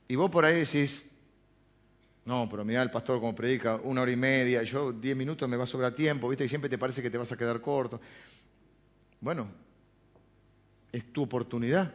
Y 0.07 0.14
vos 0.14 0.30
por 0.30 0.44
ahí 0.44 0.61
decís, 0.61 1.05
no, 2.24 2.48
pero 2.48 2.64
mira 2.64 2.82
el 2.82 2.90
pastor 2.90 3.18
como 3.18 3.34
predica 3.34 3.76
una 3.82 4.03
hora 4.03 4.12
y 4.12 4.16
media, 4.16 4.62
yo 4.62 4.92
diez 4.92 5.16
minutos 5.16 5.48
me 5.48 5.57
va 5.57 5.64
a 5.64 5.66
sobrar 5.66 5.94
tiempo, 5.94 6.28
¿viste? 6.28 6.44
Y 6.44 6.48
siempre 6.48 6.70
te 6.70 6.78
parece 6.78 7.03
que 7.03 7.11
te 7.11 7.18
vas 7.18 7.32
a 7.32 7.36
quedar 7.36 7.61
corto. 7.61 8.00
Bueno, 9.23 9.49
es 10.91 11.12
tu 11.12 11.23
oportunidad 11.23 11.95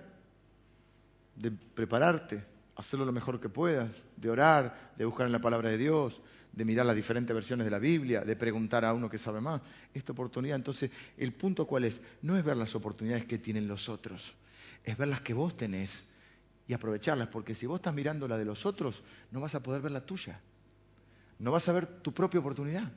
de 1.36 1.52
prepararte, 1.52 2.44
hacerlo 2.78 3.06
lo 3.06 3.12
mejor 3.12 3.42
que 3.42 3.50
puedas, 3.50 3.92
de 4.16 4.30
orar, 4.30 4.94
de 4.98 5.04
buscar 5.04 5.28
en 5.28 5.34
la 5.34 5.42
palabra 5.42 5.70
de 5.70 5.78
Dios, 5.78 6.22
de 6.54 6.64
mirar 6.64 6.86
las 6.86 6.96
diferentes 6.96 7.34
versiones 7.34 7.66
de 7.66 7.72
la 7.72 7.80
Biblia, 7.80 8.22
de 8.22 8.38
preguntar 8.38 8.86
a 8.86 8.94
uno 8.94 9.10
que 9.10 9.18
sabe 9.18 9.42
más. 9.42 9.62
Esta 9.94 10.14
oportunidad, 10.14 10.56
entonces, 10.56 10.90
el 11.18 11.34
punto 11.34 11.68
cuál 11.68 11.84
es, 11.84 12.02
no 12.22 12.38
es 12.38 12.46
ver 12.46 12.56
las 12.56 12.74
oportunidades 12.76 13.26
que 13.26 13.38
tienen 13.38 13.68
los 13.68 13.90
otros, 13.90 14.34
es 14.86 14.98
ver 14.98 15.10
las 15.10 15.20
que 15.20 15.34
vos 15.34 15.58
tenés 15.58 16.08
y 16.66 16.74
aprovecharlas, 16.74 17.28
porque 17.28 17.54
si 17.54 17.66
vos 17.66 17.80
estás 17.80 17.94
mirando 17.94 18.26
la 18.30 18.38
de 18.38 18.46
los 18.46 18.66
otros, 18.66 19.04
no 19.32 19.42
vas 19.42 19.54
a 19.54 19.62
poder 19.62 19.82
ver 19.82 19.92
la 19.92 20.06
tuya, 20.06 20.40
no 21.40 21.52
vas 21.52 21.68
a 21.68 21.74
ver 21.74 21.88
tu 21.88 22.14
propia 22.14 22.40
oportunidad, 22.40 22.90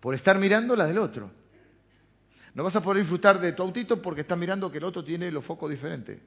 por 0.00 0.16
estar 0.16 0.36
mirando 0.36 0.74
la 0.74 0.86
del 0.86 0.98
otro. 0.98 1.30
No 2.54 2.64
vas 2.64 2.76
a 2.76 2.82
poder 2.82 3.02
disfrutar 3.02 3.40
de 3.40 3.52
tu 3.52 3.62
autito 3.62 4.00
porque 4.00 4.22
estás 4.22 4.38
mirando 4.38 4.70
que 4.70 4.78
el 4.78 4.84
otro 4.84 5.04
tiene 5.04 5.30
los 5.30 5.44
focos 5.44 5.70
diferentes. 5.70 6.20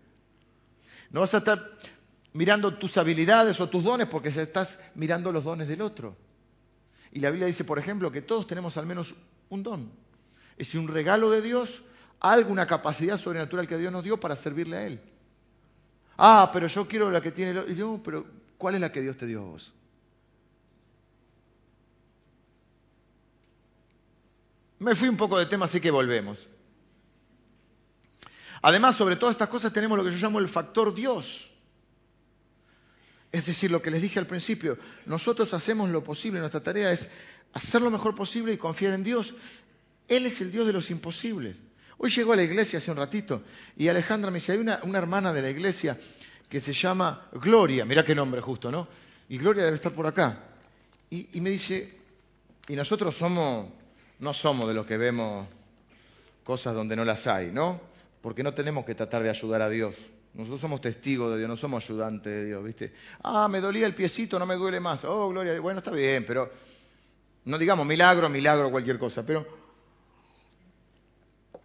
No 1.10 1.20
vas 1.22 1.34
a 1.34 1.40
estar 1.40 1.78
mirando 2.34 2.74
tus 2.76 2.98
habilidades 2.98 3.60
o 3.60 3.70
tus 3.70 3.84
dones 3.84 4.08
porque 4.08 4.30
estás 4.30 4.80
mirando 4.96 5.32
los 5.32 5.44
dones 5.44 5.68
del 5.68 5.82
otro. 5.82 6.16
Y 7.12 7.20
la 7.20 7.30
Biblia 7.30 7.48
dice, 7.48 7.64
por 7.64 7.78
ejemplo, 7.78 8.12
que 8.12 8.22
todos 8.22 8.48
tenemos 8.48 8.78
al 8.78 8.86
menos 8.86 9.16
un 9.50 9.64
don. 9.64 9.92
Es 10.58 10.76
un 10.76 10.88
regalo 10.88 11.30
de 11.30 11.42
Dios, 11.42 11.82
alguna 12.20 12.66
capacidad 12.66 13.18
sobrenatural 13.18 13.68
que 13.68 13.78
Dios 13.78 13.92
nos 13.92 14.04
dio 14.04 14.20
para 14.20 14.36
servirle 14.36 14.78
a 14.78 14.86
Él. 14.88 15.02
Ah, 16.18 16.50
pero 16.54 16.68
yo 16.68 16.88
quiero 16.88 17.12
la 17.12 17.20
que 17.20 17.32
tiene... 17.32 17.62
Y 17.68 17.76
yo, 17.76 18.00
pero 18.04 18.26
¿cuál 18.58 18.76
es 18.76 18.82
la 18.82 18.92
que 18.92 19.02
Dios 19.02 19.18
te 19.18 19.26
dio 19.26 19.40
a 19.40 19.46
vos? 19.46 19.74
Me 24.82 24.96
fui 24.96 25.08
un 25.08 25.16
poco 25.16 25.38
de 25.38 25.46
tema, 25.46 25.66
así 25.66 25.80
que 25.80 25.92
volvemos. 25.92 26.48
Además, 28.64 28.96
sobre 28.96 29.16
todas 29.16 29.36
estas 29.36 29.48
cosas 29.48 29.72
tenemos 29.72 29.96
lo 29.96 30.04
que 30.04 30.10
yo 30.10 30.18
llamo 30.18 30.40
el 30.40 30.50
factor 30.50 30.96
Dios. 30.96 31.52
Es 33.32 33.46
decir, 33.46 33.70
lo 33.70 33.80
que 33.84 33.92
les 33.92 34.02
dije 34.02 34.18
al 34.18 34.26
principio, 34.26 34.80
nosotros 35.06 35.54
hacemos 35.54 35.92
lo 35.92 36.04
posible, 36.04 36.40
nuestra 36.40 36.64
tarea 36.64 36.92
es 36.92 37.10
hacer 37.54 37.84
lo 37.84 37.92
mejor 37.92 38.16
posible 38.16 38.54
y 38.54 38.58
confiar 38.58 38.94
en 38.94 39.04
Dios. 39.04 39.36
Él 40.08 40.26
es 40.26 40.42
el 40.42 40.52
Dios 40.52 40.66
de 40.66 40.74
los 40.74 40.90
imposibles. 40.90 41.56
Hoy 42.00 42.10
llegó 42.10 42.34
a 42.34 42.38
la 42.38 42.44
iglesia 42.44 42.80
hace 42.80 42.90
un 42.90 42.98
ratito 42.98 43.44
y 43.78 43.88
Alejandra 43.88 44.32
me 44.32 44.40
dice, 44.40 44.54
hay 44.54 44.58
una, 44.58 44.80
hermana 44.98 45.32
de 45.32 45.44
la 45.44 45.52
iglesia 45.52 45.96
que 46.50 46.60
se 46.60 46.74
llama 46.74 47.30
Gloria, 47.34 47.86
mira 47.86 48.04
qué 48.04 48.16
nombre 48.16 48.42
justo, 48.42 48.72
¿no? 48.72 48.88
Y 49.30 49.38
Gloria 49.38 49.64
debe 49.64 49.76
estar 49.76 49.92
por 49.92 50.08
acá. 50.08 50.40
Y 51.12 51.40
me 51.40 51.52
dice, 51.52 52.00
y 52.68 52.74
nosotros 52.76 53.16
somos, 53.16 53.68
no 54.22 54.34
somos 54.34 54.68
de 54.68 54.74
los 54.74 54.86
que 54.86 54.98
vemos 54.98 55.48
cosas 56.44 56.74
donde 56.74 56.96
no 56.96 57.04
las 57.04 57.28
hay, 57.28 57.52
¿no? 57.52 57.92
porque 58.22 58.44
no 58.44 58.54
tenemos 58.54 58.86
que 58.86 58.96
tratar 58.96 59.24
de 59.24 59.30
ayudar 59.30 59.62
a 59.62 59.70
Dios. 59.70 59.96
Nosotros 60.34 60.62
somos 60.62 60.80
testigos 60.80 61.32
de 61.32 61.40
Dios, 61.40 61.50
no 61.50 61.58
somos 61.58 61.84
ayudantes 61.84 62.32
de 62.32 62.46
Dios, 62.46 62.64
¿viste? 62.64 62.94
Ah, 63.24 63.48
me 63.50 63.60
dolía 63.60 63.86
el 63.86 63.94
piecito, 63.94 64.40
no 64.40 64.46
me 64.46 64.56
duele 64.56 64.80
más. 64.80 65.04
Oh, 65.04 65.30
gloria. 65.30 65.60
Bueno, 65.60 65.80
está 65.80 65.92
bien, 65.92 66.24
pero 66.26 66.50
no 67.46 67.58
digamos 67.58 67.86
milagro, 67.86 68.30
milagro, 68.30 68.72
cualquier 68.72 68.98
cosa. 68.98 69.26
Pero 69.26 69.46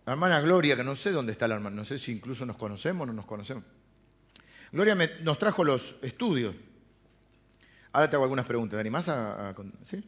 hermana 0.05 0.41
Gloria, 0.41 0.77
que 0.77 0.83
no 0.83 0.97
sé 0.97 1.13
dónde 1.13 1.33
está 1.33 1.47
la 1.47 1.57
hermana, 1.57 1.77
no 1.77 1.85
sé 1.85 1.99
si 1.99 2.13
incluso 2.13 2.45
nos 2.45 2.57
conocemos 2.57 3.05
o 3.05 3.07
no 3.07 3.13
nos 3.13 3.27
conocemos. 3.27 3.65
Gloria 4.73 4.97
nos 5.21 5.39
trajo 5.39 5.63
los 5.63 5.97
estudios. 6.03 6.55
Ahora 7.93 8.11
te 8.11 8.17
hago 8.17 8.25
algunas 8.25 8.47
preguntas. 8.47 8.77
¿Te 8.77 8.81
animás 8.81 9.09
a, 9.09 9.55
¿Sí? 9.85 10.03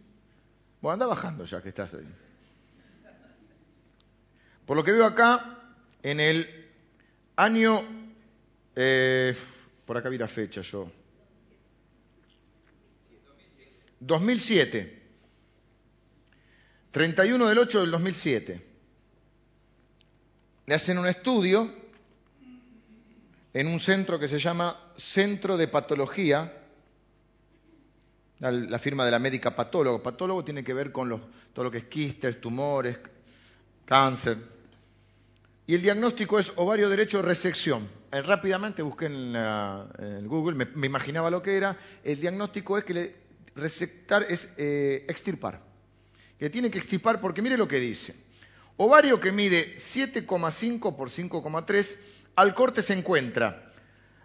Bueno, 0.81 0.95
anda 0.95 1.07
bajando 1.07 1.45
ya 1.45 1.63
que 1.63 1.69
estás 1.69 1.95
ahí. 1.95 2.09
Por 4.69 4.77
lo 4.77 4.85
que 4.85 4.93
veo 4.93 5.07
acá, 5.07 5.62
en 6.03 6.21
el 6.21 6.47
año, 7.37 7.83
eh, 8.77 9.35
por 9.87 9.97
acá 9.97 10.11
vi 10.11 10.19
la 10.19 10.29
fecha 10.29 10.61
yo, 10.61 10.93
2007, 14.01 15.03
31 16.91 17.49
del 17.49 17.59
8 17.61 17.81
del 17.81 17.91
2007, 17.93 18.66
le 20.66 20.75
hacen 20.75 20.99
un 20.99 21.07
estudio 21.07 21.75
en 23.55 23.69
un 23.69 23.81
centro 23.81 24.19
que 24.19 24.29
se 24.29 24.39
llama 24.39 24.79
Centro 24.99 25.57
de 25.57 25.69
Patología, 25.69 26.62
la, 28.41 28.79
firma 28.79 29.07
de 29.07 29.12
la 29.12 29.19
médica 29.19 29.57
patólogo. 29.57 30.03
Patólogo 30.03 30.45
tiene 30.45 30.62
que 30.62 30.75
ver 30.75 30.93
con 30.93 31.09
todo 31.55 31.64
lo 31.64 31.71
que 31.71 31.79
es 31.79 31.85
quistes, 31.85 32.39
tumores, 32.39 32.99
cáncer. 33.87 34.58
Y 35.69 35.75
el 35.75 35.83
diagnóstico 35.83 36.39
es 36.39 36.51
ovario 36.57 36.89
derecho 36.89 37.21
resección. 37.21 37.91
Eh, 38.11 38.23
rápidamente 38.23 38.81
busqué 38.81 39.05
en, 39.05 40.27
Google, 40.27 40.66
me, 40.75 40.87
imaginaba 40.87 41.29
lo 41.29 41.43
que 41.43 41.59
era. 41.59 41.77
El 42.03 42.19
diagnóstico 42.21 42.79
es 42.79 42.85
que 42.85 43.14
resectar 43.55 44.23
es 44.23 44.49
eh, 44.57 45.05
extirpar. 45.11 45.61
Que 46.39 46.49
tiene 46.49 46.71
que 46.71 46.79
extirpar 46.79 47.21
porque 47.21 47.43
mire 47.43 47.59
lo 47.59 47.69
que 47.69 47.81
dice. 47.81 48.16
Ovario 48.79 49.21
que 49.21 49.31
mide 49.31 49.77
7,5 49.77 50.97
por 50.97 51.11
5,3, 51.11 51.97
al 52.37 52.55
corte 52.55 52.81
se 52.81 52.95
encuentra 52.95 53.66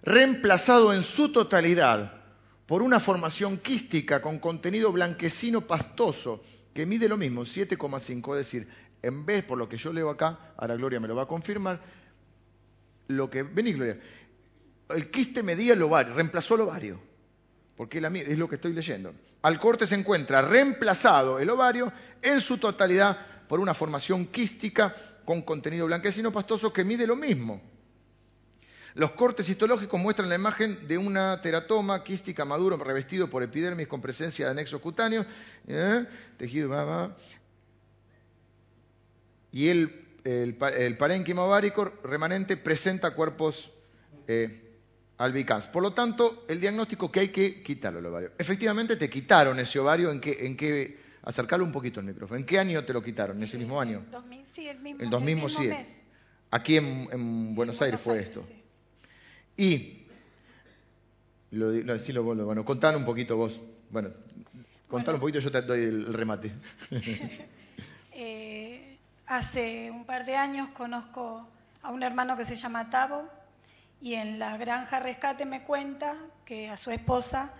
reemplazado 0.01 0.93
en 0.93 1.03
su 1.03 1.33
totalidad 1.33 2.21
por 2.65 2.81
una 2.81 3.01
formación 3.01 3.57
quística 3.57 4.21
con 4.21 4.39
contenido 4.39 4.93
blanquecino 4.93 5.67
pastoso 5.67 6.41
que 6.73 6.85
mide 6.85 7.09
lo 7.09 7.17
mismo, 7.17 7.41
7,5, 7.41 8.31
es 8.31 8.37
decir, 8.37 8.67
en 9.03 9.25
vez, 9.25 9.43
por 9.43 9.57
lo 9.57 9.67
que 9.69 9.77
yo 9.77 9.91
leo 9.93 10.09
acá, 10.09 10.53
ahora 10.57 10.75
Gloria 10.75 10.99
me 10.99 11.07
lo 11.07 11.15
va 11.15 11.23
a 11.23 11.27
confirmar, 11.27 11.79
lo 13.09 13.29
que, 13.29 13.43
vení 13.43 13.73
Gloria, 13.73 13.99
el 14.89 15.11
quiste 15.11 15.43
medía 15.43 15.73
el 15.73 15.81
ovario, 15.81 16.13
reemplazó 16.13 16.55
el 16.55 16.61
ovario, 16.61 16.99
porque 17.75 17.97
es 17.99 18.37
lo 18.37 18.47
que 18.47 18.55
estoy 18.55 18.73
leyendo. 18.73 19.13
Al 19.41 19.59
corte 19.59 19.85
se 19.85 19.95
encuentra 19.95 20.41
reemplazado 20.41 21.37
el 21.37 21.49
ovario 21.49 21.91
en 22.21 22.39
su 22.39 22.57
totalidad 22.57 23.17
por 23.47 23.59
una 23.59 23.73
formación 23.73 24.25
quística 24.27 24.95
con 25.25 25.41
contenido 25.41 25.85
blanquecino 25.85 26.31
pastoso 26.31 26.71
que 26.71 26.85
mide 26.85 27.05
lo 27.05 27.17
mismo. 27.17 27.61
Los 28.95 29.11
cortes 29.11 29.49
histológicos 29.49 29.99
muestran 29.99 30.29
la 30.29 30.35
imagen 30.35 30.87
de 30.87 30.97
una 30.97 31.41
teratoma 31.41 32.03
quística 32.03 32.45
maduro 32.45 32.77
revestido 32.77 33.27
por 33.29 33.41
epidermis 33.41 33.87
con 33.87 33.99
presencia 33.99 34.45
de 34.45 34.51
anexos 34.51 34.79
cutáneos, 34.79 35.25
¿eh? 35.67 36.05
tejido, 36.37 36.69
y 39.53 39.69
el, 39.69 40.05
el, 40.23 40.97
parénquima 40.97 41.43
ovárico 41.43 41.85
remanente 42.03 42.57
presenta 42.57 43.11
cuerpos 43.11 43.71
eh, 44.27 44.77
albicans. 45.19 45.67
Por 45.67 45.83
lo 45.83 45.93
tanto, 45.93 46.45
el 46.47 46.59
diagnóstico 46.59 47.11
que 47.11 47.19
hay 47.21 47.29
que 47.29 47.61
quitarlo 47.61 47.99
el 47.99 48.07
ovario. 48.07 48.31
Efectivamente, 48.37 48.95
te 48.95 49.09
quitaron 49.09 49.59
ese 49.59 49.77
ovario 49.79 50.11
en 50.11 50.19
qué, 50.19 50.47
en 50.47 50.57
qué, 50.57 50.97
acercarlo 51.21 51.63
un 51.63 51.71
poquito 51.71 51.99
al 51.99 52.07
micrófono. 52.07 52.39
¿En 52.39 52.45
qué 52.47 52.57
año 52.57 52.83
te 52.83 52.93
lo 52.93 53.03
quitaron? 53.03 53.37
¿En 53.37 53.43
ese 53.43 53.59
mismo 53.59 53.79
año? 53.79 54.03
2000, 54.11 54.45
sí, 54.47 54.67
el 54.67 54.79
mismo, 54.79 55.03
El 55.03 55.09
2000 55.11 55.35
mismo 55.35 55.49
sí. 55.49 55.67
mes. 55.67 56.01
Aquí 56.49 56.77
en, 56.77 57.07
en 57.11 57.55
Buenos 57.55 57.77
En 57.77 57.85
Aires 57.85 58.01
fue 58.01 58.13
Aires, 58.13 58.29
esto. 58.29 58.45
sí. 58.47 58.59
Y, 59.55 60.07
lo, 61.51 61.71
no, 61.71 62.23
vos, 62.23 62.37
bueno, 62.43 62.65
contalo 62.65 62.97
un 62.97 63.05
poquito 63.05 63.37
vos. 63.37 63.61
Bueno, 63.91 64.09
contalo 64.87 65.17
un 65.17 65.21
poquito, 65.21 65.37
yo 65.37 65.51
te 65.51 65.61
doy 65.61 65.81
el, 65.81 66.07
el 66.07 66.13
remate. 66.13 66.51
Hace 69.27 69.89
un 69.91 70.05
par 70.05 70.25
de 70.25 70.35
años 70.35 70.69
conozco 70.69 71.47
a 71.81 71.91
un 71.91 72.03
hermano 72.03 72.35
que 72.37 72.45
se 72.45 72.55
llama 72.55 72.89
Tavo 72.89 73.23
y 74.01 74.15
en 74.15 74.37
la 74.37 74.57
granja 74.57 74.99
Rescate 74.99 75.45
me 75.45 75.63
cuenta 75.63 76.15
que 76.45 76.69
a 76.69 76.77
su 76.77 76.91
esposa 76.91 77.51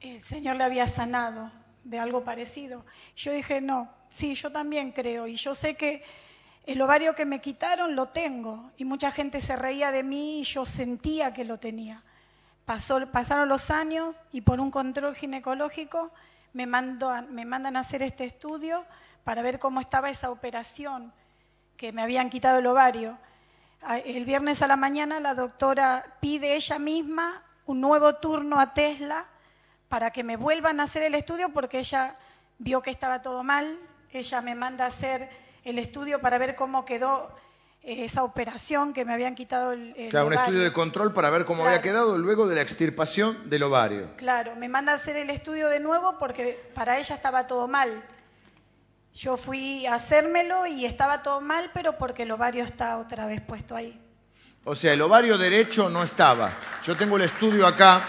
el 0.00 0.20
Señor 0.20 0.56
le 0.56 0.64
había 0.64 0.86
sanado 0.88 1.50
de 1.84 1.98
algo 1.98 2.24
parecido. 2.24 2.84
Yo 3.16 3.32
dije, 3.32 3.60
no, 3.60 3.88
sí, 4.10 4.34
yo 4.34 4.50
también 4.52 4.92
creo 4.92 5.26
y 5.28 5.36
yo 5.36 5.54
sé 5.54 5.76
que 5.76 6.02
el 6.66 6.80
ovario 6.82 7.14
que 7.14 7.24
me 7.24 7.40
quitaron 7.40 7.94
lo 7.96 8.08
tengo 8.08 8.70
y 8.76 8.84
mucha 8.84 9.12
gente 9.12 9.40
se 9.40 9.56
reía 9.56 9.92
de 9.92 10.02
mí 10.02 10.40
y 10.40 10.44
yo 10.44 10.66
sentía 10.66 11.32
que 11.32 11.44
lo 11.44 11.58
tenía. 11.58 12.02
Pasó- 12.66 13.06
pasaron 13.10 13.48
los 13.48 13.70
años 13.70 14.20
y 14.32 14.42
por 14.42 14.60
un 14.60 14.70
control 14.70 15.14
ginecológico 15.16 16.12
me, 16.52 16.66
me 16.66 17.44
mandan 17.46 17.76
a 17.76 17.80
hacer 17.80 18.02
este 18.02 18.24
estudio 18.26 18.84
para 19.28 19.42
ver 19.42 19.58
cómo 19.58 19.78
estaba 19.78 20.08
esa 20.08 20.30
operación 20.30 21.12
que 21.76 21.92
me 21.92 22.00
habían 22.00 22.30
quitado 22.30 22.60
el 22.60 22.66
ovario. 22.66 23.18
El 24.06 24.24
viernes 24.24 24.62
a 24.62 24.66
la 24.66 24.76
mañana 24.76 25.20
la 25.20 25.34
doctora 25.34 26.16
pide 26.18 26.54
ella 26.54 26.78
misma 26.78 27.42
un 27.66 27.78
nuevo 27.82 28.14
turno 28.14 28.58
a 28.58 28.72
Tesla 28.72 29.26
para 29.90 30.12
que 30.12 30.24
me 30.24 30.38
vuelvan 30.38 30.80
a 30.80 30.84
hacer 30.84 31.02
el 31.02 31.14
estudio 31.14 31.50
porque 31.50 31.80
ella 31.80 32.16
vio 32.58 32.80
que 32.80 32.88
estaba 32.90 33.20
todo 33.20 33.42
mal. 33.44 33.78
Ella 34.14 34.40
me 34.40 34.54
manda 34.54 34.86
a 34.86 34.88
hacer 34.88 35.28
el 35.62 35.78
estudio 35.78 36.22
para 36.22 36.38
ver 36.38 36.54
cómo 36.54 36.86
quedó 36.86 37.30
eh, 37.82 38.04
esa 38.04 38.24
operación 38.24 38.94
que 38.94 39.04
me 39.04 39.12
habían 39.12 39.34
quitado 39.34 39.72
el, 39.72 39.92
el 39.98 40.08
Claro, 40.08 40.28
un 40.28 40.32
ovario. 40.32 40.46
estudio 40.54 40.64
de 40.64 40.72
control 40.72 41.12
para 41.12 41.28
ver 41.28 41.44
cómo 41.44 41.64
Claro. 41.64 41.76
había 41.76 41.82
quedado 41.82 42.16
luego 42.16 42.46
de 42.48 42.54
la 42.54 42.62
extirpación 42.62 43.50
del 43.50 43.62
ovario. 43.64 44.08
Claro, 44.16 44.56
me 44.56 44.70
manda 44.70 44.92
a 44.92 44.96
hacer 44.96 45.16
el 45.16 45.28
estudio 45.28 45.68
de 45.68 45.80
nuevo 45.80 46.16
porque 46.18 46.70
para 46.74 46.96
ella 46.96 47.14
estaba 47.14 47.46
todo 47.46 47.68
mal. 47.68 48.02
Yo 49.18 49.36
fui 49.36 49.84
a 49.84 49.96
hacérmelo 49.96 50.64
y 50.68 50.84
estaba 50.84 51.24
todo 51.24 51.40
mal, 51.40 51.72
pero 51.74 51.98
porque 51.98 52.22
el 52.22 52.30
ovario 52.30 52.62
está 52.62 52.98
otra 52.98 53.26
vez 53.26 53.40
puesto 53.40 53.74
ahí. 53.74 54.00
O 54.62 54.76
sea, 54.76 54.92
el 54.92 55.02
ovario 55.02 55.36
derecho 55.36 55.88
no 55.88 56.04
estaba. 56.04 56.56
Yo 56.84 56.94
tengo 56.94 57.16
el 57.16 57.22
estudio 57.22 57.66
acá 57.66 58.00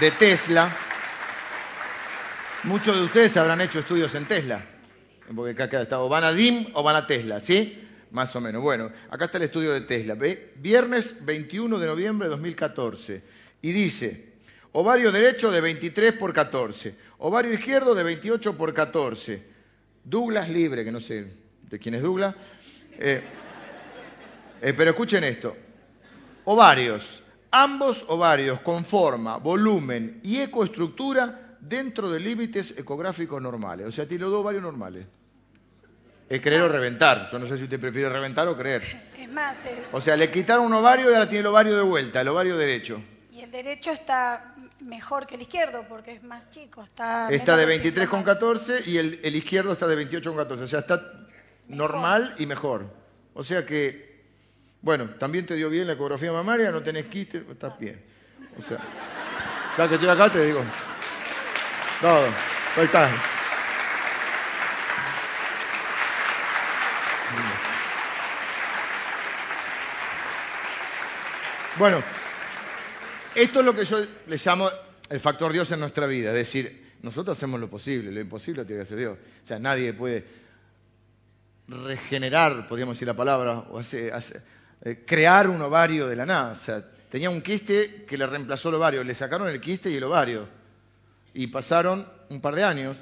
de 0.00 0.10
Tesla. 0.10 0.68
Muchos 2.64 2.96
de 2.96 3.02
ustedes 3.02 3.36
habrán 3.36 3.60
hecho 3.60 3.78
estudios 3.78 4.12
en 4.16 4.26
Tesla. 4.26 4.66
Porque 5.32 5.62
acá, 5.62 5.82
está, 5.82 6.00
o 6.00 6.08
van 6.08 6.24
a 6.24 6.32
DIM 6.32 6.70
o 6.74 6.82
van 6.82 6.96
a 6.96 7.06
Tesla, 7.06 7.38
¿sí? 7.38 7.88
Más 8.10 8.34
o 8.34 8.40
menos. 8.40 8.60
Bueno, 8.60 8.90
acá 9.10 9.26
está 9.26 9.38
el 9.38 9.44
estudio 9.44 9.72
de 9.72 9.82
Tesla. 9.82 10.16
Viernes 10.56 11.24
21 11.24 11.78
de 11.78 11.86
noviembre 11.86 12.26
de 12.26 12.30
2014. 12.30 13.22
Y 13.62 13.70
dice, 13.70 14.32
ovario 14.72 15.12
derecho 15.12 15.52
de 15.52 15.60
23 15.60 16.14
por 16.14 16.32
14. 16.32 16.96
Ovario 17.18 17.52
izquierdo 17.52 17.94
de 17.94 18.02
28 18.02 18.56
por 18.56 18.74
14. 18.74 19.57
Douglas 20.08 20.48
libre, 20.48 20.84
que 20.84 20.90
no 20.92 21.00
sé 21.00 21.32
de 21.62 21.78
quién 21.78 21.94
es 21.94 22.02
Douglas. 22.02 22.34
Eh, 22.98 23.22
eh, 24.62 24.74
pero 24.76 24.90
escuchen 24.90 25.24
esto. 25.24 25.56
Ovarios. 26.44 27.22
Ambos 27.50 28.04
ovarios 28.08 28.60
con 28.60 28.84
forma, 28.84 29.38
volumen 29.38 30.20
y 30.22 30.38
ecoestructura 30.40 31.56
dentro 31.60 32.10
de 32.10 32.20
límites 32.20 32.74
ecográficos 32.76 33.40
normales. 33.40 33.86
O 33.86 33.90
sea, 33.90 34.06
tiene 34.06 34.22
los 34.22 34.30
dos 34.32 34.40
ovarios 34.40 34.62
normales. 34.62 35.06
Es 36.28 36.42
creer 36.42 36.60
o 36.62 36.68
reventar. 36.68 37.28
Yo 37.32 37.38
no 37.38 37.46
sé 37.46 37.56
si 37.56 37.64
usted 37.64 37.80
prefiere 37.80 38.10
reventar 38.10 38.46
o 38.48 38.56
creer. 38.56 38.82
Es 39.18 39.30
más, 39.30 39.64
el- 39.64 39.78
O 39.92 40.00
sea, 40.00 40.14
le 40.14 40.30
quitaron 40.30 40.66
un 40.66 40.74
ovario 40.74 41.10
y 41.10 41.14
ahora 41.14 41.26
tiene 41.26 41.40
el 41.40 41.46
ovario 41.46 41.74
de 41.74 41.82
vuelta, 41.82 42.20
el 42.20 42.28
ovario 42.28 42.56
derecho. 42.58 43.00
Y 43.38 43.42
el 43.42 43.52
derecho 43.52 43.92
está 43.92 44.52
mejor 44.80 45.24
que 45.26 45.36
el 45.36 45.42
izquierdo 45.42 45.84
porque 45.88 46.12
es 46.12 46.24
más 46.24 46.50
chico. 46.50 46.82
Está, 46.82 47.28
Está 47.30 47.56
de 47.56 47.66
menos 47.66 47.82
23 47.82 48.08
con 48.08 48.24
desinflamado. 48.24 48.58
14 48.58 48.90
y 48.90 48.98
el, 48.98 49.20
el 49.22 49.36
izquierdo 49.36 49.72
está 49.72 49.86
de 49.86 49.94
28 49.94 50.30
con 50.30 50.38
14. 50.38 50.64
O 50.64 50.66
sea, 50.66 50.80
está 50.80 51.00
normal 51.68 52.34
y 52.38 52.46
mejor. 52.46 52.92
O 53.34 53.44
sea 53.44 53.64
que, 53.64 54.24
bueno, 54.82 55.10
también 55.20 55.46
te 55.46 55.54
dio 55.54 55.70
bien 55.70 55.86
la 55.86 55.92
ecografía 55.92 56.32
mamaria, 56.32 56.72
no 56.72 56.82
tenés 56.82 57.06
quiste, 57.06 57.44
estás 57.48 57.78
bien. 57.78 58.02
O 58.58 58.62
sea, 58.62 58.78
cada 59.76 59.88
que 59.88 59.94
estoy 59.94 60.08
acá 60.08 60.32
te 60.32 60.44
digo. 60.44 60.60
Todo, 62.00 62.26
ahí 62.76 62.84
está. 62.84 63.08
Bueno, 71.76 72.02
esto 73.42 73.60
es 73.60 73.66
lo 73.66 73.74
que 73.74 73.84
yo 73.84 74.04
le 74.26 74.36
llamo 74.36 74.70
el 75.10 75.20
factor 75.20 75.52
Dios 75.52 75.70
en 75.72 75.80
nuestra 75.80 76.06
vida, 76.06 76.30
es 76.30 76.36
decir, 76.36 76.88
nosotros 77.02 77.36
hacemos 77.36 77.60
lo 77.60 77.68
posible, 77.68 78.10
lo 78.10 78.20
imposible 78.20 78.64
tiene 78.64 78.80
que 78.80 78.82
hacer 78.82 78.98
Dios. 78.98 79.18
O 79.44 79.46
sea, 79.46 79.58
nadie 79.58 79.92
puede 79.92 80.24
regenerar, 81.68 82.66
podríamos 82.66 82.96
decir 82.96 83.06
la 83.06 83.14
palabra, 83.14 83.58
o 83.70 83.80
eh, 83.80 85.04
crear 85.06 85.48
un 85.48 85.60
ovario 85.62 86.08
de 86.08 86.16
la 86.16 86.26
nada. 86.26 86.52
O 86.52 86.56
sea, 86.56 86.84
tenía 87.08 87.30
un 87.30 87.40
quiste 87.40 88.04
que 88.04 88.18
le 88.18 88.26
reemplazó 88.26 88.70
el 88.70 88.76
ovario, 88.76 89.04
le 89.04 89.14
sacaron 89.14 89.48
el 89.48 89.60
quiste 89.60 89.90
y 89.90 89.94
el 89.94 90.04
ovario. 90.04 90.48
Y 91.34 91.46
pasaron 91.48 92.06
un 92.30 92.40
par 92.40 92.56
de 92.56 92.64
años, 92.64 92.96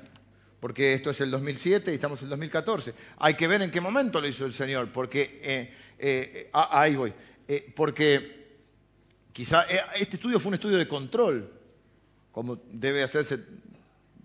porque 0.61 0.95
esto 0.95 1.11
es 1.11 1.21
el 1.21 1.31
2007 1.31 1.91
y 1.93 1.95
estamos 1.95 2.21
en 2.21 2.27
el 2.27 2.31
2014. 2.31 2.93
Hay 3.19 3.35
que 3.35 3.47
ver 3.47 3.63
en 3.63 3.71
qué 3.71 3.81
momento 3.81 4.21
lo 4.21 4.29
hizo 4.29 4.45
el 4.45 4.53
Señor, 4.53 4.91
porque, 4.93 5.41
eh, 5.43 5.75
eh, 5.99 6.51
ah, 6.53 6.81
ahí 6.81 6.97
voy, 6.97 7.15
porque 7.75 8.36
quizá 9.37 9.67
eh, 9.69 9.83
este 9.97 10.17
estudio 10.17 10.41
fue 10.41 10.49
un 10.49 10.55
estudio 10.55 10.79
de 10.79 10.89
control, 10.89 11.53
como 12.33 12.57
debe 12.71 13.03
hacerse 13.03 13.39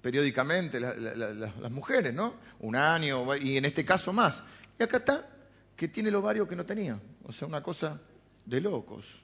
periódicamente 0.02 0.80
la- 0.80 0.94
la- 0.94 1.14
la- 1.16 1.34
la- 1.34 1.54
las 1.62 1.72
mujeres, 1.72 2.14
¿no? 2.14 2.36
Un 2.62 2.78
año, 2.78 3.36
y 3.36 3.58
en 3.58 3.66
este 3.66 3.84
caso 3.84 4.14
más. 4.14 4.42
Y 4.80 4.84
acá 4.84 4.98
está, 4.98 5.28
que 5.76 5.90
tiene 5.90 6.08
el 6.08 6.16
ovario 6.16 6.48
que 6.48 6.56
no 6.56 6.66
tenía. 6.66 6.98
O 7.26 7.32
sea, 7.34 7.46
una 7.46 7.62
cosa 7.62 8.00
de 8.46 8.62
locos. 8.62 9.22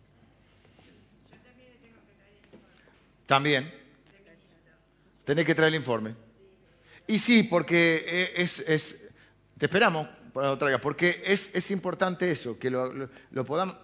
También. 3.25 3.71
Tenés 5.23 5.45
que 5.45 5.55
traer 5.55 5.73
el 5.73 5.79
informe. 5.79 6.15
Y 7.07 7.19
sí, 7.19 7.43
porque 7.43 8.03
eh, 8.05 8.33
es, 8.41 8.59
es- 8.59 8.97
te 9.57 9.67
esperamos 9.67 10.05
para 10.33 10.47
lo 10.49 10.57
traigas, 10.57 10.81
porque 10.81 11.23
es, 11.25 11.49
es 11.55 11.71
importante 11.71 12.29
eso, 12.29 12.59
que 12.59 12.69
lo- 12.69 13.09
lo 13.31 13.45
podamos... 13.45 13.77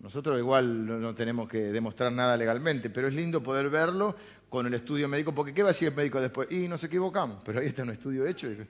Nosotros 0.00 0.38
igual 0.38 0.86
no, 0.86 0.98
no 0.98 1.14
tenemos 1.14 1.48
que 1.48 1.58
demostrar 1.58 2.12
nada 2.12 2.36
legalmente, 2.36 2.90
pero 2.90 3.08
es 3.08 3.14
lindo 3.14 3.42
poder 3.42 3.68
verlo 3.70 4.14
con 4.48 4.66
el 4.66 4.74
estudio 4.74 5.08
médico, 5.08 5.34
porque 5.34 5.52
¿qué 5.54 5.62
va 5.62 5.70
a 5.70 5.72
decir 5.72 5.88
el 5.88 5.94
médico 5.94 6.20
después? 6.20 6.50
Y 6.52 6.68
nos 6.68 6.82
equivocamos, 6.84 7.42
pero 7.44 7.60
ahí 7.60 7.66
está 7.66 7.82
un 7.82 7.90
estudio 7.90 8.26
hecho. 8.26 8.50
y- 8.50 8.66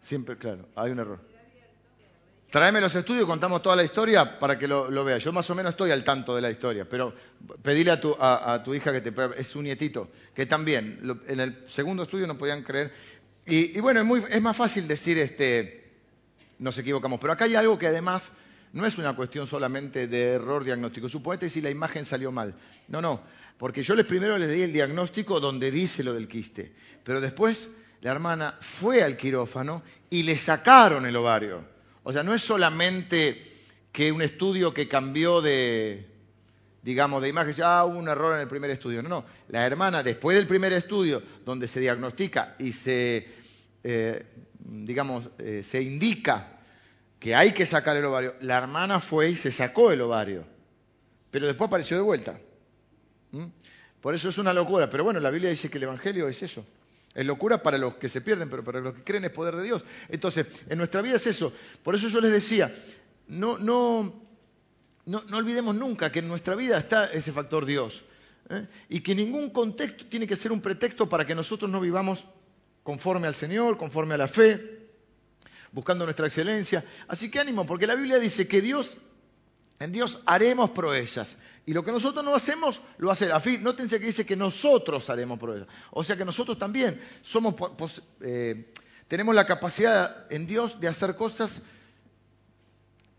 Siempre, 0.00 0.36
claro, 0.36 0.68
hay 0.76 0.90
un 0.92 0.98
error. 0.98 1.18
Tráeme 2.50 2.80
los 2.80 2.94
estudios, 2.94 3.26
contamos 3.26 3.62
toda 3.62 3.74
la 3.74 3.82
historia 3.82 4.38
para 4.38 4.56
que 4.56 4.68
lo, 4.68 4.88
lo 4.88 5.04
vea. 5.04 5.18
Yo 5.18 5.32
más 5.32 5.48
o 5.50 5.54
menos 5.56 5.70
estoy 5.70 5.90
al 5.90 6.04
tanto 6.04 6.36
de 6.36 6.40
la 6.42 6.50
historia, 6.50 6.88
pero 6.88 7.12
pedile 7.62 7.90
a 7.90 8.00
tu, 8.00 8.14
a, 8.18 8.54
a 8.54 8.62
tu 8.62 8.72
hija 8.74 8.92
que 8.92 9.00
te 9.00 9.12
es 9.36 9.48
su 9.48 9.60
nietito, 9.60 10.08
que 10.32 10.46
también 10.46 10.98
lo- 11.02 11.18
en 11.26 11.40
el 11.40 11.64
segundo 11.68 12.04
estudio 12.04 12.28
no 12.28 12.38
podían 12.38 12.62
creer. 12.62 12.92
Y, 13.44 13.76
y 13.76 13.80
bueno, 13.80 14.00
es, 14.00 14.06
muy, 14.06 14.22
es 14.30 14.40
más 14.40 14.56
fácil 14.56 14.86
decir, 14.86 15.18
este, 15.18 15.90
nos 16.60 16.78
equivocamos, 16.78 17.18
pero 17.18 17.32
acá 17.32 17.46
hay 17.46 17.56
algo 17.56 17.76
que 17.76 17.88
además 17.88 18.30
no 18.74 18.84
es 18.84 18.98
una 18.98 19.14
cuestión 19.14 19.46
solamente 19.46 20.08
de 20.08 20.32
error 20.32 20.64
diagnóstico. 20.64 21.08
Suponete 21.08 21.48
si 21.48 21.60
la 21.60 21.70
imagen 21.70 22.04
salió 22.04 22.32
mal. 22.32 22.54
No, 22.88 23.00
no, 23.00 23.22
porque 23.56 23.84
yo 23.84 23.94
les 23.94 24.04
primero 24.04 24.36
les 24.36 24.50
di 24.50 24.62
el 24.62 24.72
diagnóstico 24.72 25.38
donde 25.38 25.70
dice 25.70 26.02
lo 26.02 26.12
del 26.12 26.26
quiste, 26.26 26.72
pero 27.04 27.20
después 27.20 27.70
la 28.00 28.10
hermana 28.10 28.58
fue 28.60 29.02
al 29.02 29.16
quirófano 29.16 29.82
y 30.10 30.24
le 30.24 30.36
sacaron 30.36 31.06
el 31.06 31.14
ovario. 31.14 31.64
O 32.02 32.12
sea, 32.12 32.24
no 32.24 32.34
es 32.34 32.42
solamente 32.42 33.52
que 33.92 34.10
un 34.10 34.22
estudio 34.22 34.74
que 34.74 34.88
cambió 34.88 35.40
de, 35.40 36.08
digamos, 36.82 37.22
de 37.22 37.28
imagen, 37.28 37.54
ah, 37.62 37.84
hubo 37.84 37.96
un 37.96 38.08
error 38.08 38.34
en 38.34 38.40
el 38.40 38.48
primer 38.48 38.70
estudio. 38.70 39.02
No, 39.04 39.08
no. 39.08 39.24
La 39.50 39.64
hermana, 39.64 40.02
después 40.02 40.36
del 40.36 40.48
primer 40.48 40.72
estudio, 40.72 41.22
donde 41.44 41.68
se 41.68 41.78
diagnostica 41.78 42.56
y 42.58 42.72
se, 42.72 43.28
eh, 43.84 44.26
digamos, 44.58 45.30
eh, 45.38 45.62
se 45.62 45.80
indica 45.80 46.53
que 47.24 47.34
hay 47.34 47.52
que 47.52 47.64
sacar 47.64 47.96
el 47.96 48.04
ovario, 48.04 48.34
la 48.42 48.58
hermana 48.58 49.00
fue 49.00 49.30
y 49.30 49.36
se 49.36 49.50
sacó 49.50 49.90
el 49.90 50.02
ovario. 50.02 50.44
Pero 51.30 51.46
después 51.46 51.68
apareció 51.68 51.96
de 51.96 52.02
vuelta. 52.02 52.38
¿Mm? 53.30 53.46
Por 54.02 54.14
eso 54.14 54.28
es 54.28 54.36
una 54.36 54.52
locura. 54.52 54.90
Pero 54.90 55.04
bueno, 55.04 55.20
la 55.20 55.30
Biblia 55.30 55.48
dice 55.48 55.70
que 55.70 55.78
el 55.78 55.84
Evangelio 55.84 56.28
es 56.28 56.42
eso. 56.42 56.66
Es 57.14 57.24
locura 57.24 57.62
para 57.62 57.78
los 57.78 57.94
que 57.94 58.10
se 58.10 58.20
pierden, 58.20 58.50
pero 58.50 58.62
para 58.62 58.80
los 58.80 58.94
que 58.94 59.04
creen 59.04 59.24
es 59.24 59.30
poder 59.30 59.56
de 59.56 59.62
Dios. 59.62 59.86
Entonces, 60.10 60.48
en 60.68 60.76
nuestra 60.76 61.00
vida 61.00 61.16
es 61.16 61.26
eso. 61.26 61.50
Por 61.82 61.94
eso 61.94 62.08
yo 62.08 62.20
les 62.20 62.30
decía, 62.30 62.76
no, 63.28 63.56
no, 63.56 64.22
no, 65.06 65.22
olvidemos 65.32 65.74
nunca 65.74 66.12
que 66.12 66.18
en 66.18 66.28
nuestra 66.28 66.54
vida 66.54 66.76
está 66.76 67.06
ese 67.06 67.32
factor 67.32 67.64
Dios. 67.64 68.04
¿eh? 68.50 68.66
Y 68.90 69.00
que 69.00 69.14
ningún 69.14 69.48
contexto 69.48 70.04
tiene 70.10 70.26
que 70.26 70.36
ser 70.36 70.52
un 70.52 70.60
pretexto 70.60 71.08
para 71.08 71.24
que 71.24 71.34
nosotros 71.34 71.70
no 71.70 71.80
vivamos 71.80 72.26
conforme 72.82 73.28
al 73.28 73.34
Señor, 73.34 73.78
conforme 73.78 74.12
a 74.12 74.18
la 74.18 74.28
fe, 74.28 74.83
buscando 75.74 76.04
nuestra 76.04 76.26
excelencia. 76.26 76.84
Así 77.08 77.30
que 77.30 77.40
ánimo, 77.40 77.66
porque 77.66 77.86
la 77.86 77.96
Biblia 77.96 78.18
dice 78.18 78.46
que 78.46 78.62
Dios, 78.62 78.96
en 79.80 79.92
Dios 79.92 80.20
haremos 80.24 80.70
proezas. 80.70 81.36
Y 81.66 81.74
lo 81.74 81.84
que 81.84 81.90
nosotros 81.90 82.24
no 82.24 82.34
hacemos, 82.34 82.80
lo 82.96 83.10
hace 83.10 83.26
la 83.26 83.40
fe. 83.40 83.58
Nótense 83.58 83.98
que 83.98 84.06
dice 84.06 84.24
que 84.24 84.36
nosotros 84.36 85.10
haremos 85.10 85.38
proezas. 85.38 85.68
O 85.90 86.04
sea 86.04 86.16
que 86.16 86.24
nosotros 86.24 86.58
también 86.58 87.00
somos, 87.22 87.54
eh, 88.20 88.72
tenemos 89.08 89.34
la 89.34 89.44
capacidad 89.46 90.32
en 90.32 90.46
Dios 90.46 90.80
de 90.80 90.88
hacer 90.88 91.16
cosas 91.16 91.62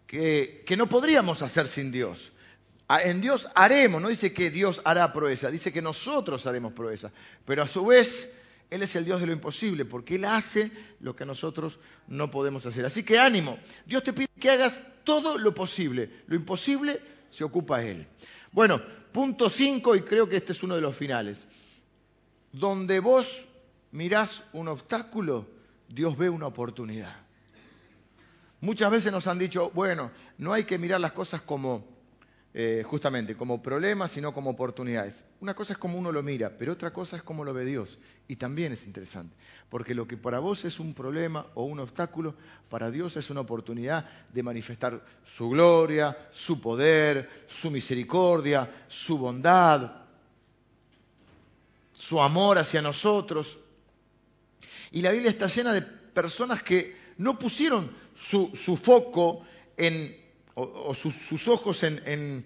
que, 0.08 0.64
que 0.66 0.78
no 0.78 0.88
podríamos 0.88 1.42
hacer 1.42 1.68
sin 1.68 1.92
Dios. 1.92 2.32
En 2.88 3.20
Dios 3.20 3.50
haremos, 3.56 4.02
no 4.02 4.10
dice 4.10 4.32
que 4.32 4.52
Dios 4.52 4.80
hará 4.86 5.12
proezas, 5.12 5.52
dice 5.52 5.74
que 5.74 5.82
nosotros 5.82 6.46
haremos 6.46 6.72
proezas. 6.72 7.12
Pero 7.44 7.64
a 7.64 7.68
su 7.68 7.84
vez 7.84 8.32
él 8.70 8.82
es 8.82 8.96
el 8.96 9.06
Dios 9.06 9.20
de 9.20 9.28
lo 9.28 9.34
imposible, 9.34 9.86
porque 9.86 10.16
Él 10.16 10.26
hace 10.26 10.72
lo 11.00 11.16
que 11.16 11.26
nosotros 11.26 11.80
no 12.08 12.32
podemos 12.32 12.66
hacer. 12.66 12.86
Así 12.86 13.04
que 13.04 13.20
ánimo, 13.20 13.60
Dios 13.86 14.04
te 14.04 14.14
pide 14.14 14.28
que 14.40 14.50
hagas 14.50 14.82
todo 15.04 15.38
lo 15.38 15.54
posible. 15.54 16.24
Lo 16.28 16.36
imposible 16.36 17.02
se 17.30 17.44
ocupa 17.44 17.84
Él. 17.84 18.08
Bueno, 18.52 18.82
punto 19.12 19.50
5, 19.50 19.96
y 19.96 20.02
creo 20.02 20.28
que 20.28 20.38
este 20.38 20.54
es 20.54 20.64
uno 20.64 20.76
de 20.76 20.82
los 20.82 20.96
finales. 20.96 21.48
Donde 22.52 23.00
vos 23.00 23.46
mirás 23.92 24.44
un 24.54 24.68
obstáculo, 24.68 25.48
Dios 25.88 26.18
ve 26.18 26.30
una 26.30 26.48
oportunidad. 26.48 27.16
Muchas 28.62 28.90
veces 28.90 29.12
nos 29.12 29.28
han 29.28 29.38
dicho, 29.38 29.70
bueno, 29.76 30.12
no 30.38 30.54
hay 30.54 30.64
que 30.64 30.80
mirar 30.80 31.00
las 31.00 31.12
cosas 31.12 31.42
como 31.42 31.95
eh, 32.58 32.84
justamente 32.86 33.36
como 33.36 33.62
problemas, 33.62 34.12
sino 34.12 34.34
como 34.34 34.52
oportunidades. 34.52 35.26
Una 35.42 35.54
cosa 35.54 35.74
es 35.74 35.78
como 35.78 35.98
uno 35.98 36.10
lo 36.14 36.24
mira, 36.24 36.56
pero 36.58 36.72
otra 36.72 36.94
cosa 36.94 37.18
es 37.18 37.22
cómo 37.22 37.44
lo 37.44 37.54
ve 37.54 37.66
Dios. 37.66 38.00
Y 38.30 38.38
también 38.38 38.72
es 38.72 38.86
interesante, 38.86 39.36
porque 39.70 39.94
lo 39.94 40.08
que 40.08 40.16
para 40.16 40.40
vos 40.40 40.64
es 40.64 40.80
un 40.80 40.94
problema 40.94 41.48
o 41.56 41.66
un 41.66 41.82
obstáculo, 41.82 42.34
para 42.70 42.90
Dios 42.90 43.18
es 43.18 43.30
una 43.30 43.42
oportunidad 43.42 44.10
de 44.32 44.42
manifestar 44.42 45.04
su 45.26 45.50
gloria, 45.50 46.18
su 46.32 46.62
poder, 46.62 47.30
su 47.48 47.70
misericordia, 47.70 48.86
su 48.88 49.18
bondad, 49.18 49.92
su 51.92 52.22
amor 52.22 52.58
hacia 52.58 52.82
nosotros. 52.82 53.60
Y 54.92 55.02
la 55.02 55.12
Biblia 55.12 55.30
está 55.30 55.48
llena 55.48 55.74
de 55.74 55.82
personas 55.82 56.64
que 56.64 56.96
no 57.18 57.38
pusieron 57.38 57.92
su, 58.16 58.50
su 58.54 58.78
foco 58.78 59.46
en 59.76 60.24
o, 60.56 60.96
sus, 60.96 61.48
ojos 61.48 61.84
en, 61.84 62.46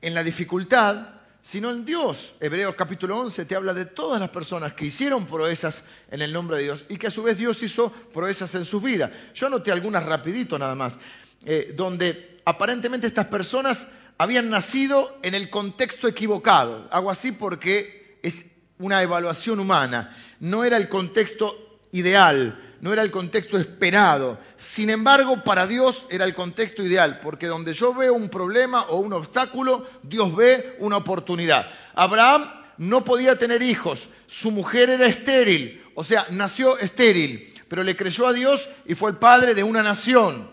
en 0.00 0.14
la 0.14 0.24
dificultad, 0.24 1.08
sino 1.42 1.70
en 1.70 1.84
Dios. 1.84 2.34
Hebreos 2.40 2.74
capítulo 2.76 3.18
11 3.18 3.44
te 3.44 3.54
habla 3.54 3.74
de 3.74 3.86
todas 3.86 4.20
las 4.20 4.30
personas 4.30 4.74
que 4.74 4.86
hicieron 4.86 5.26
proezas 5.26 5.84
en 6.10 6.22
el 6.22 6.32
nombre 6.32 6.56
de 6.56 6.64
Dios 6.64 6.84
y 6.88 6.96
que 6.96 7.08
a 7.08 7.10
su 7.10 7.22
vez 7.22 7.36
Dios 7.36 7.62
hizo 7.62 7.90
proezas 7.90 8.54
en 8.54 8.64
sus 8.64 8.82
vidas. 8.82 9.10
Yo 9.34 9.48
anoté 9.48 9.72
algunas 9.72 10.04
rapidito 10.04 10.58
nada 10.58 10.74
más, 10.74 10.98
eh, 11.44 11.74
donde 11.76 12.40
aparentemente 12.44 13.06
estas 13.06 13.26
personas 13.26 13.88
habían 14.18 14.50
nacido 14.50 15.18
en 15.22 15.34
el 15.34 15.50
contexto 15.50 16.06
equivocado. 16.06 16.88
Hago 16.90 17.10
así 17.10 17.32
porque 17.32 18.18
es 18.22 18.46
una 18.78 19.02
evaluación 19.02 19.60
humana, 19.60 20.14
no 20.40 20.64
era 20.64 20.76
el 20.76 20.88
contexto 20.88 21.61
ideal, 21.92 22.58
no 22.80 22.92
era 22.92 23.02
el 23.02 23.10
contexto 23.10 23.58
esperado. 23.58 24.38
Sin 24.56 24.90
embargo, 24.90 25.44
para 25.44 25.66
Dios 25.66 26.06
era 26.10 26.24
el 26.24 26.34
contexto 26.34 26.82
ideal, 26.82 27.20
porque 27.20 27.46
donde 27.46 27.72
yo 27.72 27.94
veo 27.94 28.14
un 28.14 28.28
problema 28.28 28.82
o 28.88 28.96
un 28.96 29.12
obstáculo, 29.12 29.86
Dios 30.02 30.34
ve 30.34 30.76
una 30.80 30.96
oportunidad. 30.96 31.70
Abraham 31.94 32.50
no 32.78 33.04
podía 33.04 33.36
tener 33.36 33.62
hijos, 33.62 34.08
su 34.26 34.50
mujer 34.50 34.90
era 34.90 35.06
estéril, 35.06 35.82
o 35.94 36.02
sea, 36.02 36.26
nació 36.30 36.78
estéril, 36.78 37.54
pero 37.68 37.84
le 37.84 37.94
creyó 37.94 38.26
a 38.26 38.32
Dios 38.32 38.68
y 38.86 38.94
fue 38.94 39.10
el 39.10 39.18
padre 39.18 39.54
de 39.54 39.62
una 39.62 39.82
nación, 39.82 40.50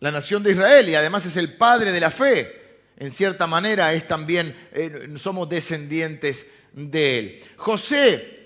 la 0.00 0.10
nación 0.10 0.42
de 0.42 0.52
Israel, 0.52 0.88
y 0.88 0.94
además 0.94 1.26
es 1.26 1.36
el 1.36 1.54
padre 1.54 1.92
de 1.92 2.00
la 2.00 2.10
fe. 2.10 2.62
En 2.96 3.12
cierta 3.12 3.46
manera 3.46 3.92
es 3.92 4.06
también, 4.06 4.56
eh, 4.72 5.14
somos 5.16 5.48
descendientes 5.48 6.50
de 6.72 7.18
él. 7.18 7.44
José 7.56 8.45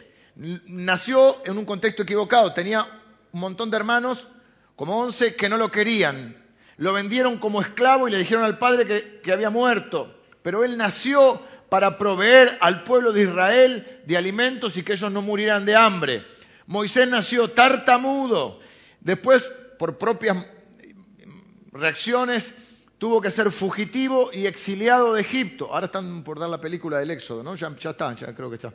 nació 0.66 1.36
en 1.44 1.58
un 1.58 1.64
contexto 1.64 2.02
equivocado, 2.02 2.52
tenía 2.54 2.86
un 3.32 3.40
montón 3.40 3.70
de 3.70 3.76
hermanos, 3.76 4.28
como 4.74 4.98
once, 4.98 5.36
que 5.36 5.48
no 5.48 5.58
lo 5.58 5.70
querían. 5.70 6.36
Lo 6.78 6.94
vendieron 6.94 7.36
como 7.36 7.60
esclavo 7.60 8.08
y 8.08 8.10
le 8.10 8.18
dijeron 8.18 8.44
al 8.44 8.58
padre 8.58 9.20
que, 9.22 9.32
había 9.32 9.50
muerto. 9.50 10.14
Pero 10.42 10.64
él 10.64 10.78
nació 10.78 11.42
para 11.68 11.98
proveer 11.98 12.56
al 12.62 12.84
pueblo 12.84 13.12
de 13.12 13.22
Israel 13.24 14.00
de 14.06 14.16
alimentos 14.16 14.76
y 14.78 14.82
que 14.82 14.94
ellos 14.94 15.12
no 15.12 15.20
murieran 15.20 15.66
de 15.66 15.76
hambre. 15.76 16.24
Moisés 16.66 17.06
nació 17.06 17.50
tartamudo. 17.50 18.60
Después, 19.00 19.50
por 19.78 19.98
propias 19.98 20.46
reacciones, 21.72 22.54
tuvo 22.96 23.20
que 23.20 23.30
ser 23.30 23.52
fugitivo 23.52 24.30
y 24.32 24.46
exiliado 24.46 25.12
de 25.12 25.20
Egipto. 25.20 25.68
Ahora 25.70 25.86
están 25.86 26.24
por 26.24 26.38
dar 26.38 26.48
la 26.48 26.60
película 26.60 26.98
del 26.98 27.10
Éxodo, 27.10 27.42
¿no? 27.42 27.54
Ya, 27.56 27.76
ya 27.78 27.90
está, 27.90 28.14
ya 28.14 28.34
creo 28.34 28.48
que 28.48 28.56
está. 28.56 28.72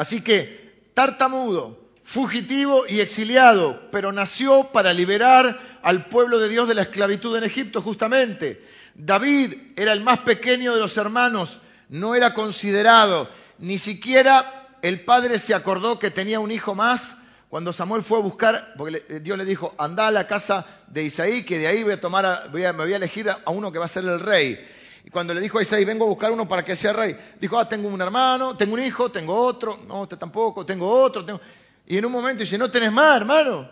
Así 0.00 0.22
que, 0.22 0.88
tartamudo, 0.94 1.78
fugitivo 2.04 2.84
y 2.88 3.00
exiliado, 3.00 3.90
pero 3.92 4.12
nació 4.12 4.72
para 4.72 4.94
liberar 4.94 5.60
al 5.82 6.06
pueblo 6.06 6.38
de 6.38 6.48
Dios 6.48 6.66
de 6.66 6.74
la 6.74 6.80
esclavitud 6.80 7.36
en 7.36 7.44
Egipto 7.44 7.82
justamente. 7.82 8.64
David 8.94 9.52
era 9.76 9.92
el 9.92 10.00
más 10.00 10.20
pequeño 10.20 10.72
de 10.72 10.80
los 10.80 10.96
hermanos, 10.96 11.58
no 11.90 12.14
era 12.14 12.32
considerado, 12.32 13.28
ni 13.58 13.76
siquiera 13.76 14.68
el 14.80 15.04
padre 15.04 15.38
se 15.38 15.54
acordó 15.54 15.98
que 15.98 16.10
tenía 16.10 16.40
un 16.40 16.50
hijo 16.50 16.74
más 16.74 17.18
cuando 17.50 17.70
Samuel 17.70 18.02
fue 18.02 18.20
a 18.20 18.22
buscar, 18.22 18.72
porque 18.78 19.20
Dios 19.20 19.36
le 19.36 19.44
dijo, 19.44 19.74
anda 19.76 20.06
a 20.06 20.10
la 20.10 20.26
casa 20.26 20.64
de 20.86 21.04
Isaí, 21.04 21.44
que 21.44 21.58
de 21.58 21.66
ahí 21.66 21.82
voy 21.82 21.92
a 21.92 22.00
tomar, 22.00 22.48
me 22.50 22.72
voy 22.72 22.94
a 22.94 22.96
elegir 22.96 23.28
a 23.28 23.50
uno 23.50 23.70
que 23.70 23.78
va 23.78 23.84
a 23.84 23.88
ser 23.88 24.04
el 24.04 24.18
rey. 24.18 24.66
Y 25.04 25.10
cuando 25.10 25.32
le 25.32 25.40
dijo 25.40 25.58
a 25.58 25.62
Isaí, 25.62 25.84
vengo 25.84 26.04
a 26.04 26.08
buscar 26.08 26.30
uno 26.30 26.46
para 26.46 26.64
que 26.64 26.76
sea 26.76 26.92
rey, 26.92 27.16
dijo, 27.40 27.58
ah, 27.58 27.68
tengo 27.68 27.88
un 27.88 28.00
hermano, 28.00 28.56
tengo 28.56 28.74
un 28.74 28.82
hijo, 28.82 29.10
tengo 29.10 29.34
otro, 29.34 29.78
no, 29.86 30.02
usted 30.02 30.18
tampoco, 30.18 30.64
tengo 30.66 30.88
otro. 30.88 31.24
Tengo... 31.24 31.40
Y 31.86 31.98
en 31.98 32.04
un 32.04 32.12
momento 32.12 32.40
dice, 32.40 32.58
no 32.58 32.70
tenés 32.70 32.92
más, 32.92 33.16
hermano. 33.16 33.68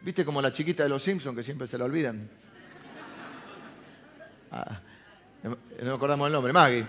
¿Viste 0.00 0.24
como 0.24 0.40
la 0.40 0.52
chiquita 0.52 0.82
de 0.82 0.88
los 0.88 1.02
Simpsons 1.02 1.36
que 1.36 1.42
siempre 1.42 1.66
se 1.66 1.76
la 1.76 1.84
olvidan? 1.84 2.30
Ah, 4.50 4.80
no 5.82 5.94
acordamos 5.94 6.26
el 6.26 6.32
nombre, 6.32 6.52
Maggie. 6.52 6.86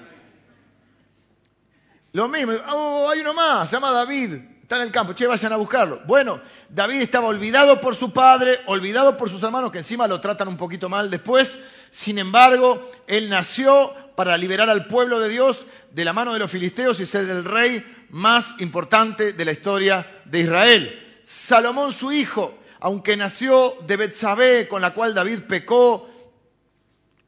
Lo 2.14 2.28
mismo, 2.28 2.54
oh, 2.70 3.10
hay 3.10 3.20
uno 3.20 3.34
más, 3.34 3.70
se 3.70 3.76
llama 3.76 3.92
David. 3.92 4.57
Está 4.68 4.76
en 4.76 4.82
el 4.82 4.92
campo, 4.92 5.14
che, 5.14 5.26
vayan 5.26 5.54
a 5.54 5.56
buscarlo. 5.56 6.02
Bueno, 6.06 6.42
David 6.68 7.00
estaba 7.00 7.28
olvidado 7.28 7.80
por 7.80 7.96
su 7.96 8.12
padre, 8.12 8.60
olvidado 8.66 9.16
por 9.16 9.30
sus 9.30 9.42
hermanos, 9.42 9.72
que 9.72 9.78
encima 9.78 10.10
lo 10.10 10.20
tratan 10.20 10.50
un 10.50 10.58
poquito 10.58 10.90
mal 10.90 11.10
después. 11.10 11.58
Sin 11.90 12.20
embargo, 12.20 12.92
él 13.08 13.30
nació 13.30 13.94
para 14.18 14.38
liberar 14.38 14.70
al 14.70 14.88
pueblo 14.88 15.22
de 15.22 15.30
Dios 15.30 15.66
de 15.92 16.04
la 16.04 16.12
mano 16.12 16.34
de 16.34 16.40
los 16.40 16.52
filisteos 16.52 17.00
y 17.00 17.06
ser 17.06 17.30
el 17.30 17.46
rey 17.46 17.82
más 18.10 18.56
importante 18.60 19.32
de 19.32 19.46
la 19.46 19.54
historia 19.54 20.06
de 20.26 20.42
Israel. 20.42 21.22
Salomón, 21.24 21.94
su 21.94 22.12
hijo, 22.12 22.54
aunque 22.82 23.16
nació 23.16 23.74
de 23.88 23.96
Betsabé, 23.96 24.68
con 24.68 24.82
la 24.82 24.94
cual 24.94 25.14
David 25.14 25.44
pecó, 25.48 26.10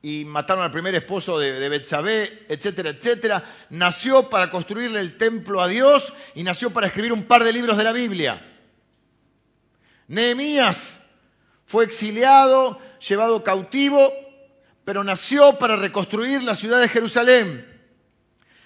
y 0.02 0.26
mataron 0.26 0.64
al 0.64 0.72
primer 0.72 0.96
esposo 0.96 1.38
de, 1.40 1.54
de 1.54 1.70
Betsabé, 1.70 2.46
etcétera, 2.48 2.92
etcétera. 2.92 3.44
Nació 3.70 4.30
para 4.30 4.50
construirle 4.50 5.02
el 5.02 5.18
templo 5.18 5.62
a 5.62 5.68
Dios 5.68 6.14
y 6.36 6.44
nació 6.44 6.72
para 6.72 6.88
escribir 6.88 7.12
un 7.12 7.24
par 7.24 7.44
de 7.44 7.54
libros 7.54 7.78
de 7.78 7.84
la 7.84 7.92
Biblia. 7.92 8.46
Nehemías 10.08 11.06
fue 11.66 11.86
exiliado, 11.86 12.80
llevado 13.08 13.44
cautivo, 13.44 14.12
pero 14.84 15.04
nació 15.04 15.60
para 15.60 15.76
reconstruir 15.76 16.42
la 16.42 16.56
ciudad 16.56 16.80
de 16.80 16.90
Jerusalén. 16.90 17.64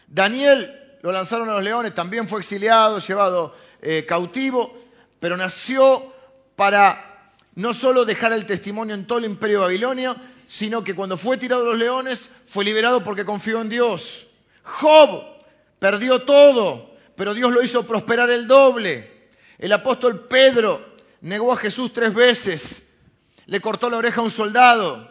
Daniel 0.07 0.79
lo 1.01 1.11
lanzaron 1.11 1.49
a 1.49 1.53
los 1.55 1.63
leones, 1.63 1.93
también 1.93 2.29
fue 2.29 2.39
exiliado, 2.39 2.99
llevado 2.99 3.53
eh, 3.81 4.05
cautivo, 4.07 4.73
pero 5.19 5.35
nació 5.35 6.13
para 6.55 7.33
no 7.55 7.73
solo 7.73 8.05
dejar 8.05 8.31
el 8.31 8.45
testimonio 8.45 8.95
en 8.95 9.05
todo 9.05 9.17
el 9.17 9.25
imperio 9.25 9.61
babilonio, 9.61 10.15
sino 10.45 10.83
que 10.83 10.95
cuando 10.95 11.17
fue 11.17 11.37
tirado 11.37 11.63
a 11.63 11.65
los 11.67 11.77
leones 11.77 12.29
fue 12.45 12.65
liberado 12.65 13.03
porque 13.03 13.25
confió 13.25 13.61
en 13.61 13.69
Dios. 13.69 14.27
Job 14.63 15.23
perdió 15.79 16.23
todo, 16.23 16.95
pero 17.15 17.33
Dios 17.33 17.51
lo 17.51 17.61
hizo 17.61 17.85
prosperar 17.85 18.29
el 18.29 18.47
doble. 18.47 19.29
El 19.57 19.71
apóstol 19.71 20.27
Pedro 20.27 20.95
negó 21.21 21.53
a 21.53 21.57
Jesús 21.57 21.93
tres 21.93 22.13
veces, 22.13 22.89
le 23.45 23.61
cortó 23.61 23.89
la 23.89 23.97
oreja 23.97 24.21
a 24.21 24.23
un 24.23 24.31
soldado 24.31 25.09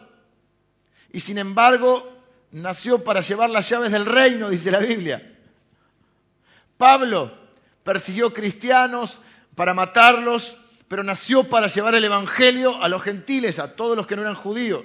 y 1.11 1.19
sin 1.19 1.37
embargo 1.37 2.11
nació 2.51 3.03
para 3.03 3.21
llevar 3.21 3.49
las 3.49 3.69
llaves 3.69 3.91
del 3.91 4.05
reino, 4.05 4.49
dice 4.49 4.71
la 4.71 4.79
Biblia. 4.79 5.31
Pablo 6.77 7.31
persiguió 7.83 8.33
cristianos 8.33 9.19
para 9.55 9.73
matarlos, 9.73 10.57
pero 10.87 11.03
nació 11.03 11.49
para 11.49 11.67
llevar 11.67 11.95
el 11.95 12.03
Evangelio 12.03 12.81
a 12.81 12.89
los 12.89 13.01
gentiles, 13.03 13.59
a 13.59 13.75
todos 13.75 13.95
los 13.95 14.07
que 14.07 14.15
no 14.15 14.23
eran 14.23 14.35
judíos. 14.35 14.83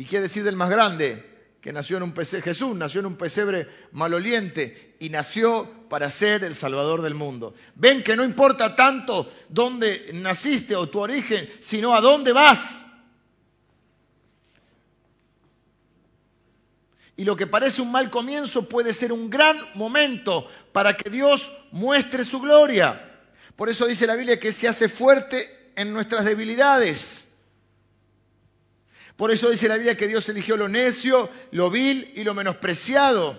¿Y 0.00 0.06
qué 0.06 0.18
decir 0.18 0.44
del 0.44 0.56
más 0.56 0.70
grande? 0.70 1.22
Que 1.60 1.74
nació 1.74 1.98
en 1.98 2.04
un 2.04 2.12
pesebre, 2.12 2.42
Jesús 2.42 2.74
nació 2.74 3.00
en 3.00 3.06
un 3.06 3.16
pesebre 3.18 3.68
maloliente 3.92 4.96
y 4.98 5.10
nació 5.10 5.68
para 5.90 6.08
ser 6.08 6.42
el 6.42 6.54
Salvador 6.54 7.02
del 7.02 7.12
mundo. 7.12 7.52
Ven 7.74 8.02
que 8.02 8.16
no 8.16 8.24
importa 8.24 8.74
tanto 8.74 9.30
dónde 9.50 10.08
naciste 10.14 10.74
o 10.74 10.88
tu 10.88 11.00
origen, 11.00 11.50
sino 11.60 11.94
a 11.94 12.00
dónde 12.00 12.32
vas. 12.32 12.82
Y 17.14 17.24
lo 17.24 17.36
que 17.36 17.46
parece 17.46 17.82
un 17.82 17.92
mal 17.92 18.08
comienzo 18.08 18.70
puede 18.70 18.94
ser 18.94 19.12
un 19.12 19.28
gran 19.28 19.58
momento 19.74 20.48
para 20.72 20.96
que 20.96 21.10
Dios 21.10 21.52
muestre 21.72 22.24
su 22.24 22.40
gloria. 22.40 23.20
Por 23.54 23.68
eso 23.68 23.84
dice 23.84 24.06
la 24.06 24.16
Biblia 24.16 24.40
que 24.40 24.52
se 24.52 24.66
hace 24.66 24.88
fuerte 24.88 25.72
en 25.76 25.92
nuestras 25.92 26.24
debilidades. 26.24 27.29
Por 29.20 29.30
eso 29.30 29.50
dice 29.50 29.68
la 29.68 29.74
Biblia 29.76 29.98
que 29.98 30.08
Dios 30.08 30.26
eligió 30.30 30.56
lo 30.56 30.66
necio, 30.66 31.28
lo 31.50 31.70
vil 31.70 32.10
y 32.16 32.24
lo 32.24 32.32
menospreciado. 32.32 33.36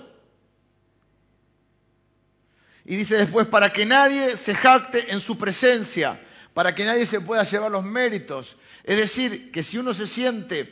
Y 2.86 2.96
dice 2.98 3.16
después, 3.16 3.48
para 3.48 3.74
que 3.74 3.84
nadie 3.88 4.38
se 4.38 4.54
jacte 4.54 5.12
en 5.12 5.20
su 5.20 5.40
presencia, 5.40 6.22
para 6.54 6.76
que 6.76 6.86
nadie 6.86 7.08
se 7.08 7.20
pueda 7.20 7.42
llevar 7.42 7.72
los 7.72 7.84
méritos. 7.84 8.58
Es 8.84 8.96
decir, 8.96 9.52
que 9.52 9.64
si 9.64 9.80
uno 9.80 9.96
se 9.96 10.06
siente 10.06 10.72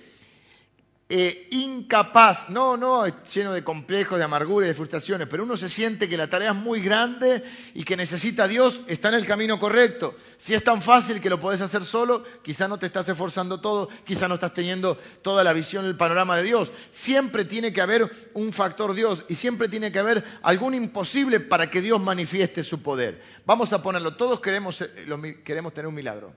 eh, 1.11 1.47
incapaz, 1.49 2.49
no, 2.49 2.77
no 2.77 3.03
lleno 3.23 3.51
de 3.51 3.63
complejos, 3.63 4.19
de 4.19 4.25
amargura 4.25 4.67
y 4.67 4.69
de 4.69 4.75
frustraciones, 4.75 5.27
pero 5.27 5.43
uno 5.43 5.57
se 5.57 5.67
siente 5.67 6.07
que 6.07 6.15
la 6.15 6.29
tarea 6.29 6.51
es 6.51 6.55
muy 6.55 6.81
grande 6.81 7.43
y 7.73 7.83
que 7.83 7.97
necesita 7.97 8.43
a 8.43 8.47
Dios, 8.47 8.81
está 8.85 9.09
en 9.09 9.15
el 9.15 9.25
camino 9.25 9.59
correcto. 9.59 10.13
Si 10.37 10.53
es 10.53 10.63
tan 10.63 10.83
fácil 10.83 11.19
que 11.19 11.31
lo 11.31 11.41
podés 11.41 11.61
hacer 11.61 11.83
solo, 11.83 12.23
quizá 12.43 12.67
no 12.67 12.77
te 12.77 12.85
estás 12.85 13.09
esforzando 13.09 13.59
todo, 13.59 13.89
quizá 14.05 14.27
no 14.27 14.35
estás 14.35 14.53
teniendo 14.53 14.99
toda 15.23 15.43
la 15.43 15.51
visión, 15.51 15.85
el 15.85 15.97
panorama 15.97 16.37
de 16.37 16.43
Dios. 16.43 16.71
Siempre 16.91 17.43
tiene 17.43 17.73
que 17.73 17.81
haber 17.81 18.07
un 18.35 18.53
factor 18.53 18.93
Dios 18.93 19.25
y 19.27 19.33
siempre 19.33 19.67
tiene 19.67 19.91
que 19.91 19.97
haber 19.97 20.23
algún 20.43 20.75
imposible 20.75 21.39
para 21.39 21.71
que 21.71 21.81
Dios 21.81 21.99
manifieste 21.99 22.63
su 22.63 22.83
poder. 22.83 23.19
Vamos 23.47 23.73
a 23.73 23.81
ponerlo, 23.81 24.15
todos 24.15 24.41
queremos, 24.41 24.79
eh, 24.81 25.41
queremos 25.43 25.73
tener 25.73 25.87
un 25.87 25.95
milagro 25.95 26.35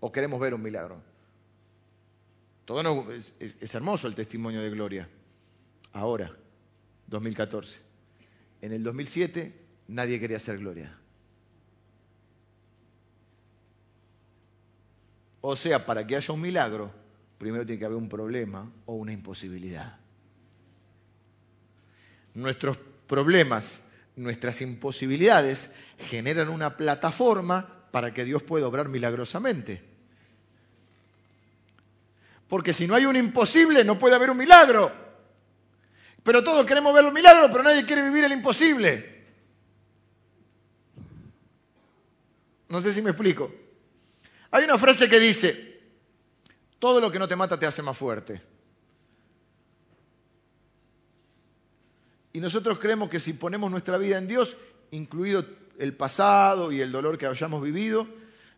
o 0.00 0.12
queremos 0.12 0.38
ver 0.38 0.52
un 0.52 0.62
milagro. 0.62 1.00
Todo 2.68 3.10
es, 3.12 3.32
es 3.40 3.74
hermoso 3.74 4.08
el 4.08 4.14
testimonio 4.14 4.60
de 4.60 4.68
Gloria. 4.68 5.08
Ahora, 5.94 6.30
2014. 7.06 7.80
En 8.60 8.74
el 8.74 8.82
2007 8.82 9.54
nadie 9.86 10.20
quería 10.20 10.36
hacer 10.36 10.58
Gloria. 10.58 10.94
O 15.40 15.56
sea, 15.56 15.86
para 15.86 16.06
que 16.06 16.14
haya 16.14 16.34
un 16.34 16.42
milagro, 16.42 16.92
primero 17.38 17.64
tiene 17.64 17.78
que 17.78 17.86
haber 17.86 17.96
un 17.96 18.10
problema 18.10 18.70
o 18.84 18.96
una 18.96 19.12
imposibilidad. 19.12 19.98
Nuestros 22.34 22.76
problemas, 23.06 23.82
nuestras 24.14 24.60
imposibilidades 24.60 25.72
generan 25.96 26.50
una 26.50 26.76
plataforma 26.76 27.88
para 27.90 28.12
que 28.12 28.26
Dios 28.26 28.42
pueda 28.42 28.68
obrar 28.68 28.90
milagrosamente. 28.90 29.87
Porque 32.48 32.72
si 32.72 32.86
no 32.86 32.94
hay 32.94 33.04
un 33.04 33.16
imposible, 33.16 33.84
no 33.84 33.98
puede 33.98 34.14
haber 34.14 34.30
un 34.30 34.38
milagro. 34.38 34.90
Pero 36.22 36.42
todos 36.42 36.66
queremos 36.66 36.92
ver 36.94 37.04
los 37.04 37.12
milagros, 37.12 37.50
pero 37.50 37.62
nadie 37.62 37.84
quiere 37.84 38.02
vivir 38.02 38.24
el 38.24 38.32
imposible. 38.32 39.24
No 42.68 42.82
sé 42.82 42.92
si 42.92 43.02
me 43.02 43.10
explico. 43.10 43.52
Hay 44.50 44.64
una 44.64 44.78
frase 44.78 45.08
que 45.08 45.20
dice, 45.20 45.80
todo 46.78 47.00
lo 47.00 47.10
que 47.10 47.18
no 47.18 47.28
te 47.28 47.36
mata 47.36 47.58
te 47.58 47.66
hace 47.66 47.82
más 47.82 47.96
fuerte. 47.96 48.40
Y 52.32 52.40
nosotros 52.40 52.78
creemos 52.78 53.10
que 53.10 53.20
si 53.20 53.32
ponemos 53.32 53.70
nuestra 53.70 53.98
vida 53.98 54.18
en 54.18 54.28
Dios, 54.28 54.56
incluido 54.90 55.44
el 55.78 55.94
pasado 55.96 56.72
y 56.72 56.80
el 56.80 56.92
dolor 56.92 57.18
que 57.18 57.26
hayamos 57.26 57.62
vivido, 57.62 58.06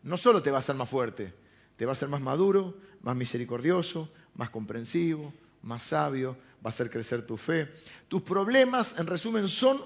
no 0.03 0.17
solo 0.17 0.41
te 0.41 0.51
va 0.51 0.57
a 0.57 0.59
hacer 0.59 0.75
más 0.75 0.89
fuerte, 0.89 1.33
te 1.81 1.85
va 1.87 1.93
a 1.93 1.97
hacer 1.97 2.09
más 2.09 2.21
maduro, 2.21 2.77
más 3.01 3.15
misericordioso, 3.15 4.07
más 4.35 4.51
comprensivo, 4.51 5.33
más 5.63 5.81
sabio, 5.81 6.37
va 6.63 6.65
a 6.65 6.69
hacer 6.69 6.91
crecer 6.91 7.25
tu 7.25 7.37
fe. 7.37 7.71
Tus 8.07 8.21
problemas, 8.21 8.93
en 8.99 9.07
resumen, 9.07 9.47
son 9.47 9.81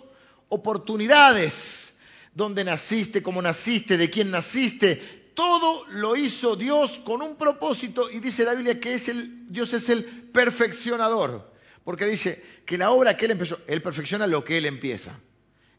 oportunidades. 0.49 1.97
Donde 2.33 2.65
naciste, 2.65 3.23
cómo 3.23 3.41
naciste, 3.41 3.95
de 3.95 4.09
quién 4.09 4.29
naciste, 4.29 4.97
todo 5.35 5.85
lo 5.87 6.17
hizo 6.17 6.57
Dios 6.57 6.99
con 6.99 7.21
un 7.21 7.37
propósito 7.37 8.11
y 8.11 8.19
dice 8.19 8.43
la 8.43 8.55
Biblia 8.55 8.77
que 8.77 8.99
Dios 9.47 9.71
es 9.71 9.87
el 9.87 10.03
perfeccionador. 10.33 11.49
Porque 11.85 12.07
dice 12.07 12.43
que 12.65 12.77
la 12.77 12.91
obra 12.91 13.15
que 13.15 13.23
Él 13.23 13.31
empezó, 13.31 13.57
Él 13.67 13.81
perfecciona 13.81 14.27
lo 14.27 14.43
que 14.43 14.57
Él 14.57 14.65
empieza. 14.65 15.17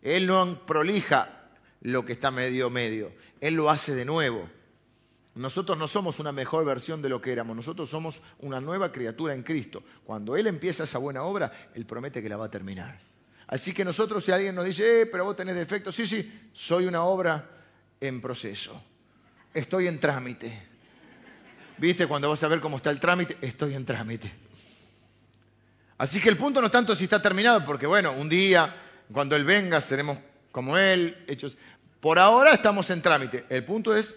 Él 0.00 0.26
no 0.26 0.64
prolija 0.64 1.50
lo 1.82 2.06
que 2.06 2.14
está 2.14 2.30
medio 2.30 2.70
medio, 2.70 3.12
Él 3.42 3.52
lo 3.52 3.68
hace 3.68 3.94
de 3.94 4.06
nuevo. 4.06 4.48
Nosotros 5.36 5.76
no 5.76 5.86
somos 5.86 6.18
una 6.18 6.32
mejor 6.32 6.64
versión 6.64 7.02
de 7.02 7.10
lo 7.10 7.20
que 7.20 7.30
éramos, 7.30 7.54
nosotros 7.54 7.90
somos 7.90 8.22
una 8.38 8.58
nueva 8.58 8.90
criatura 8.90 9.34
en 9.34 9.42
Cristo. 9.42 9.82
Cuando 10.02 10.34
Él 10.34 10.46
empieza 10.46 10.84
esa 10.84 10.96
buena 10.96 11.24
obra, 11.24 11.52
Él 11.74 11.84
promete 11.84 12.22
que 12.22 12.28
la 12.30 12.38
va 12.38 12.46
a 12.46 12.50
terminar. 12.50 12.98
Así 13.46 13.74
que 13.74 13.84
nosotros, 13.84 14.24
si 14.24 14.32
alguien 14.32 14.54
nos 14.54 14.64
dice, 14.64 15.02
eh, 15.02 15.06
pero 15.06 15.26
vos 15.26 15.36
tenés 15.36 15.54
defectos, 15.54 15.94
sí, 15.94 16.06
sí, 16.06 16.48
soy 16.54 16.86
una 16.86 17.04
obra 17.04 17.50
en 18.00 18.22
proceso. 18.22 18.82
Estoy 19.52 19.88
en 19.88 20.00
trámite. 20.00 20.58
¿Viste? 21.76 22.06
Cuando 22.06 22.30
vas 22.30 22.42
a 22.42 22.48
ver 22.48 22.60
cómo 22.60 22.78
está 22.78 22.88
el 22.88 22.98
trámite, 22.98 23.36
estoy 23.42 23.74
en 23.74 23.84
trámite. 23.84 24.32
Así 25.98 26.18
que 26.18 26.30
el 26.30 26.38
punto 26.38 26.62
no 26.62 26.68
es 26.68 26.72
tanto 26.72 26.96
si 26.96 27.04
está 27.04 27.20
terminado, 27.20 27.62
porque 27.66 27.86
bueno, 27.86 28.12
un 28.12 28.30
día, 28.30 28.74
cuando 29.12 29.36
Él 29.36 29.44
venga, 29.44 29.82
seremos 29.82 30.16
como 30.50 30.78
Él, 30.78 31.24
hechos. 31.28 31.58
Por 32.00 32.18
ahora 32.18 32.52
estamos 32.52 32.88
en 32.88 33.02
trámite. 33.02 33.44
El 33.50 33.64
punto 33.66 33.94
es 33.94 34.16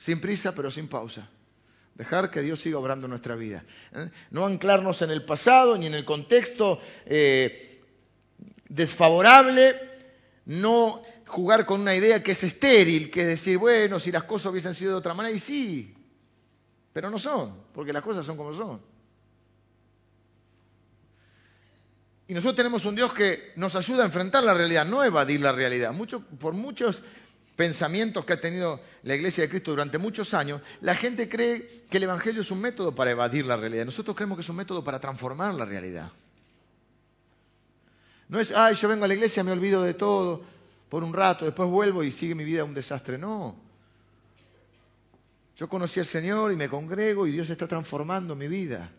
sin 0.00 0.18
prisa 0.18 0.54
pero 0.54 0.70
sin 0.70 0.88
pausa. 0.88 1.28
Dejar 1.94 2.30
que 2.30 2.40
Dios 2.40 2.60
siga 2.60 2.78
obrando 2.78 3.06
nuestra 3.06 3.36
vida. 3.36 3.64
¿eh? 3.92 4.08
No 4.30 4.46
anclarnos 4.46 5.02
en 5.02 5.10
el 5.10 5.26
pasado 5.26 5.76
ni 5.76 5.86
en 5.86 5.92
el 5.92 6.06
contexto 6.06 6.80
eh, 7.04 7.82
desfavorable, 8.66 9.78
no 10.46 11.02
jugar 11.26 11.66
con 11.66 11.82
una 11.82 11.94
idea 11.94 12.22
que 12.22 12.32
es 12.32 12.42
estéril, 12.42 13.10
que 13.10 13.20
es 13.20 13.26
decir, 13.26 13.58
bueno, 13.58 14.00
si 14.00 14.10
las 14.10 14.24
cosas 14.24 14.50
hubiesen 14.50 14.74
sido 14.74 14.92
de 14.92 14.98
otra 14.98 15.12
manera, 15.12 15.36
y 15.36 15.38
sí, 15.38 15.94
pero 16.94 17.10
no 17.10 17.18
son, 17.18 17.64
porque 17.74 17.92
las 17.92 18.02
cosas 18.02 18.24
son 18.24 18.38
como 18.38 18.54
son. 18.54 18.80
Y 22.26 22.32
nosotros 22.32 22.56
tenemos 22.56 22.86
un 22.86 22.94
Dios 22.94 23.12
que 23.12 23.52
nos 23.56 23.76
ayuda 23.76 24.04
a 24.04 24.06
enfrentar 24.06 24.42
la 24.44 24.54
realidad, 24.54 24.86
no 24.86 25.04
evadir 25.04 25.40
la 25.40 25.52
realidad. 25.52 25.92
Por 26.38 26.54
muchos 26.54 27.02
pensamientos 27.60 28.24
que 28.24 28.32
ha 28.32 28.40
tenido 28.40 28.80
la 29.02 29.14
Iglesia 29.14 29.42
de 29.44 29.50
Cristo 29.50 29.72
durante 29.72 29.98
muchos 29.98 30.32
años, 30.32 30.62
la 30.80 30.94
gente 30.94 31.28
cree 31.28 31.84
que 31.90 31.98
el 31.98 32.04
Evangelio 32.04 32.40
es 32.40 32.50
un 32.50 32.58
método 32.58 32.94
para 32.94 33.10
evadir 33.10 33.44
la 33.44 33.58
realidad. 33.58 33.84
Nosotros 33.84 34.16
creemos 34.16 34.38
que 34.38 34.40
es 34.40 34.48
un 34.48 34.56
método 34.56 34.82
para 34.82 34.98
transformar 34.98 35.52
la 35.52 35.66
realidad. 35.66 36.10
No 38.30 38.40
es, 38.40 38.50
ay, 38.52 38.76
yo 38.76 38.88
vengo 38.88 39.04
a 39.04 39.08
la 39.08 39.12
iglesia, 39.12 39.44
me 39.44 39.52
olvido 39.52 39.82
de 39.82 39.92
todo 39.92 40.40
por 40.88 41.04
un 41.04 41.12
rato, 41.12 41.44
después 41.44 41.68
vuelvo 41.68 42.02
y 42.02 42.10
sigue 42.10 42.34
mi 42.34 42.44
vida 42.44 42.64
un 42.64 42.72
desastre. 42.72 43.18
No. 43.18 43.54
Yo 45.58 45.68
conocí 45.68 46.00
al 46.00 46.06
Señor 46.06 46.52
y 46.52 46.56
me 46.56 46.70
congrego 46.70 47.26
y 47.26 47.32
Dios 47.32 47.50
está 47.50 47.68
transformando 47.68 48.34
mi 48.34 48.48
vida. 48.48 48.90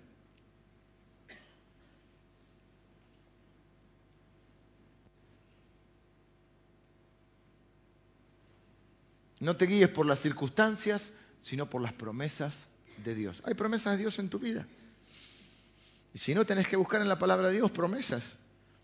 No 9.42 9.58
te 9.58 9.66
guíes 9.66 9.90
por 9.90 10.06
las 10.06 10.20
circunstancias, 10.20 11.14
sino 11.42 11.68
por 11.68 11.82
las 11.82 11.94
promesas 11.94 12.68
de 13.04 13.16
Dios. 13.16 13.42
Hay 13.44 13.56
promesas 13.56 13.94
de 13.94 14.04
Dios 14.04 14.20
en 14.20 14.30
tu 14.30 14.38
vida. 14.38 14.68
Y 16.14 16.20
si 16.20 16.36
no, 16.36 16.46
tenés 16.46 16.68
que 16.68 16.76
buscar 16.76 17.02
en 17.02 17.10
la 17.10 17.18
palabra 17.18 17.48
de 17.50 17.56
Dios 17.56 17.72
promesas. 17.72 18.38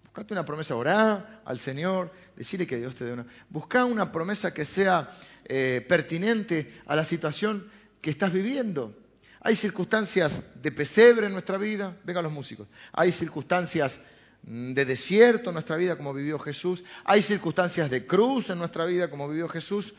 Buscate 0.04 0.34
una 0.34 0.46
promesa, 0.46 0.76
orá 0.76 1.42
al 1.46 1.60
Señor, 1.60 2.12
decirle 2.36 2.66
que 2.66 2.78
Dios 2.78 2.96
te 2.96 3.06
dé 3.06 3.14
una. 3.14 3.28
Busca 3.50 3.86
una 3.86 4.12
promesa 4.12 4.52
que 4.52 4.66
sea 4.66 5.16
eh, 5.46 5.86
pertinente 5.88 6.74
a 6.88 6.96
la 6.96 7.04
situación 7.04 7.70
que 8.02 8.10
estás 8.10 8.34
viviendo. 8.34 8.98
Hay 9.42 9.56
circunstancias 9.56 10.42
de 10.56 10.72
pesebre 10.72 11.28
en 11.28 11.34
nuestra 11.34 11.60
vida, 11.60 11.96
vengan 12.04 12.24
los 12.24 12.34
músicos. 12.34 12.68
Hay 12.94 13.12
circunstancias 13.12 14.02
mm, 14.42 14.74
de 14.74 14.86
desierto 14.86 15.52
en 15.52 15.54
nuestra 15.54 15.76
vida 15.76 15.98
como 15.98 16.16
vivió 16.16 16.40
Jesús. 16.40 16.84
Hay 17.04 17.22
circunstancias 17.22 17.92
de 17.92 18.08
cruz 18.08 18.50
en 18.50 18.58
nuestra 18.58 18.86
vida 18.86 19.12
como 19.12 19.30
vivió 19.30 19.48
Jesús. 19.48 19.94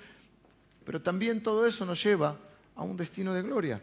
Pero 0.89 1.03
también 1.03 1.43
todo 1.43 1.67
eso 1.67 1.85
nos 1.85 2.03
lleva 2.03 2.39
a 2.75 2.83
un 2.83 2.97
destino 2.97 3.35
de 3.35 3.43
gloria. 3.43 3.83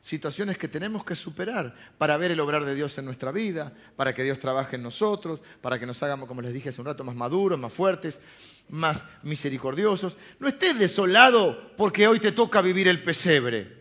situaciones 0.00 0.56
que 0.56 0.68
tenemos 0.68 1.04
que 1.04 1.14
superar 1.14 1.74
para 1.98 2.16
ver 2.16 2.30
el 2.30 2.40
obrar 2.40 2.64
de 2.64 2.74
Dios 2.74 2.96
en 2.96 3.04
nuestra 3.04 3.30
vida, 3.30 3.74
para 3.94 4.14
que 4.14 4.22
Dios 4.22 4.38
trabaje 4.38 4.76
en 4.76 4.82
nosotros, 4.82 5.42
para 5.60 5.78
que 5.78 5.84
nos 5.84 6.02
hagamos, 6.02 6.26
como 6.26 6.40
les 6.40 6.54
dije 6.54 6.70
hace 6.70 6.80
un 6.80 6.86
rato, 6.86 7.04
más 7.04 7.14
maduros, 7.14 7.58
más 7.58 7.74
fuertes, 7.74 8.22
más 8.70 9.04
misericordiosos. 9.22 10.16
No 10.38 10.48
estés 10.48 10.78
desolado 10.78 11.74
porque 11.76 12.08
hoy 12.08 12.20
te 12.20 12.32
toca 12.32 12.62
vivir 12.62 12.88
el 12.88 13.02
pesebre. 13.02 13.76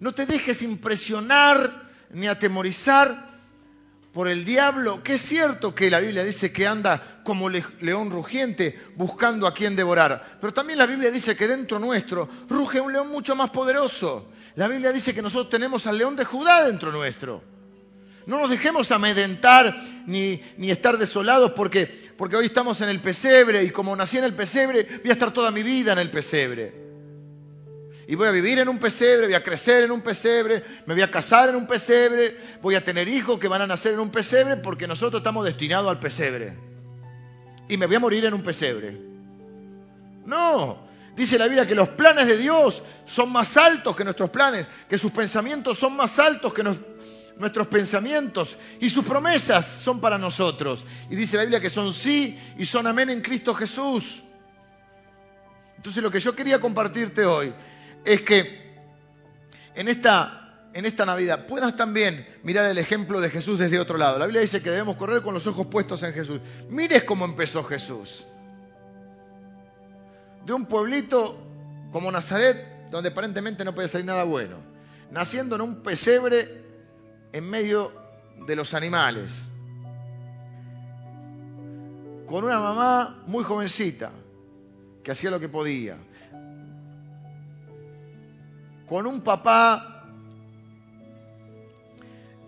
No 0.00 0.12
te 0.14 0.26
dejes 0.26 0.62
impresionar 0.62 1.90
ni 2.10 2.26
atemorizar 2.26 3.28
por 4.12 4.26
el 4.26 4.44
diablo, 4.44 5.04
que 5.04 5.14
es 5.14 5.20
cierto 5.20 5.76
que 5.76 5.90
la 5.90 6.00
Biblia 6.00 6.24
dice 6.24 6.50
que 6.50 6.66
anda 6.66 7.17
como 7.28 7.50
león 7.50 8.10
rugiente 8.10 8.80
buscando 8.96 9.46
a 9.46 9.52
quien 9.52 9.76
devorar, 9.76 10.38
pero 10.40 10.54
también 10.54 10.78
la 10.78 10.86
Biblia 10.86 11.10
dice 11.10 11.36
que 11.36 11.46
dentro 11.46 11.78
nuestro 11.78 12.26
ruge 12.48 12.80
un 12.80 12.90
león 12.90 13.10
mucho 13.10 13.36
más 13.36 13.50
poderoso. 13.50 14.30
La 14.54 14.66
Biblia 14.66 14.92
dice 14.92 15.12
que 15.12 15.20
nosotros 15.20 15.50
tenemos 15.50 15.86
al 15.86 15.98
león 15.98 16.16
de 16.16 16.24
Judá 16.24 16.66
dentro 16.66 16.90
nuestro. 16.90 17.42
No 18.24 18.40
nos 18.40 18.48
dejemos 18.48 18.90
amedrentar 18.92 19.76
ni, 20.06 20.40
ni 20.56 20.70
estar 20.70 20.96
desolados 20.96 21.52
porque, 21.52 22.14
porque 22.16 22.36
hoy 22.36 22.46
estamos 22.46 22.80
en 22.80 22.88
el 22.88 23.02
pesebre 23.02 23.62
y 23.62 23.72
como 23.72 23.94
nací 23.94 24.16
en 24.16 24.24
el 24.24 24.34
pesebre, 24.34 24.84
voy 25.02 25.10
a 25.10 25.12
estar 25.12 25.30
toda 25.30 25.50
mi 25.50 25.62
vida 25.62 25.92
en 25.92 25.98
el 25.98 26.10
pesebre 26.10 26.88
y 28.06 28.14
voy 28.14 28.26
a 28.26 28.30
vivir 28.30 28.58
en 28.58 28.70
un 28.70 28.78
pesebre, 28.78 29.26
voy 29.26 29.34
a 29.34 29.42
crecer 29.42 29.84
en 29.84 29.90
un 29.90 30.00
pesebre, 30.00 30.64
me 30.86 30.94
voy 30.94 31.02
a 31.02 31.10
casar 31.10 31.50
en 31.50 31.56
un 31.56 31.66
pesebre, 31.66 32.38
voy 32.62 32.74
a 32.74 32.82
tener 32.82 33.06
hijos 33.06 33.38
que 33.38 33.48
van 33.48 33.60
a 33.60 33.66
nacer 33.66 33.92
en 33.92 34.00
un 34.00 34.08
pesebre 34.08 34.56
porque 34.56 34.86
nosotros 34.86 35.20
estamos 35.20 35.44
destinados 35.44 35.90
al 35.90 36.00
pesebre. 36.00 36.67
Y 37.68 37.76
me 37.76 37.86
voy 37.86 37.96
a 37.96 38.00
morir 38.00 38.24
en 38.24 38.34
un 38.34 38.42
pesebre. 38.42 38.96
No, 40.24 40.78
dice 41.16 41.38
la 41.38 41.46
Biblia 41.46 41.66
que 41.66 41.74
los 41.74 41.88
planes 41.90 42.26
de 42.26 42.36
Dios 42.36 42.82
son 43.04 43.32
más 43.32 43.56
altos 43.56 43.96
que 43.96 44.04
nuestros 44.04 44.30
planes, 44.30 44.66
que 44.88 44.98
sus 44.98 45.12
pensamientos 45.12 45.78
son 45.78 45.96
más 45.96 46.18
altos 46.18 46.52
que 46.52 46.62
nuestros 46.62 47.66
pensamientos 47.66 48.58
y 48.80 48.90
sus 48.90 49.04
promesas 49.04 49.66
son 49.66 50.00
para 50.00 50.18
nosotros. 50.18 50.84
Y 51.10 51.16
dice 51.16 51.36
la 51.36 51.44
Biblia 51.44 51.60
que 51.60 51.70
son 51.70 51.92
sí 51.92 52.38
y 52.58 52.64
son 52.64 52.86
amén 52.86 53.10
en 53.10 53.20
Cristo 53.20 53.54
Jesús. 53.54 54.22
Entonces 55.76 56.02
lo 56.02 56.10
que 56.10 56.20
yo 56.20 56.34
quería 56.34 56.60
compartirte 56.60 57.24
hoy 57.24 57.54
es 58.04 58.22
que 58.22 58.68
en 59.74 59.88
esta, 59.88 60.47
en 60.74 60.86
esta 60.86 61.04
Navidad 61.06 61.46
puedas 61.46 61.76
también 61.76 62.26
mirar 62.42 62.66
el 62.66 62.78
ejemplo 62.78 63.20
de 63.20 63.30
Jesús 63.30 63.58
desde 63.58 63.78
otro 63.78 63.96
lado. 63.96 64.18
La 64.18 64.26
Biblia 64.26 64.42
dice 64.42 64.62
que 64.62 64.70
debemos 64.70 64.96
correr 64.96 65.22
con 65.22 65.34
los 65.34 65.46
ojos 65.46 65.66
puestos 65.66 66.02
en 66.02 66.12
Jesús. 66.12 66.40
Mires 66.68 67.04
cómo 67.04 67.24
empezó 67.24 67.64
Jesús. 67.64 68.26
De 70.44 70.52
un 70.52 70.66
pueblito 70.66 71.38
como 71.92 72.10
Nazaret, 72.10 72.90
donde 72.90 73.10
aparentemente 73.10 73.64
no 73.64 73.74
puede 73.74 73.88
salir 73.88 74.06
nada 74.06 74.24
bueno. 74.24 74.56
Naciendo 75.10 75.56
en 75.56 75.62
un 75.62 75.82
pesebre 75.82 76.62
en 77.32 77.48
medio 77.48 77.92
de 78.46 78.56
los 78.56 78.74
animales. 78.74 79.48
Con 82.26 82.44
una 82.44 82.60
mamá 82.60 83.22
muy 83.26 83.42
jovencita, 83.42 84.10
que 85.02 85.12
hacía 85.12 85.30
lo 85.30 85.40
que 85.40 85.48
podía 85.48 85.96
con 88.88 89.06
un 89.06 89.20
papá 89.20 89.97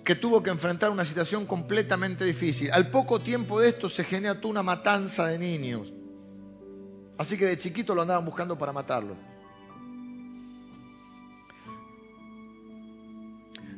que 0.05 0.15
tuvo 0.15 0.43
que 0.43 0.51
enfrentar 0.51 0.91
una 0.91 1.05
situación 1.05 1.47
completamente 1.47 2.25
difícil. 2.25 2.71
Al 2.73 2.91
poco 2.91 3.21
tiempo 3.21 3.61
de 3.61 3.69
esto 3.69 3.89
se 3.89 4.05
generó 4.05 4.49
una 4.49 4.63
matanza 4.63 5.27
de 5.27 5.39
niños. 5.39 5.93
Así 7.19 7.37
que 7.37 7.47
de 7.47 7.59
chiquito 7.59 7.95
lo 7.95 8.03
andaban 8.03 8.25
buscando 8.25 8.57
para 8.57 8.73
matarlo. 8.73 9.17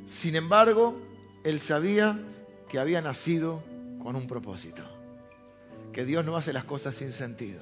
Sin 0.07 0.37
embargo, 0.37 1.01
él 1.43 1.59
sabía 1.59 2.21
que 2.69 2.79
había 2.79 3.01
nacido 3.03 3.63
con 4.03 4.15
un 4.15 4.27
propósito. 4.29 4.83
Que 5.93 6.05
Dios 6.05 6.25
no 6.25 6.37
hace 6.37 6.53
las 6.53 6.65
cosas 6.65 6.95
sin 6.95 7.13
sentido. 7.13 7.61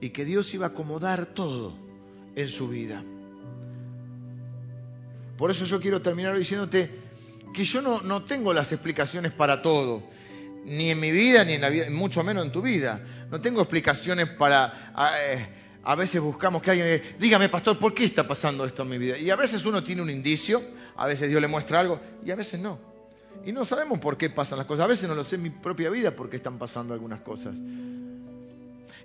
Y 0.00 0.10
que 0.10 0.24
Dios 0.24 0.52
iba 0.54 0.66
a 0.66 0.68
acomodar 0.70 1.26
todo 1.26 1.74
en 2.36 2.48
su 2.48 2.68
vida. 2.68 3.02
Por 5.36 5.50
eso 5.50 5.64
yo 5.64 5.80
quiero 5.80 6.00
terminar 6.00 6.36
diciéndote 6.36 7.07
que 7.52 7.64
yo 7.64 7.82
no, 7.82 8.22
tengo 8.24 8.52
las 8.52 8.72
explicaciones 8.72 9.32
para 9.32 9.62
todo, 9.62 10.02
ni 10.64 10.90
en 10.90 11.00
mi 11.00 11.10
vida, 11.10 11.44
ni 11.44 11.54
en 11.54 11.60
la 11.60 11.68
vida, 11.68 11.86
mucho 11.90 12.22
menos 12.22 12.44
en 12.44 12.52
tu 12.52 12.62
vida. 12.62 13.00
No 13.30 13.40
tengo 13.40 13.60
explicaciones 13.60 14.28
para... 14.28 14.92
Eh, 15.20 15.48
a 15.84 15.94
veces 15.94 16.20
buscamos 16.20 16.60
que 16.60 16.70
alguien, 16.72 17.02
dígame 17.18 17.48
pastor, 17.48 17.78
¿por 17.78 17.94
qué 17.94 18.04
está 18.04 18.28
pasando 18.28 18.66
esto 18.66 18.82
en 18.82 18.88
mi 18.90 18.98
vida? 18.98 19.16
Y 19.16 19.30
a 19.30 19.36
veces 19.36 19.64
uno 19.64 19.82
tiene 19.82 20.02
un 20.02 20.10
indicio, 20.10 20.62
a 20.96 21.06
veces 21.06 21.30
Dios 21.30 21.40
le 21.40 21.48
muestra 21.48 21.80
algo, 21.80 21.98
y 22.24 22.30
a 22.30 22.36
veces 22.36 22.60
no. 22.60 22.78
Y 23.44 23.52
no 23.52 23.64
sabemos 23.64 23.98
por 23.98 24.16
qué 24.16 24.30
pasan 24.30 24.58
las 24.58 24.66
cosas. 24.66 24.84
A 24.84 24.88
veces 24.88 25.08
no 25.08 25.14
lo 25.14 25.24
sé 25.24 25.36
en 25.36 25.42
mi 25.42 25.50
propia 25.50 25.90
vida 25.90 26.14
por 26.14 26.28
qué 26.28 26.36
están 26.36 26.58
pasando 26.58 26.92
algunas 26.94 27.20
cosas. 27.20 27.56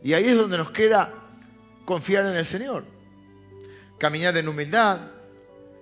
Y 0.03 0.13
ahí 0.13 0.25
es 0.25 0.35
donde 0.35 0.57
nos 0.57 0.71
queda 0.71 1.13
confiar 1.85 2.25
en 2.25 2.35
el 2.35 2.45
Señor. 2.45 2.83
Caminar 3.97 4.35
en 4.37 4.47
humildad, 4.47 4.99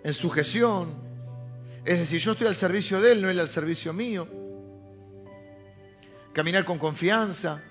en 0.03 0.13
sujeción. 0.13 1.10
Es 1.83 1.99
decir, 1.99 2.19
yo 2.19 2.33
estoy 2.33 2.47
al 2.47 2.55
servicio 2.55 3.01
de 3.01 3.13
Él, 3.13 3.21
no 3.21 3.29
Él 3.29 3.39
al 3.39 3.49
servicio 3.49 3.91
mío. 3.91 4.27
Caminar 6.33 6.63
con 6.63 6.77
confianza, 6.77 7.61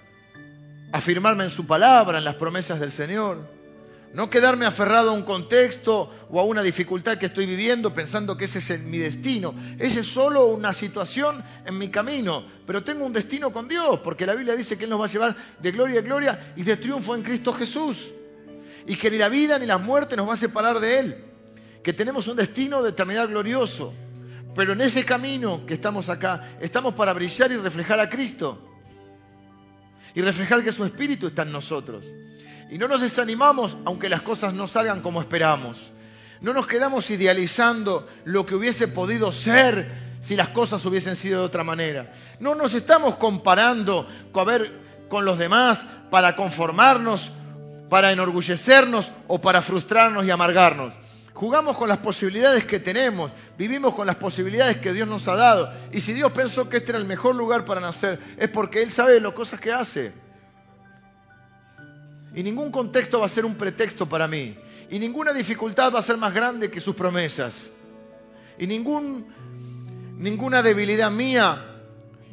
afirmarme 0.92 1.44
en 1.44 1.50
su 1.50 1.66
palabra, 1.66 2.18
en 2.18 2.24
las 2.24 2.34
promesas 2.34 2.80
del 2.80 2.90
Señor. 2.90 3.48
No 4.12 4.28
quedarme 4.28 4.66
aferrado 4.66 5.10
a 5.10 5.12
un 5.12 5.22
contexto 5.22 6.12
o 6.28 6.40
a 6.40 6.44
una 6.44 6.62
dificultad 6.62 7.18
que 7.18 7.26
estoy 7.26 7.46
viviendo 7.46 7.94
pensando 7.94 8.36
que 8.36 8.46
ese 8.46 8.58
es 8.58 8.80
mi 8.80 8.98
destino. 8.98 9.54
Ese 9.78 10.00
es 10.00 10.08
solo 10.08 10.46
una 10.46 10.72
situación 10.72 11.44
en 11.64 11.78
mi 11.78 11.90
camino, 11.90 12.44
pero 12.66 12.82
tengo 12.82 13.06
un 13.06 13.12
destino 13.12 13.52
con 13.52 13.68
Dios, 13.68 14.00
porque 14.00 14.26
la 14.26 14.34
Biblia 14.34 14.56
dice 14.56 14.76
que 14.76 14.84
Él 14.84 14.90
nos 14.90 15.00
va 15.00 15.04
a 15.04 15.08
llevar 15.08 15.36
de 15.60 15.70
gloria 15.70 16.00
a 16.00 16.02
gloria 16.02 16.52
y 16.56 16.64
de 16.64 16.76
triunfo 16.76 17.14
en 17.14 17.22
Cristo 17.22 17.52
Jesús. 17.52 18.08
Y 18.88 18.96
que 18.96 19.12
ni 19.12 19.18
la 19.18 19.28
vida 19.28 19.60
ni 19.60 19.66
la 19.66 19.78
muerte 19.78 20.16
nos 20.16 20.28
va 20.28 20.34
a 20.34 20.36
separar 20.36 20.80
de 20.80 20.98
Él 20.98 21.29
que 21.82 21.92
tenemos 21.92 22.28
un 22.28 22.36
destino 22.36 22.82
de 22.82 22.90
eternidad 22.90 23.28
glorioso, 23.28 23.94
pero 24.54 24.72
en 24.72 24.80
ese 24.80 25.04
camino 25.04 25.64
que 25.66 25.74
estamos 25.74 26.08
acá, 26.08 26.42
estamos 26.60 26.94
para 26.94 27.12
brillar 27.12 27.52
y 27.52 27.56
reflejar 27.56 28.00
a 28.00 28.10
Cristo 28.10 28.66
y 30.14 30.20
reflejar 30.20 30.62
que 30.64 30.72
su 30.72 30.84
Espíritu 30.84 31.28
está 31.28 31.42
en 31.42 31.52
nosotros. 31.52 32.04
Y 32.70 32.78
no 32.78 32.88
nos 32.88 33.00
desanimamos 33.00 33.76
aunque 33.84 34.08
las 34.08 34.22
cosas 34.22 34.54
no 34.54 34.66
salgan 34.66 35.02
como 35.02 35.20
esperamos. 35.20 35.92
No 36.40 36.52
nos 36.52 36.66
quedamos 36.66 37.10
idealizando 37.10 38.08
lo 38.24 38.46
que 38.46 38.54
hubiese 38.54 38.88
podido 38.88 39.30
ser 39.32 40.10
si 40.20 40.36
las 40.36 40.48
cosas 40.48 40.84
hubiesen 40.86 41.16
sido 41.16 41.40
de 41.40 41.46
otra 41.46 41.64
manera. 41.64 42.12
No 42.38 42.54
nos 42.54 42.74
estamos 42.74 43.16
comparando 43.16 44.06
con, 44.32 44.48
con 45.08 45.24
los 45.24 45.38
demás 45.38 45.86
para 46.10 46.36
conformarnos, 46.36 47.30
para 47.88 48.12
enorgullecernos 48.12 49.10
o 49.28 49.40
para 49.40 49.62
frustrarnos 49.62 50.24
y 50.24 50.30
amargarnos. 50.30 50.94
Jugamos 51.40 51.78
con 51.78 51.88
las 51.88 51.96
posibilidades 51.96 52.66
que 52.66 52.80
tenemos, 52.80 53.32
vivimos 53.56 53.94
con 53.94 54.06
las 54.06 54.16
posibilidades 54.16 54.76
que 54.76 54.92
Dios 54.92 55.08
nos 55.08 55.26
ha 55.26 55.36
dado. 55.36 55.72
Y 55.90 56.02
si 56.02 56.12
Dios 56.12 56.32
pensó 56.32 56.68
que 56.68 56.76
este 56.76 56.90
era 56.90 56.98
el 56.98 57.06
mejor 57.06 57.34
lugar 57.34 57.64
para 57.64 57.80
nacer, 57.80 58.20
es 58.36 58.50
porque 58.50 58.82
Él 58.82 58.92
sabe 58.92 59.18
las 59.22 59.32
cosas 59.32 59.58
que 59.58 59.72
hace. 59.72 60.12
Y 62.34 62.42
ningún 62.42 62.70
contexto 62.70 63.20
va 63.20 63.24
a 63.24 63.30
ser 63.30 63.46
un 63.46 63.54
pretexto 63.54 64.06
para 64.06 64.28
mí. 64.28 64.54
Y 64.90 64.98
ninguna 64.98 65.32
dificultad 65.32 65.90
va 65.94 66.00
a 66.00 66.02
ser 66.02 66.18
más 66.18 66.34
grande 66.34 66.70
que 66.70 66.78
sus 66.78 66.94
promesas. 66.94 67.70
Y 68.58 68.66
ningún, 68.66 69.26
ninguna 70.18 70.60
debilidad 70.60 71.10
mía 71.10 71.64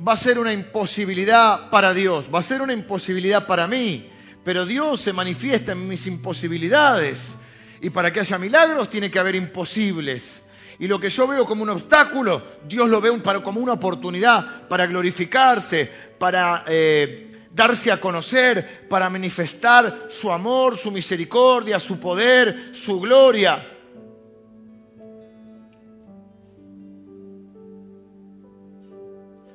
va 0.05 0.11
a 0.11 0.17
ser 0.17 0.37
una 0.37 0.51
imposibilidad 0.51 1.69
para 1.69 1.93
Dios. 1.93 2.27
Va 2.27 2.39
a 2.39 2.43
ser 2.43 2.61
una 2.61 2.73
imposibilidad 2.73 3.47
para 3.47 3.67
mí. 3.67 4.09
Pero 4.43 4.65
Dios 4.65 4.99
se 4.99 5.13
manifiesta 5.13 5.71
en 5.71 5.87
mis 5.87 6.07
imposibilidades. 6.07 7.37
Y 7.81 7.89
para 7.89 8.11
que 8.11 8.19
haya 8.19 8.37
milagros 8.37 8.89
tiene 8.89 9.11
que 9.11 9.19
haber 9.19 9.35
imposibles. 9.35 10.43
Y 10.79 10.87
lo 10.87 10.99
que 10.99 11.09
yo 11.09 11.27
veo 11.27 11.45
como 11.45 11.63
un 11.63 11.69
obstáculo, 11.69 12.41
Dios 12.67 12.87
lo 12.87 13.01
ve 13.01 13.11
como 13.43 13.59
una 13.59 13.73
oportunidad 13.73 14.67
para 14.67 14.85
glorificarse, 14.85 15.91
para 16.19 16.63
eh, 16.67 17.47
darse 17.51 17.91
a 17.91 17.99
conocer, 17.99 18.87
para 18.87 19.09
manifestar 19.09 20.07
su 20.09 20.31
amor, 20.31 20.77
su 20.77 20.91
misericordia, 20.91 21.79
su 21.79 21.99
poder, 21.99 22.75
su 22.75 22.99
gloria. 22.99 23.73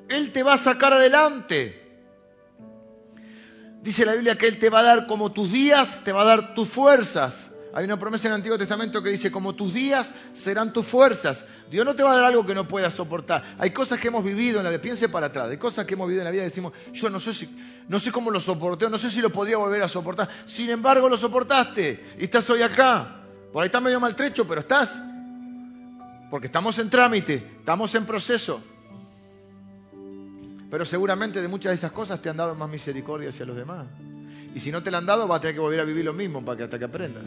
Él 0.09 0.31
te 0.31 0.43
va 0.43 0.53
a 0.53 0.57
sacar 0.57 0.91
adelante. 0.91 1.81
Dice 3.81 4.05
la 4.05 4.13
Biblia 4.13 4.37
que 4.37 4.47
Él 4.47 4.59
te 4.59 4.69
va 4.69 4.81
a 4.81 4.83
dar 4.83 5.07
como 5.07 5.31
tus 5.31 5.51
días, 5.51 6.01
te 6.03 6.11
va 6.11 6.23
a 6.23 6.25
dar 6.25 6.53
tus 6.53 6.67
fuerzas. 6.67 7.52
Hay 7.75 7.85
una 7.85 7.97
promesa 7.97 8.27
en 8.27 8.33
el 8.33 8.35
Antiguo 8.35 8.55
Testamento 8.55 9.01
que 9.01 9.09
dice, 9.09 9.31
como 9.31 9.53
tus 9.53 9.73
días 9.73 10.13
serán 10.31 10.71
tus 10.71 10.85
fuerzas. 10.85 11.43
Dios 11.71 11.83
no 11.83 11.95
te 11.95 12.03
va 12.03 12.11
a 12.11 12.15
dar 12.17 12.25
algo 12.25 12.45
que 12.45 12.53
no 12.53 12.67
puedas 12.67 12.93
soportar. 12.93 13.43
Hay 13.57 13.71
cosas 13.71 13.99
que 13.99 14.09
hemos 14.09 14.23
vivido 14.23 14.59
en 14.59 14.63
la 14.63 14.69
vida, 14.69 14.79
piense 14.79 15.09
para 15.09 15.27
atrás, 15.27 15.49
hay 15.49 15.57
cosas 15.57 15.87
que 15.87 15.95
hemos 15.95 16.07
vivido 16.07 16.21
en 16.21 16.25
la 16.25 16.31
vida 16.31 16.43
y 16.43 16.45
decimos, 16.45 16.73
yo 16.93 17.09
no 17.09 17.19
sé, 17.19 17.33
si, 17.33 17.49
no 17.87 17.99
sé 17.99 18.11
cómo 18.11 18.29
lo 18.29 18.39
soporté, 18.39 18.87
no 18.91 18.99
sé 18.99 19.09
si 19.09 19.21
lo 19.21 19.31
podría 19.31 19.57
volver 19.57 19.81
a 19.81 19.87
soportar. 19.87 20.29
Sin 20.45 20.69
embargo, 20.69 21.09
lo 21.09 21.17
soportaste 21.17 22.13
y 22.19 22.25
estás 22.25 22.47
hoy 22.51 22.61
acá. 22.61 23.21
Por 23.51 23.63
ahí 23.63 23.67
estás 23.67 23.81
medio 23.81 23.99
maltrecho, 23.99 24.47
pero 24.47 24.61
estás. 24.61 25.01
porque 26.29 26.47
estamos 26.47 26.77
en 26.77 26.91
trámite, 26.91 27.55
estamos 27.57 27.95
en 27.95 28.05
proceso. 28.05 28.61
Pero 30.69 30.85
seguramente 30.85 31.41
de 31.41 31.47
muchas 31.47 31.71
de 31.71 31.75
esas 31.75 31.91
cosas 31.91 32.21
te 32.21 32.29
han 32.29 32.37
dado 32.37 32.53
más 32.53 32.69
misericordia 32.69 33.29
hacia 33.29 33.47
los 33.47 33.55
demás. 33.55 33.87
Y 34.53 34.59
si 34.59 34.71
no 34.71 34.83
te 34.83 34.91
la 34.91 34.99
han 34.99 35.07
dado, 35.07 35.27
vas 35.27 35.39
a 35.39 35.41
tener 35.41 35.55
que 35.55 35.61
volver 35.61 35.79
a 35.79 35.83
vivir 35.83 36.05
lo 36.05 36.13
mismo 36.13 36.45
para 36.45 36.57
que 36.57 36.63
hasta 36.65 36.77
que 36.77 36.85
aprendas. 36.85 37.23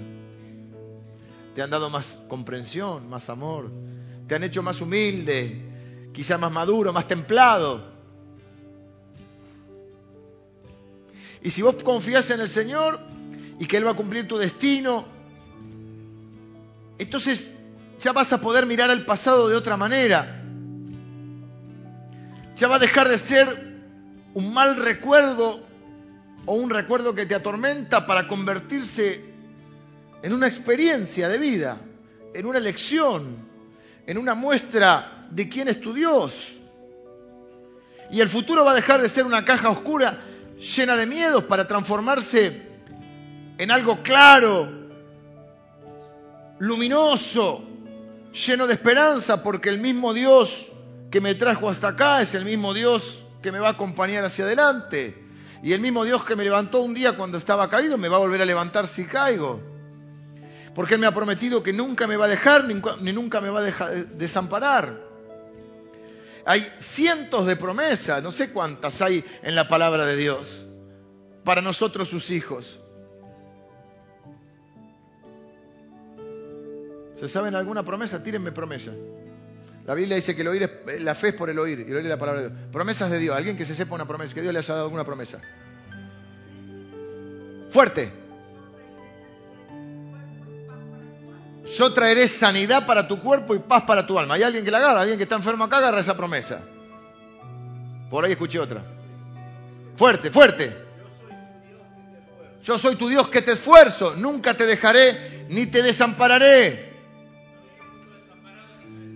Te 1.56 1.62
han 1.62 1.70
dado 1.70 1.88
más 1.88 2.18
comprensión, 2.28 3.08
más 3.08 3.30
amor. 3.30 3.70
Te 4.28 4.34
han 4.34 4.44
hecho 4.44 4.62
más 4.62 4.82
humilde, 4.82 6.10
quizá 6.12 6.36
más 6.36 6.52
maduro, 6.52 6.92
más 6.92 7.08
templado. 7.08 7.82
Y 11.42 11.48
si 11.48 11.62
vos 11.62 11.76
confías 11.82 12.30
en 12.30 12.40
el 12.40 12.48
Señor 12.48 13.00
y 13.58 13.64
que 13.64 13.78
Él 13.78 13.86
va 13.86 13.92
a 13.92 13.94
cumplir 13.94 14.28
tu 14.28 14.36
destino, 14.36 15.06
entonces 16.98 17.50
ya 18.00 18.12
vas 18.12 18.34
a 18.34 18.40
poder 18.42 18.66
mirar 18.66 18.90
al 18.90 19.06
pasado 19.06 19.48
de 19.48 19.56
otra 19.56 19.78
manera. 19.78 20.42
Ya 22.54 22.68
va 22.68 22.76
a 22.76 22.80
dejar 22.80 23.08
de 23.08 23.16
ser 23.16 23.80
un 24.34 24.52
mal 24.52 24.76
recuerdo 24.76 25.60
o 26.44 26.52
un 26.52 26.68
recuerdo 26.68 27.14
que 27.14 27.24
te 27.24 27.34
atormenta 27.34 28.04
para 28.04 28.28
convertirse 28.28 29.25
en 30.22 30.32
una 30.32 30.46
experiencia 30.46 31.28
de 31.28 31.38
vida, 31.38 31.78
en 32.34 32.46
una 32.46 32.60
lección, 32.60 33.46
en 34.06 34.18
una 34.18 34.34
muestra 34.34 35.26
de 35.30 35.48
quién 35.48 35.68
es 35.68 35.80
tu 35.80 35.92
Dios. 35.92 36.54
Y 38.10 38.20
el 38.20 38.28
futuro 38.28 38.64
va 38.64 38.72
a 38.72 38.74
dejar 38.74 39.02
de 39.02 39.08
ser 39.08 39.24
una 39.24 39.44
caja 39.44 39.70
oscura 39.70 40.18
llena 40.58 40.96
de 40.96 41.06
miedos 41.06 41.44
para 41.44 41.66
transformarse 41.66 42.62
en 43.58 43.70
algo 43.70 44.02
claro, 44.02 44.68
luminoso, 46.58 47.64
lleno 48.32 48.66
de 48.66 48.74
esperanza, 48.74 49.42
porque 49.42 49.68
el 49.68 49.78
mismo 49.78 50.14
Dios 50.14 50.70
que 51.10 51.20
me 51.20 51.34
trajo 51.34 51.68
hasta 51.68 51.88
acá 51.88 52.20
es 52.20 52.34
el 52.34 52.44
mismo 52.44 52.74
Dios 52.74 53.24
que 53.42 53.52
me 53.52 53.58
va 53.58 53.68
a 53.68 53.72
acompañar 53.72 54.24
hacia 54.24 54.44
adelante. 54.44 55.22
Y 55.62 55.72
el 55.72 55.80
mismo 55.80 56.04
Dios 56.04 56.24
que 56.24 56.36
me 56.36 56.44
levantó 56.44 56.80
un 56.82 56.94
día 56.94 57.16
cuando 57.16 57.38
estaba 57.38 57.68
caído 57.68 57.96
me 57.96 58.08
va 58.08 58.16
a 58.16 58.20
volver 58.20 58.42
a 58.42 58.44
levantar 58.44 58.86
si 58.86 59.04
caigo. 59.04 59.75
Porque 60.76 60.94
Él 60.94 61.00
me 61.00 61.06
ha 61.06 61.14
prometido 61.14 61.62
que 61.62 61.72
nunca 61.72 62.06
me 62.06 62.18
va 62.18 62.26
a 62.26 62.28
dejar 62.28 62.64
ni 62.64 63.12
nunca 63.12 63.40
me 63.40 63.48
va 63.48 63.60
a 63.60 63.62
dejar, 63.62 63.94
desamparar. 64.08 65.00
Hay 66.44 66.70
cientos 66.78 67.46
de 67.46 67.56
promesas, 67.56 68.22
no 68.22 68.30
sé 68.30 68.50
cuántas 68.50 69.00
hay 69.00 69.24
en 69.42 69.54
la 69.54 69.68
palabra 69.68 70.04
de 70.04 70.16
Dios, 70.16 70.66
para 71.44 71.62
nosotros 71.62 72.08
sus 72.08 72.30
hijos. 72.30 72.78
¿Se 77.14 77.26
saben 77.26 77.54
alguna 77.54 77.82
promesa? 77.82 78.22
Tírenme 78.22 78.52
promesa. 78.52 78.92
La 79.86 79.94
Biblia 79.94 80.16
dice 80.16 80.36
que 80.36 80.42
el 80.42 80.48
oír 80.48 80.62
es, 80.86 81.02
la 81.02 81.14
fe 81.14 81.28
es 81.28 81.34
por 81.34 81.48
el 81.48 81.58
oír 81.58 81.80
y 81.80 81.90
el 81.90 81.96
oír 81.96 82.04
es 82.04 82.10
la 82.10 82.18
palabra 82.18 82.42
de 82.42 82.50
Dios. 82.50 82.60
Promesas 82.70 83.10
de 83.10 83.18
Dios. 83.18 83.34
Alguien 83.34 83.56
que 83.56 83.64
se 83.64 83.74
sepa 83.74 83.94
una 83.94 84.06
promesa, 84.06 84.34
que 84.34 84.42
Dios 84.42 84.52
le 84.52 84.58
haya 84.58 84.74
dado 84.74 84.84
alguna 84.84 85.04
promesa. 85.04 85.40
Fuerte. 87.70 88.25
Yo 91.66 91.92
traeré 91.92 92.28
sanidad 92.28 92.86
para 92.86 93.08
tu 93.08 93.18
cuerpo 93.18 93.54
y 93.54 93.58
paz 93.58 93.82
para 93.82 94.06
tu 94.06 94.18
alma. 94.18 94.34
¿Hay 94.34 94.42
alguien 94.42 94.64
que 94.64 94.70
la 94.70 94.78
agarra? 94.78 95.00
¿Alguien 95.00 95.18
que 95.18 95.24
está 95.24 95.34
enfermo 95.34 95.64
acá? 95.64 95.78
Agarra 95.78 96.00
esa 96.00 96.16
promesa. 96.16 96.60
Por 98.08 98.24
ahí 98.24 98.32
escuché 98.32 98.60
otra. 98.60 98.84
Fuerte, 99.96 100.30
fuerte. 100.30 100.76
Yo 102.62 102.78
soy 102.78 102.96
tu 102.96 103.08
Dios 103.08 103.28
que 103.28 103.42
te 103.42 103.52
esfuerzo. 103.52 104.14
Nunca 104.14 104.54
te 104.54 104.64
dejaré 104.64 105.46
ni 105.48 105.66
te 105.66 105.82
desampararé. 105.82 106.94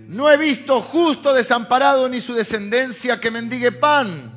No 0.09 0.29
he 0.29 0.37
visto 0.37 0.81
justo 0.81 1.33
desamparado 1.33 2.09
ni 2.09 2.21
su 2.21 2.35
descendencia 2.35 3.21
que 3.21 3.31
mendigue 3.31 3.71
pan. 3.71 4.33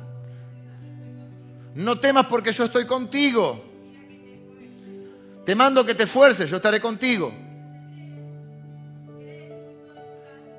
No 1.74 1.98
temas 1.98 2.26
porque 2.26 2.52
yo 2.52 2.66
estoy 2.66 2.86
contigo. 2.86 3.64
Te 5.44 5.56
mando 5.56 5.84
que 5.84 5.96
te 5.96 6.04
esfuerces, 6.04 6.48
yo 6.48 6.56
estaré 6.56 6.80
contigo. 6.80 7.43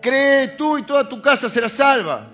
Cree 0.05 0.49
tú 0.49 0.77
y 0.77 0.83
toda 0.83 1.09
tu 1.09 1.19
casa 1.19 1.49
será 1.49 1.67
salva. 1.67 2.29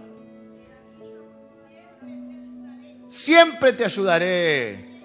Siempre 3.07 3.71
te 3.71 3.85
ayudaré. 3.85 5.01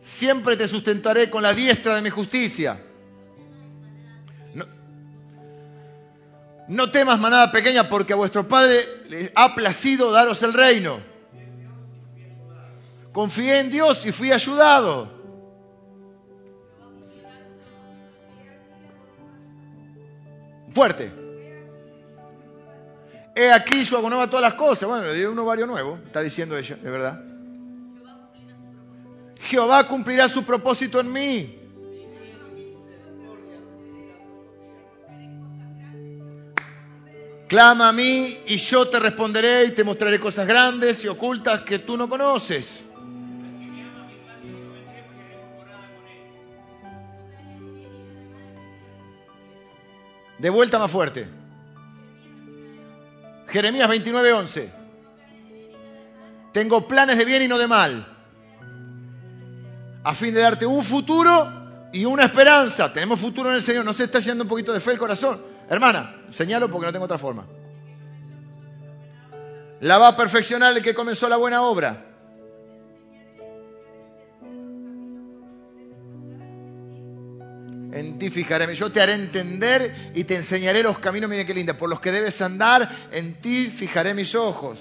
Siempre 0.00 0.56
te 0.56 0.66
sustentaré 0.66 1.30
con 1.30 1.44
la 1.44 1.54
diestra 1.54 1.94
de 1.94 2.02
mi 2.02 2.10
justicia. 2.10 2.82
No 6.66 6.90
temas 6.90 7.20
manada 7.20 7.52
pequeña 7.52 7.88
porque 7.88 8.14
a 8.14 8.16
vuestro 8.16 8.48
Padre 8.48 8.84
le 9.08 9.32
ha 9.36 9.54
placido 9.54 10.10
daros 10.10 10.42
el 10.42 10.52
reino. 10.52 10.98
Confié 13.12 13.60
en 13.60 13.70
Dios 13.70 14.04
y 14.04 14.10
fui 14.10 14.32
ayudado. 14.32 15.23
Fuerte. 20.74 21.12
He 23.36 23.50
aquí 23.50 23.84
yo 23.84 23.98
hago 23.98 24.10
nueva 24.10 24.28
todas 24.28 24.42
las 24.42 24.54
cosas. 24.54 24.88
Bueno, 24.88 25.06
le 25.06 25.14
dio 25.14 25.30
un 25.30 25.38
ovario 25.38 25.66
nuevo, 25.66 25.98
está 26.04 26.20
diciendo 26.20 26.56
ella, 26.56 26.76
de 26.76 26.90
verdad. 26.90 27.22
Jehová 29.40 29.86
cumplirá 29.86 30.28
su 30.28 30.44
propósito 30.44 31.00
en 31.00 31.12
mí. 31.12 31.60
Clama 37.48 37.90
a 37.90 37.92
mí 37.92 38.38
y 38.46 38.56
yo 38.56 38.88
te 38.88 38.98
responderé 38.98 39.66
y 39.66 39.70
te 39.72 39.84
mostraré 39.84 40.18
cosas 40.18 40.46
grandes 40.48 41.04
y 41.04 41.08
ocultas 41.08 41.60
que 41.60 41.78
tú 41.78 41.96
no 41.96 42.08
conoces. 42.08 42.84
De 50.44 50.50
vuelta 50.50 50.78
más 50.78 50.90
fuerte. 50.90 51.26
Jeremías 53.48 53.88
29:11. 53.88 54.70
Tengo 56.52 56.86
planes 56.86 57.16
de 57.16 57.24
bien 57.24 57.40
y 57.40 57.48
no 57.48 57.56
de 57.56 57.66
mal, 57.66 58.06
a 60.04 60.12
fin 60.12 60.34
de 60.34 60.42
darte 60.42 60.66
un 60.66 60.82
futuro 60.82 61.88
y 61.94 62.04
una 62.04 62.26
esperanza. 62.26 62.92
Tenemos 62.92 63.20
futuro 63.20 63.48
en 63.48 63.54
el 63.54 63.62
Señor. 63.62 63.86
¿No 63.86 63.94
se 63.94 64.04
está 64.04 64.18
yendo 64.18 64.44
un 64.44 64.48
poquito 64.50 64.74
de 64.74 64.80
fe 64.80 64.90
el 64.90 64.98
corazón? 64.98 65.40
Hermana, 65.70 66.14
señalo 66.28 66.70
porque 66.70 66.88
no 66.88 66.92
tengo 66.92 67.06
otra 67.06 67.16
forma. 67.16 67.46
La 69.80 69.96
va 69.96 70.08
a 70.08 70.16
perfeccionar 70.18 70.76
el 70.76 70.82
que 70.82 70.92
comenzó 70.92 71.26
la 71.26 71.38
buena 71.38 71.62
obra. 71.62 72.13
En 77.94 78.18
ti 78.18 78.28
fijaré, 78.28 78.74
yo 78.74 78.90
te 78.90 79.00
haré 79.00 79.14
entender 79.14 80.12
y 80.16 80.24
te 80.24 80.34
enseñaré 80.34 80.82
los 80.82 80.98
caminos, 80.98 81.30
mire 81.30 81.46
qué 81.46 81.54
linda, 81.54 81.78
por 81.78 81.88
los 81.88 82.00
que 82.00 82.10
debes 82.10 82.42
andar, 82.42 82.90
en 83.12 83.34
ti 83.40 83.70
fijaré 83.70 84.14
mis 84.14 84.34
ojos. 84.34 84.80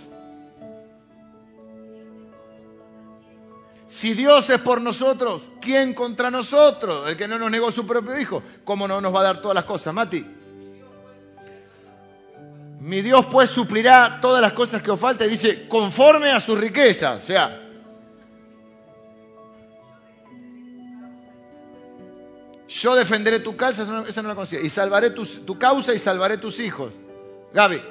Si 3.85 4.15
Dios 4.15 4.49
es 4.49 4.59
por 4.61 4.81
nosotros, 4.81 5.43
¿quién 5.61 5.93
contra 5.93 6.31
nosotros? 6.31 7.07
El 7.07 7.15
que 7.15 7.27
no 7.27 7.37
nos 7.37 7.51
negó 7.51 7.69
su 7.69 7.85
propio 7.85 8.19
Hijo. 8.19 8.41
¿Cómo 8.63 8.87
no 8.87 8.99
nos 8.99 9.13
va 9.13 9.19
a 9.19 9.23
dar 9.25 9.41
todas 9.43 9.53
las 9.53 9.65
cosas, 9.65 9.93
Mati? 9.93 10.25
Mi 12.79 13.03
Dios 13.03 13.27
pues 13.27 13.51
suplirá 13.51 14.17
todas 14.21 14.41
las 14.41 14.53
cosas 14.53 14.81
que 14.81 14.89
os 14.89 14.99
falta 14.99 15.23
y 15.27 15.29
dice, 15.29 15.67
conforme 15.67 16.31
a 16.31 16.39
su 16.39 16.55
riqueza. 16.55 17.13
O 17.13 17.19
sea, 17.19 17.62
yo 22.73 22.95
defenderé 22.95 23.39
tu 23.39 23.55
causa, 23.55 23.83
esa 24.07 24.21
no, 24.21 24.27
la 24.29 24.35
conocía, 24.35 24.59
y 24.59 24.69
salvaré 24.69 25.11
tu 25.11 25.57
causa 25.59 25.93
y 25.93 25.99
salvaré 25.99 26.37
tus 26.37 26.59
hijos. 26.59 26.93
Gaby. 27.53 27.81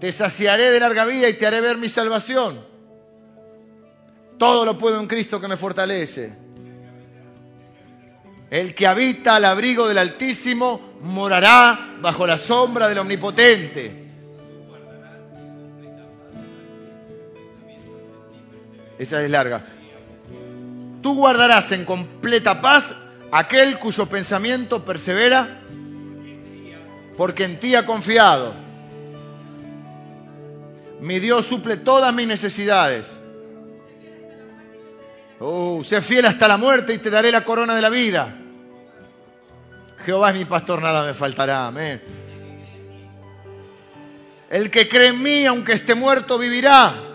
Te 0.00 0.12
saciaré 0.12 0.70
de 0.70 0.80
larga 0.80 1.04
vida 1.06 1.28
y 1.28 1.32
te 1.32 1.46
haré 1.46 1.60
ver 1.60 1.78
mi 1.78 1.88
salvación. 1.88 2.60
Todo 4.38 4.64
lo 4.64 4.76
puedo 4.76 5.00
en 5.00 5.06
Cristo 5.06 5.40
que 5.40 5.48
me 5.48 5.56
fortalece. 5.56 6.36
El 8.50 8.74
que 8.74 8.86
habita 8.86 9.36
al 9.36 9.46
abrigo 9.46 9.88
del 9.88 9.98
Altísimo 9.98 10.92
morará 11.00 11.96
bajo 12.00 12.26
la 12.26 12.38
sombra 12.38 12.86
del 12.86 12.98
Omnipotente. 12.98 14.04
Esa 18.98 19.22
es 19.22 19.30
larga. 19.30 19.77
Tú 21.02 21.14
guardarás 21.14 21.70
en 21.72 21.84
completa 21.84 22.60
paz 22.60 22.94
aquel 23.30 23.78
cuyo 23.78 24.06
pensamiento 24.06 24.84
persevera, 24.84 25.60
porque 27.16 27.44
en 27.44 27.60
ti 27.60 27.74
ha 27.74 27.86
confiado. 27.86 28.54
Mi 31.00 31.20
Dios 31.20 31.46
suple 31.46 31.76
todas 31.76 32.12
mis 32.12 32.26
necesidades. 32.26 33.16
Oh, 35.40 35.82
sé 35.84 36.00
fiel 36.00 36.26
hasta 36.26 36.48
la 36.48 36.56
muerte 36.56 36.94
y 36.94 36.98
te 36.98 37.10
daré 37.10 37.30
la 37.30 37.44
corona 37.44 37.74
de 37.74 37.82
la 37.82 37.90
vida. 37.90 38.36
Jehová 40.04 40.30
es 40.30 40.36
mi 40.36 40.44
pastor, 40.44 40.82
nada 40.82 41.06
me 41.06 41.14
faltará. 41.14 41.68
Amén. 41.68 42.02
El 44.50 44.70
que 44.70 44.88
cree 44.88 45.08
en 45.08 45.22
mí, 45.22 45.46
aunque 45.46 45.74
esté 45.74 45.94
muerto, 45.94 46.38
vivirá. 46.38 47.07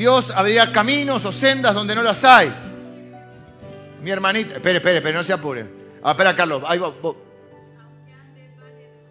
Dios 0.00 0.30
abrirá 0.34 0.72
caminos 0.72 1.26
o 1.26 1.30
sendas 1.30 1.74
donde 1.74 1.94
no 1.94 2.02
las 2.02 2.24
hay. 2.24 2.50
Mi 4.00 4.10
hermanita, 4.10 4.54
espere, 4.54 4.78
espere, 4.78 4.96
espere, 4.96 5.14
no 5.14 5.22
se 5.22 5.34
apure. 5.34 5.66
Ah, 6.02 6.12
espera, 6.12 6.34
Carlos, 6.34 6.62
ahí. 6.66 6.80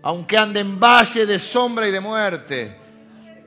Aunque 0.01 0.35
ande 0.35 0.61
en 0.61 0.79
valle 0.79 1.27
de 1.27 1.37
sombra 1.37 1.87
y 1.87 1.91
de 1.91 1.99
muerte, 1.99 2.75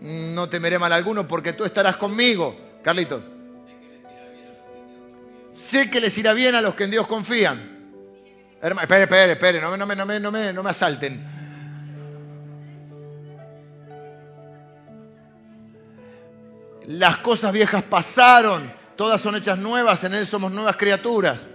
no 0.03 0.49
temeré 0.49 0.79
mal 0.79 0.93
alguno 0.93 1.27
porque 1.27 1.53
tú 1.53 1.65
estarás 1.65 1.97
conmigo. 1.97 2.57
Carlito. 2.81 3.21
Sé 5.51 5.91
que 5.91 6.01
les 6.01 6.17
irá 6.19 6.35
bien 6.35 6.55
a 6.55 6.61
los 6.61 6.77
que 6.77 6.85
en 6.85 6.93
Dios 6.93 7.09
confían. 7.09 7.91
espere, 8.63 9.03
espere, 9.03 9.33
espere, 9.33 9.61
no, 9.61 9.77
no, 9.77 9.85
no, 9.85 9.95
no, 9.97 10.31
me, 10.31 10.53
no 10.53 10.63
me 10.63 10.71
asalten. 10.71 11.42
Las 16.87 17.19
cosas 17.19 17.53
viejas 17.53 17.83
pasaron, 17.85 18.73
todas 18.97 19.21
son 19.21 19.37
hechas 19.37 19.59
nuevas, 19.59 20.03
en 20.05 20.15
Él 20.15 20.27
somos 20.27 20.53
nuevas 20.53 20.77
criaturas. 20.77 21.47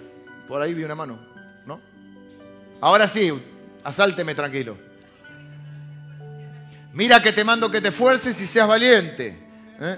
Por 0.48 0.62
ahí 0.62 0.74
vi 0.74 0.84
una 0.84 0.96
mano, 0.96 1.20
¿no? 1.66 1.82
Ahora 2.80 3.08
sí, 3.08 3.32
asálteme 3.84 4.36
tranquilo. 4.36 4.78
Mira 6.94 7.22
que 7.22 7.34
te 7.34 7.44
mando 7.44 7.70
que 7.70 7.82
te 7.82 7.92
fuerces 7.92 8.40
y 8.42 8.48
seas 8.48 8.68
valiente. 8.68 9.38
¿eh? 9.80 9.98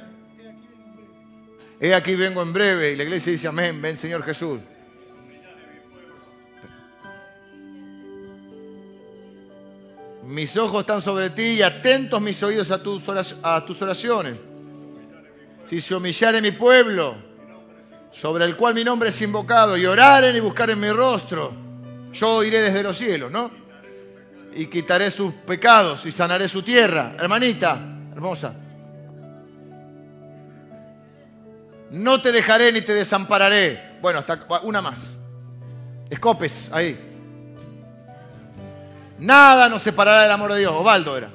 He 1.80 1.94
aquí 1.94 2.16
vengo 2.16 2.42
en 2.42 2.52
breve 2.52 2.92
y 2.92 2.96
la 2.96 3.04
iglesia 3.04 3.32
dice 3.32 3.48
amén, 3.48 3.82
ven 3.82 3.96
Señor 3.96 4.24
Jesús. 4.24 4.60
Mis 10.26 10.56
ojos 10.58 10.82
están 10.82 11.02
sobre 11.02 11.32
ti 11.32 11.54
y 11.54 11.62
atentos 11.64 12.22
mis 12.22 12.44
oídos 12.44 12.70
a 12.70 12.84
tus, 12.84 13.82
oraciones. 13.82 14.36
Si 15.70 15.80
se 15.80 15.94
humillare 15.94 16.42
mi 16.42 16.52
pueblo, 16.52 17.16
sobre 18.10 18.44
el 18.46 18.56
cual 18.56 18.74
mi 18.74 18.84
nombre 18.84 19.10
es 19.10 19.22
invocado, 19.22 19.78
y 19.78 19.86
oraren 19.86 20.36
y 20.36 20.40
buscaren 20.40 20.80
mi 20.80 20.90
rostro, 20.90 21.54
yo 22.12 22.44
iré 22.44 22.60
desde 22.60 22.82
los 22.82 22.98
cielos, 22.98 23.32
¿no? 23.32 23.52
Y 24.56 24.66
quitaré 24.66 25.12
sus 25.12 25.32
pecados 25.32 26.08
y 26.08 26.12
sanaré 26.12 26.48
su 26.48 26.64
tierra. 26.64 27.14
Hermanita, 27.20 27.80
hermosa. 28.12 28.56
No 31.92 32.20
te 32.20 32.32
dejaré 32.32 32.72
ni 32.72 32.82
te 32.82 32.96
desampararé. 32.96 34.00
Bueno, 34.02 34.18
hasta 34.18 34.48
una 34.64 34.82
más. 34.82 35.20
Escopes, 36.10 36.72
ahí. 36.74 37.00
Nada 39.20 39.70
nos 39.70 39.84
separará 39.84 40.24
del 40.24 40.32
amor 40.32 40.52
de 40.54 40.62
Dios. 40.62 40.74
Ovaldo 40.74 41.16
era. 41.16 41.30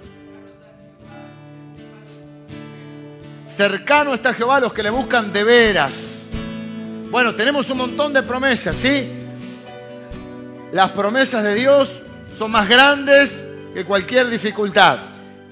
Cercano 3.57 4.15
está 4.15 4.35
Jehová 4.35 4.57
a 4.57 4.61
los 4.61 4.73
que 4.73 4.83
le 4.83 4.91
buscan 4.91 5.33
de 5.33 5.45
veras. 5.45 6.27
Bueno, 7.11 7.35
tenemos 7.35 7.71
un 7.71 7.79
montón 7.79 8.13
de 8.13 8.23
promesas, 8.23 8.77
¿sí? 8.77 9.09
Las 10.73 10.91
promesas 10.91 11.45
de 11.45 11.55
Dios 11.55 12.03
son 12.37 12.51
más 12.51 12.69
grandes 12.69 13.45
que 13.73 13.85
cualquier 13.85 14.29
dificultad 14.29 14.99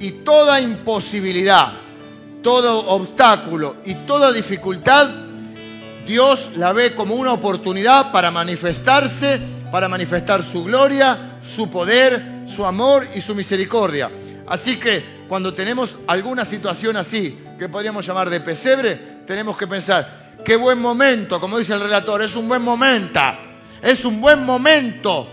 y 0.01 0.11
toda 0.25 0.61
imposibilidad 0.61 1.73
todo 2.43 2.89
obstáculo 2.89 3.77
y 3.85 3.95
toda 4.07 4.33
dificultad, 4.33 5.09
Dios 6.07 6.51
la 6.57 6.73
ve 6.73 6.95
como 6.95 7.15
una 7.15 7.33
oportunidad 7.33 8.11
para 8.11 8.31
manifestarse, 8.31 9.41
para 9.71 9.89
manifestar 9.89 10.43
su 10.43 10.65
gloria, 10.65 11.39
su 11.43 11.71
poder, 11.71 12.43
su 12.47 12.67
amor 12.67 13.07
y 13.15 13.21
su 13.21 13.35
misericordia. 13.35 14.11
Así 14.47 14.77
que 14.77 15.23
cuando 15.29 15.55
tenemos 15.55 15.99
alguna 16.09 16.45
situación 16.45 16.97
así, 16.97 17.39
que 17.59 17.69
podríamos 17.69 18.07
llamar 18.07 18.31
de 18.31 18.41
pesebre, 18.41 18.97
tenemos 19.27 19.57
que 19.57 19.67
pensar, 19.67 20.35
qué 20.45 20.57
buen 20.57 20.81
momento, 20.81 21.41
como 21.41 21.59
dice 21.59 21.75
el 21.75 21.81
relator, 21.81 22.23
es 22.23 22.35
un 22.37 22.49
buen 22.49 22.63
momento, 22.63 23.21
es 23.83 24.05
un 24.05 24.21
buen 24.21 24.45
momento 24.45 25.29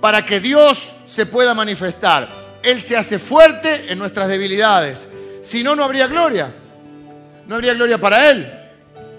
para 0.00 0.24
que 0.24 0.40
Dios 0.40 0.94
se 1.06 1.26
pueda 1.26 1.54
manifestar. 1.54 2.28
Él 2.62 2.82
se 2.82 2.96
hace 2.96 3.18
fuerte 3.18 3.92
en 3.92 3.98
nuestras 3.98 4.28
debilidades. 4.28 5.08
Si 5.42 5.62
no, 5.62 5.74
no 5.74 5.84
habría 5.84 6.06
gloria. 6.06 6.52
No 7.46 7.56
habría 7.56 7.74
gloria 7.74 7.98
para 7.98 8.30
Él. 8.30 8.52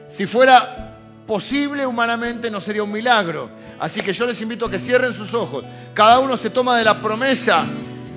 Si 0.09 0.25
fuera 0.25 0.97
posible 1.27 1.85
humanamente, 1.85 2.49
no 2.51 2.61
sería 2.61 2.83
un 2.83 2.91
milagro. 2.91 3.49
Así 3.79 4.01
que 4.01 4.13
yo 4.13 4.25
les 4.25 4.41
invito 4.41 4.65
a 4.65 4.71
que 4.71 4.79
cierren 4.79 5.13
sus 5.13 5.33
ojos. 5.33 5.63
Cada 5.93 6.19
uno 6.19 6.37
se 6.37 6.49
toma 6.49 6.77
de 6.77 6.83
la 6.83 7.01
promesa 7.01 7.65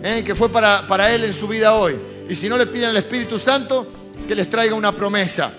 eh, 0.03 0.23
que 0.25 0.35
fue 0.35 0.49
para, 0.49 0.87
para 0.87 1.11
Él 1.11 1.25
en 1.25 1.33
su 1.33 1.49
vida 1.49 1.75
hoy. 1.75 1.97
Y 2.29 2.35
si 2.35 2.49
no 2.49 2.57
le 2.57 2.67
piden 2.67 2.91
al 2.91 2.97
Espíritu 2.97 3.39
Santo, 3.39 3.87
que 4.27 4.35
les 4.35 4.49
traiga 4.49 4.75
una 4.75 4.93
promesa. 4.93 5.53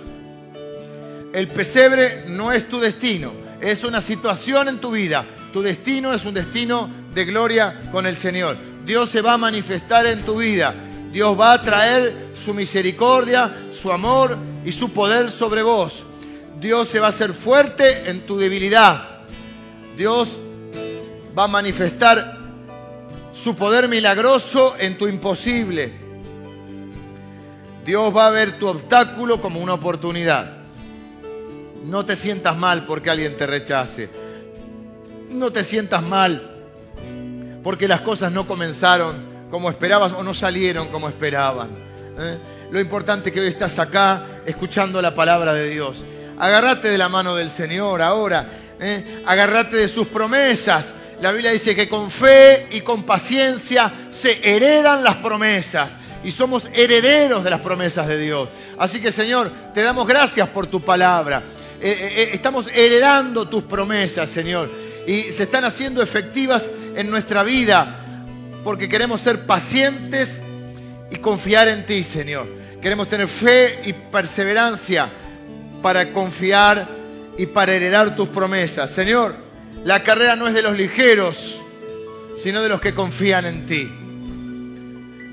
El 1.34 1.48
pesebre 1.50 2.26
no 2.28 2.52
es 2.52 2.68
tu 2.68 2.80
destino, 2.80 3.32
es 3.62 3.84
una 3.84 4.02
situación 4.02 4.68
en 4.68 4.80
tu 4.80 4.92
vida. 4.92 5.26
Tu 5.54 5.62
destino 5.62 6.14
es 6.14 6.26
un 6.26 6.34
destino 6.34 6.90
de 7.14 7.26
gloria 7.26 7.90
con 7.92 8.06
el 8.06 8.16
Señor. 8.16 8.58
Dios 8.86 9.10
se 9.10 9.22
va 9.22 9.34
a 9.34 9.38
manifestar 9.38 10.06
en 10.06 10.22
tu 10.24 10.38
vida. 10.38 10.74
Dios 11.12 11.40
va 11.40 11.54
a 11.54 11.62
traer 11.62 12.14
su 12.36 12.54
misericordia, 12.54 13.56
su 13.74 13.92
amor 13.92 14.38
y 14.66 14.72
su 14.72 14.92
poder 14.92 15.32
sobre 15.32 15.64
vos. 15.64 16.04
Dios 16.60 16.88
se 16.90 17.00
va 17.00 17.08
a 17.08 17.10
hacer 17.10 17.34
fuerte 17.34 18.10
en 18.10 18.22
tu 18.22 18.38
debilidad. 18.38 19.22
Dios 19.96 20.40
va 21.38 21.46
a 21.46 21.48
manifestar 21.48 22.38
su 23.34 23.56
poder 23.56 23.88
milagroso 23.88 24.76
en 24.80 24.98
tu 24.98 25.08
imposible. 25.08 26.07
Dios 27.88 28.14
va 28.14 28.28
a 28.28 28.32
ver 28.32 28.60
tu 28.60 28.68
obstáculo 28.68 29.40
como 29.40 29.62
una 29.62 29.76
oportunidad. 29.76 30.58
No 31.86 32.06
te 32.06 32.18
sientas 32.18 32.58
mal 32.58 32.84
porque 32.84 33.10
alguien 33.10 33.38
te 33.38 33.48
rechace. 33.48 34.10
No 35.30 35.52
te 35.54 35.64
sientas 35.64 36.04
mal 36.04 36.52
porque 37.64 37.88
las 37.88 38.02
cosas 38.02 38.34
no 38.34 38.46
comenzaron 38.46 39.48
como 39.50 39.70
esperabas 39.70 40.12
o 40.12 40.22
no 40.22 40.34
salieron 40.34 40.90
como 40.90 41.08
esperaban. 41.08 41.70
¿eh? 42.20 42.38
Lo 42.72 42.82
importante 42.82 43.30
es 43.30 43.34
que 43.34 43.40
hoy 43.40 43.48
estás 43.48 43.80
acá 43.80 44.42
escuchando 44.46 45.02
la 45.02 45.16
palabra 45.16 45.54
de 45.54 45.70
Dios. 45.70 46.04
Agarrate 46.38 46.90
de 46.90 46.98
la 46.98 47.08
mano 47.08 47.36
del 47.36 47.50
Señor 47.50 48.02
ahora. 48.02 48.50
¿eh? 48.82 49.24
Agarrate 49.26 49.78
de 49.78 49.88
sus 49.88 50.08
promesas. 50.08 50.94
La 51.22 51.32
Biblia 51.32 51.52
dice 51.52 51.74
que 51.74 51.88
con 51.88 52.12
fe 52.12 52.68
y 52.70 52.82
con 52.82 53.04
paciencia 53.04 54.10
se 54.10 54.42
heredan 54.44 55.06
las 55.06 55.16
promesas 55.16 55.98
y 56.24 56.32
somos 56.32 56.70
herederos 56.74 57.44
de 57.44 57.50
las 57.50 57.62
promesas 57.62 58.08
de 58.08 58.18
Dios. 58.18 58.50
Así 58.78 59.02
que 59.02 59.12
Señor, 59.12 59.52
te 59.74 59.82
damos 59.82 60.08
gracias 60.08 60.48
por 60.50 60.68
tu 60.68 60.82
palabra. 60.82 61.42
Eh, 61.80 62.32
estamos 62.34 62.68
heredando 62.74 63.48
tus 63.48 63.64
promesas, 63.64 64.30
Señor, 64.30 64.72
y 65.06 65.32
se 65.32 65.44
están 65.44 65.64
haciendo 65.64 66.02
efectivas 66.02 66.70
en 66.96 67.10
nuestra 67.10 67.44
vida 67.44 68.04
porque 68.64 68.90
queremos 68.90 69.22
ser 69.22 69.46
pacientes 69.46 70.42
y 71.10 71.18
confiar 71.18 71.68
en 71.68 71.86
ti, 71.86 72.04
Señor. 72.04 72.48
Queremos 72.82 73.08
tener 73.08 73.28
fe 73.28 73.80
y 73.86 73.94
perseverancia 73.94 75.10
para 75.82 76.12
confiar 76.12 76.88
y 77.38 77.46
para 77.46 77.74
heredar 77.74 78.16
tus 78.16 78.28
promesas. 78.28 78.92
Señor, 78.92 79.36
la 79.86 80.04
carrera 80.04 80.36
no 80.36 80.48
es 80.48 80.54
de 80.54 80.64
los 80.64 80.78
ligeros, 80.78 81.62
sino 82.42 82.62
de 82.62 82.70
los 82.70 82.82
que 82.82 82.94
confían 82.94 83.46
en 83.46 83.66
ti. 83.66 83.90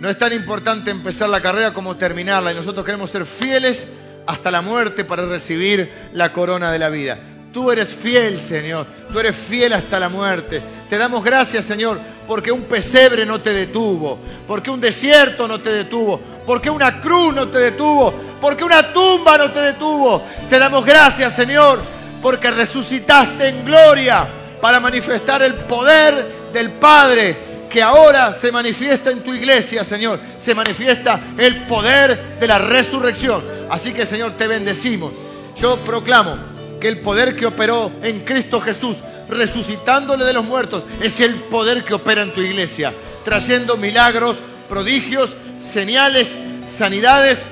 No 0.05 0.11
es 0.11 0.19
tan 0.19 0.35
importante 0.35 0.91
empezar 0.91 1.31
la 1.31 1.41
carrera 1.41 1.73
como 1.73 1.97
terminarla 1.97 2.53
y 2.53 2.55
nosotros 2.55 2.85
queremos 2.85 3.09
ser 3.09 3.25
fieles 3.25 3.89
hasta 4.27 4.51
la 4.51 4.61
muerte 4.61 5.03
para 5.03 5.25
recibir 5.25 5.91
la 6.13 6.31
corona 6.31 6.71
de 6.71 6.79
la 6.79 6.91
vida. 6.91 7.17
Tú 7.55 7.71
eres 7.71 7.89
fiel, 7.89 8.39
Señor. 8.39 8.87
Tú 9.11 9.19
eres 9.19 9.35
fiel 9.35 9.73
hasta 9.73 9.99
la 9.99 10.11
muerte. 10.11 10.61
Te 10.91 10.99
damos 10.99 11.25
gracias, 11.25 11.65
Señor, 11.65 11.99
porque 12.29 12.53
un 12.53 12.65
pesebre 12.65 13.25
no 13.25 13.41
te 13.41 13.55
detuvo, 13.55 14.19
porque 14.47 14.71
un 14.71 14.79
desierto 14.79 15.49
no 15.49 15.63
te 15.63 15.71
detuvo, 15.71 16.21
porque 16.45 16.69
una 16.69 17.01
cruz 17.01 17.35
no 17.35 17.49
te 17.49 17.57
detuvo, 17.57 18.13
porque 18.43 18.63
una 18.63 18.93
tumba 18.93 19.39
no 19.39 19.53
te 19.53 19.61
detuvo. 19.61 20.23
Te 20.51 20.59
damos 20.59 20.85
gracias, 20.85 21.35
Señor, 21.35 21.81
porque 22.21 22.51
resucitaste 22.51 23.49
en 23.49 23.65
gloria 23.65 24.27
para 24.61 24.81
manifestar 24.81 25.41
el 25.41 25.55
poder 25.55 26.27
del 26.53 26.73
Padre 26.73 27.54
que 27.75 27.83
ahora 27.83 28.33
se 28.33 28.53
manifiesta 28.53 29.11
en 29.11 29.25
tu 29.25 29.35
iglesia, 29.35 29.83
Señor. 29.83 30.21
Se 30.39 30.55
manifiesta 30.55 31.21
el 31.37 31.67
poder 31.67 32.39
de 32.39 32.47
la 32.47 32.59
resurrección. 32.59 33.43
Así 33.69 33.93
que, 33.93 34.07
Señor, 34.07 34.37
te 34.37 34.47
bendecimos. 34.47 35.13
Yo 35.57 35.77
proclamo 35.79 36.37
que 36.81 36.87
el 36.87 37.01
poder 37.01 37.35
que 37.35 37.47
operó 37.47 37.91
en 38.01 38.21
Cristo 38.21 38.61
Jesús, 38.61 38.97
resucitándole 39.29 40.25
de 40.25 40.33
los 40.33 40.45
muertos, 40.45 40.85
es 41.01 41.19
el 41.19 41.35
poder 41.35 41.83
que 41.83 41.95
opera 41.95 42.23
en 42.23 42.31
tu 42.31 42.43
iglesia, 42.43 42.93
trayendo 43.25 43.77
milagros, 43.77 44.37
prodigios, 44.69 45.35
señales, 45.59 46.33
sanidades, 46.69 47.51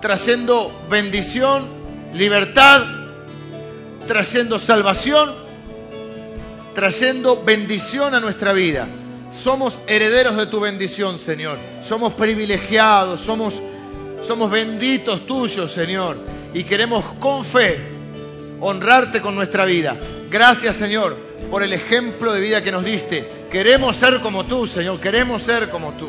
trayendo 0.00 0.76
bendición 0.90 1.68
libertad, 2.12 2.82
trayendo 4.08 4.58
salvación, 4.58 5.43
trayendo 6.74 7.42
bendición 7.42 8.14
a 8.14 8.20
nuestra 8.20 8.52
vida. 8.52 8.86
Somos 9.30 9.80
herederos 9.86 10.36
de 10.36 10.46
tu 10.46 10.60
bendición, 10.60 11.18
Señor. 11.18 11.58
Somos 11.82 12.12
privilegiados, 12.14 13.20
somos, 13.20 13.54
somos 14.26 14.50
benditos 14.50 15.26
tuyos, 15.26 15.72
Señor. 15.72 16.18
Y 16.52 16.64
queremos 16.64 17.04
con 17.20 17.44
fe 17.44 17.78
honrarte 18.60 19.20
con 19.20 19.34
nuestra 19.34 19.64
vida. 19.64 19.96
Gracias, 20.30 20.76
Señor, 20.76 21.16
por 21.50 21.62
el 21.62 21.72
ejemplo 21.72 22.32
de 22.32 22.40
vida 22.40 22.62
que 22.62 22.72
nos 22.72 22.84
diste. 22.84 23.28
Queremos 23.50 23.96
ser 23.96 24.20
como 24.20 24.44
tú, 24.44 24.66
Señor. 24.66 25.00
Queremos 25.00 25.42
ser 25.42 25.70
como 25.70 25.92
tú. 25.92 26.08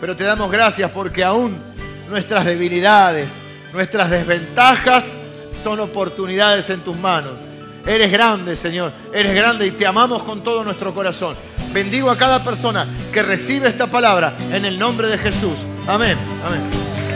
Pero 0.00 0.16
te 0.16 0.24
damos 0.24 0.50
gracias 0.50 0.90
porque 0.90 1.22
aún 1.22 1.58
nuestras 2.08 2.44
debilidades, 2.44 3.28
nuestras 3.72 4.10
desventajas 4.10 5.14
son 5.62 5.80
oportunidades 5.80 6.70
en 6.70 6.80
tus 6.80 6.96
manos. 6.96 7.49
Eres 7.90 8.12
grande, 8.12 8.54
Señor. 8.54 8.92
Eres 9.12 9.34
grande 9.34 9.66
y 9.66 9.72
te 9.72 9.84
amamos 9.84 10.22
con 10.22 10.44
todo 10.44 10.62
nuestro 10.62 10.94
corazón. 10.94 11.34
Bendigo 11.72 12.08
a 12.08 12.16
cada 12.16 12.44
persona 12.44 12.86
que 13.12 13.20
recibe 13.20 13.66
esta 13.66 13.88
palabra 13.88 14.36
en 14.52 14.64
el 14.64 14.78
nombre 14.78 15.08
de 15.08 15.18
Jesús. 15.18 15.58
Amén. 15.88 16.16
Amén. 16.46 17.09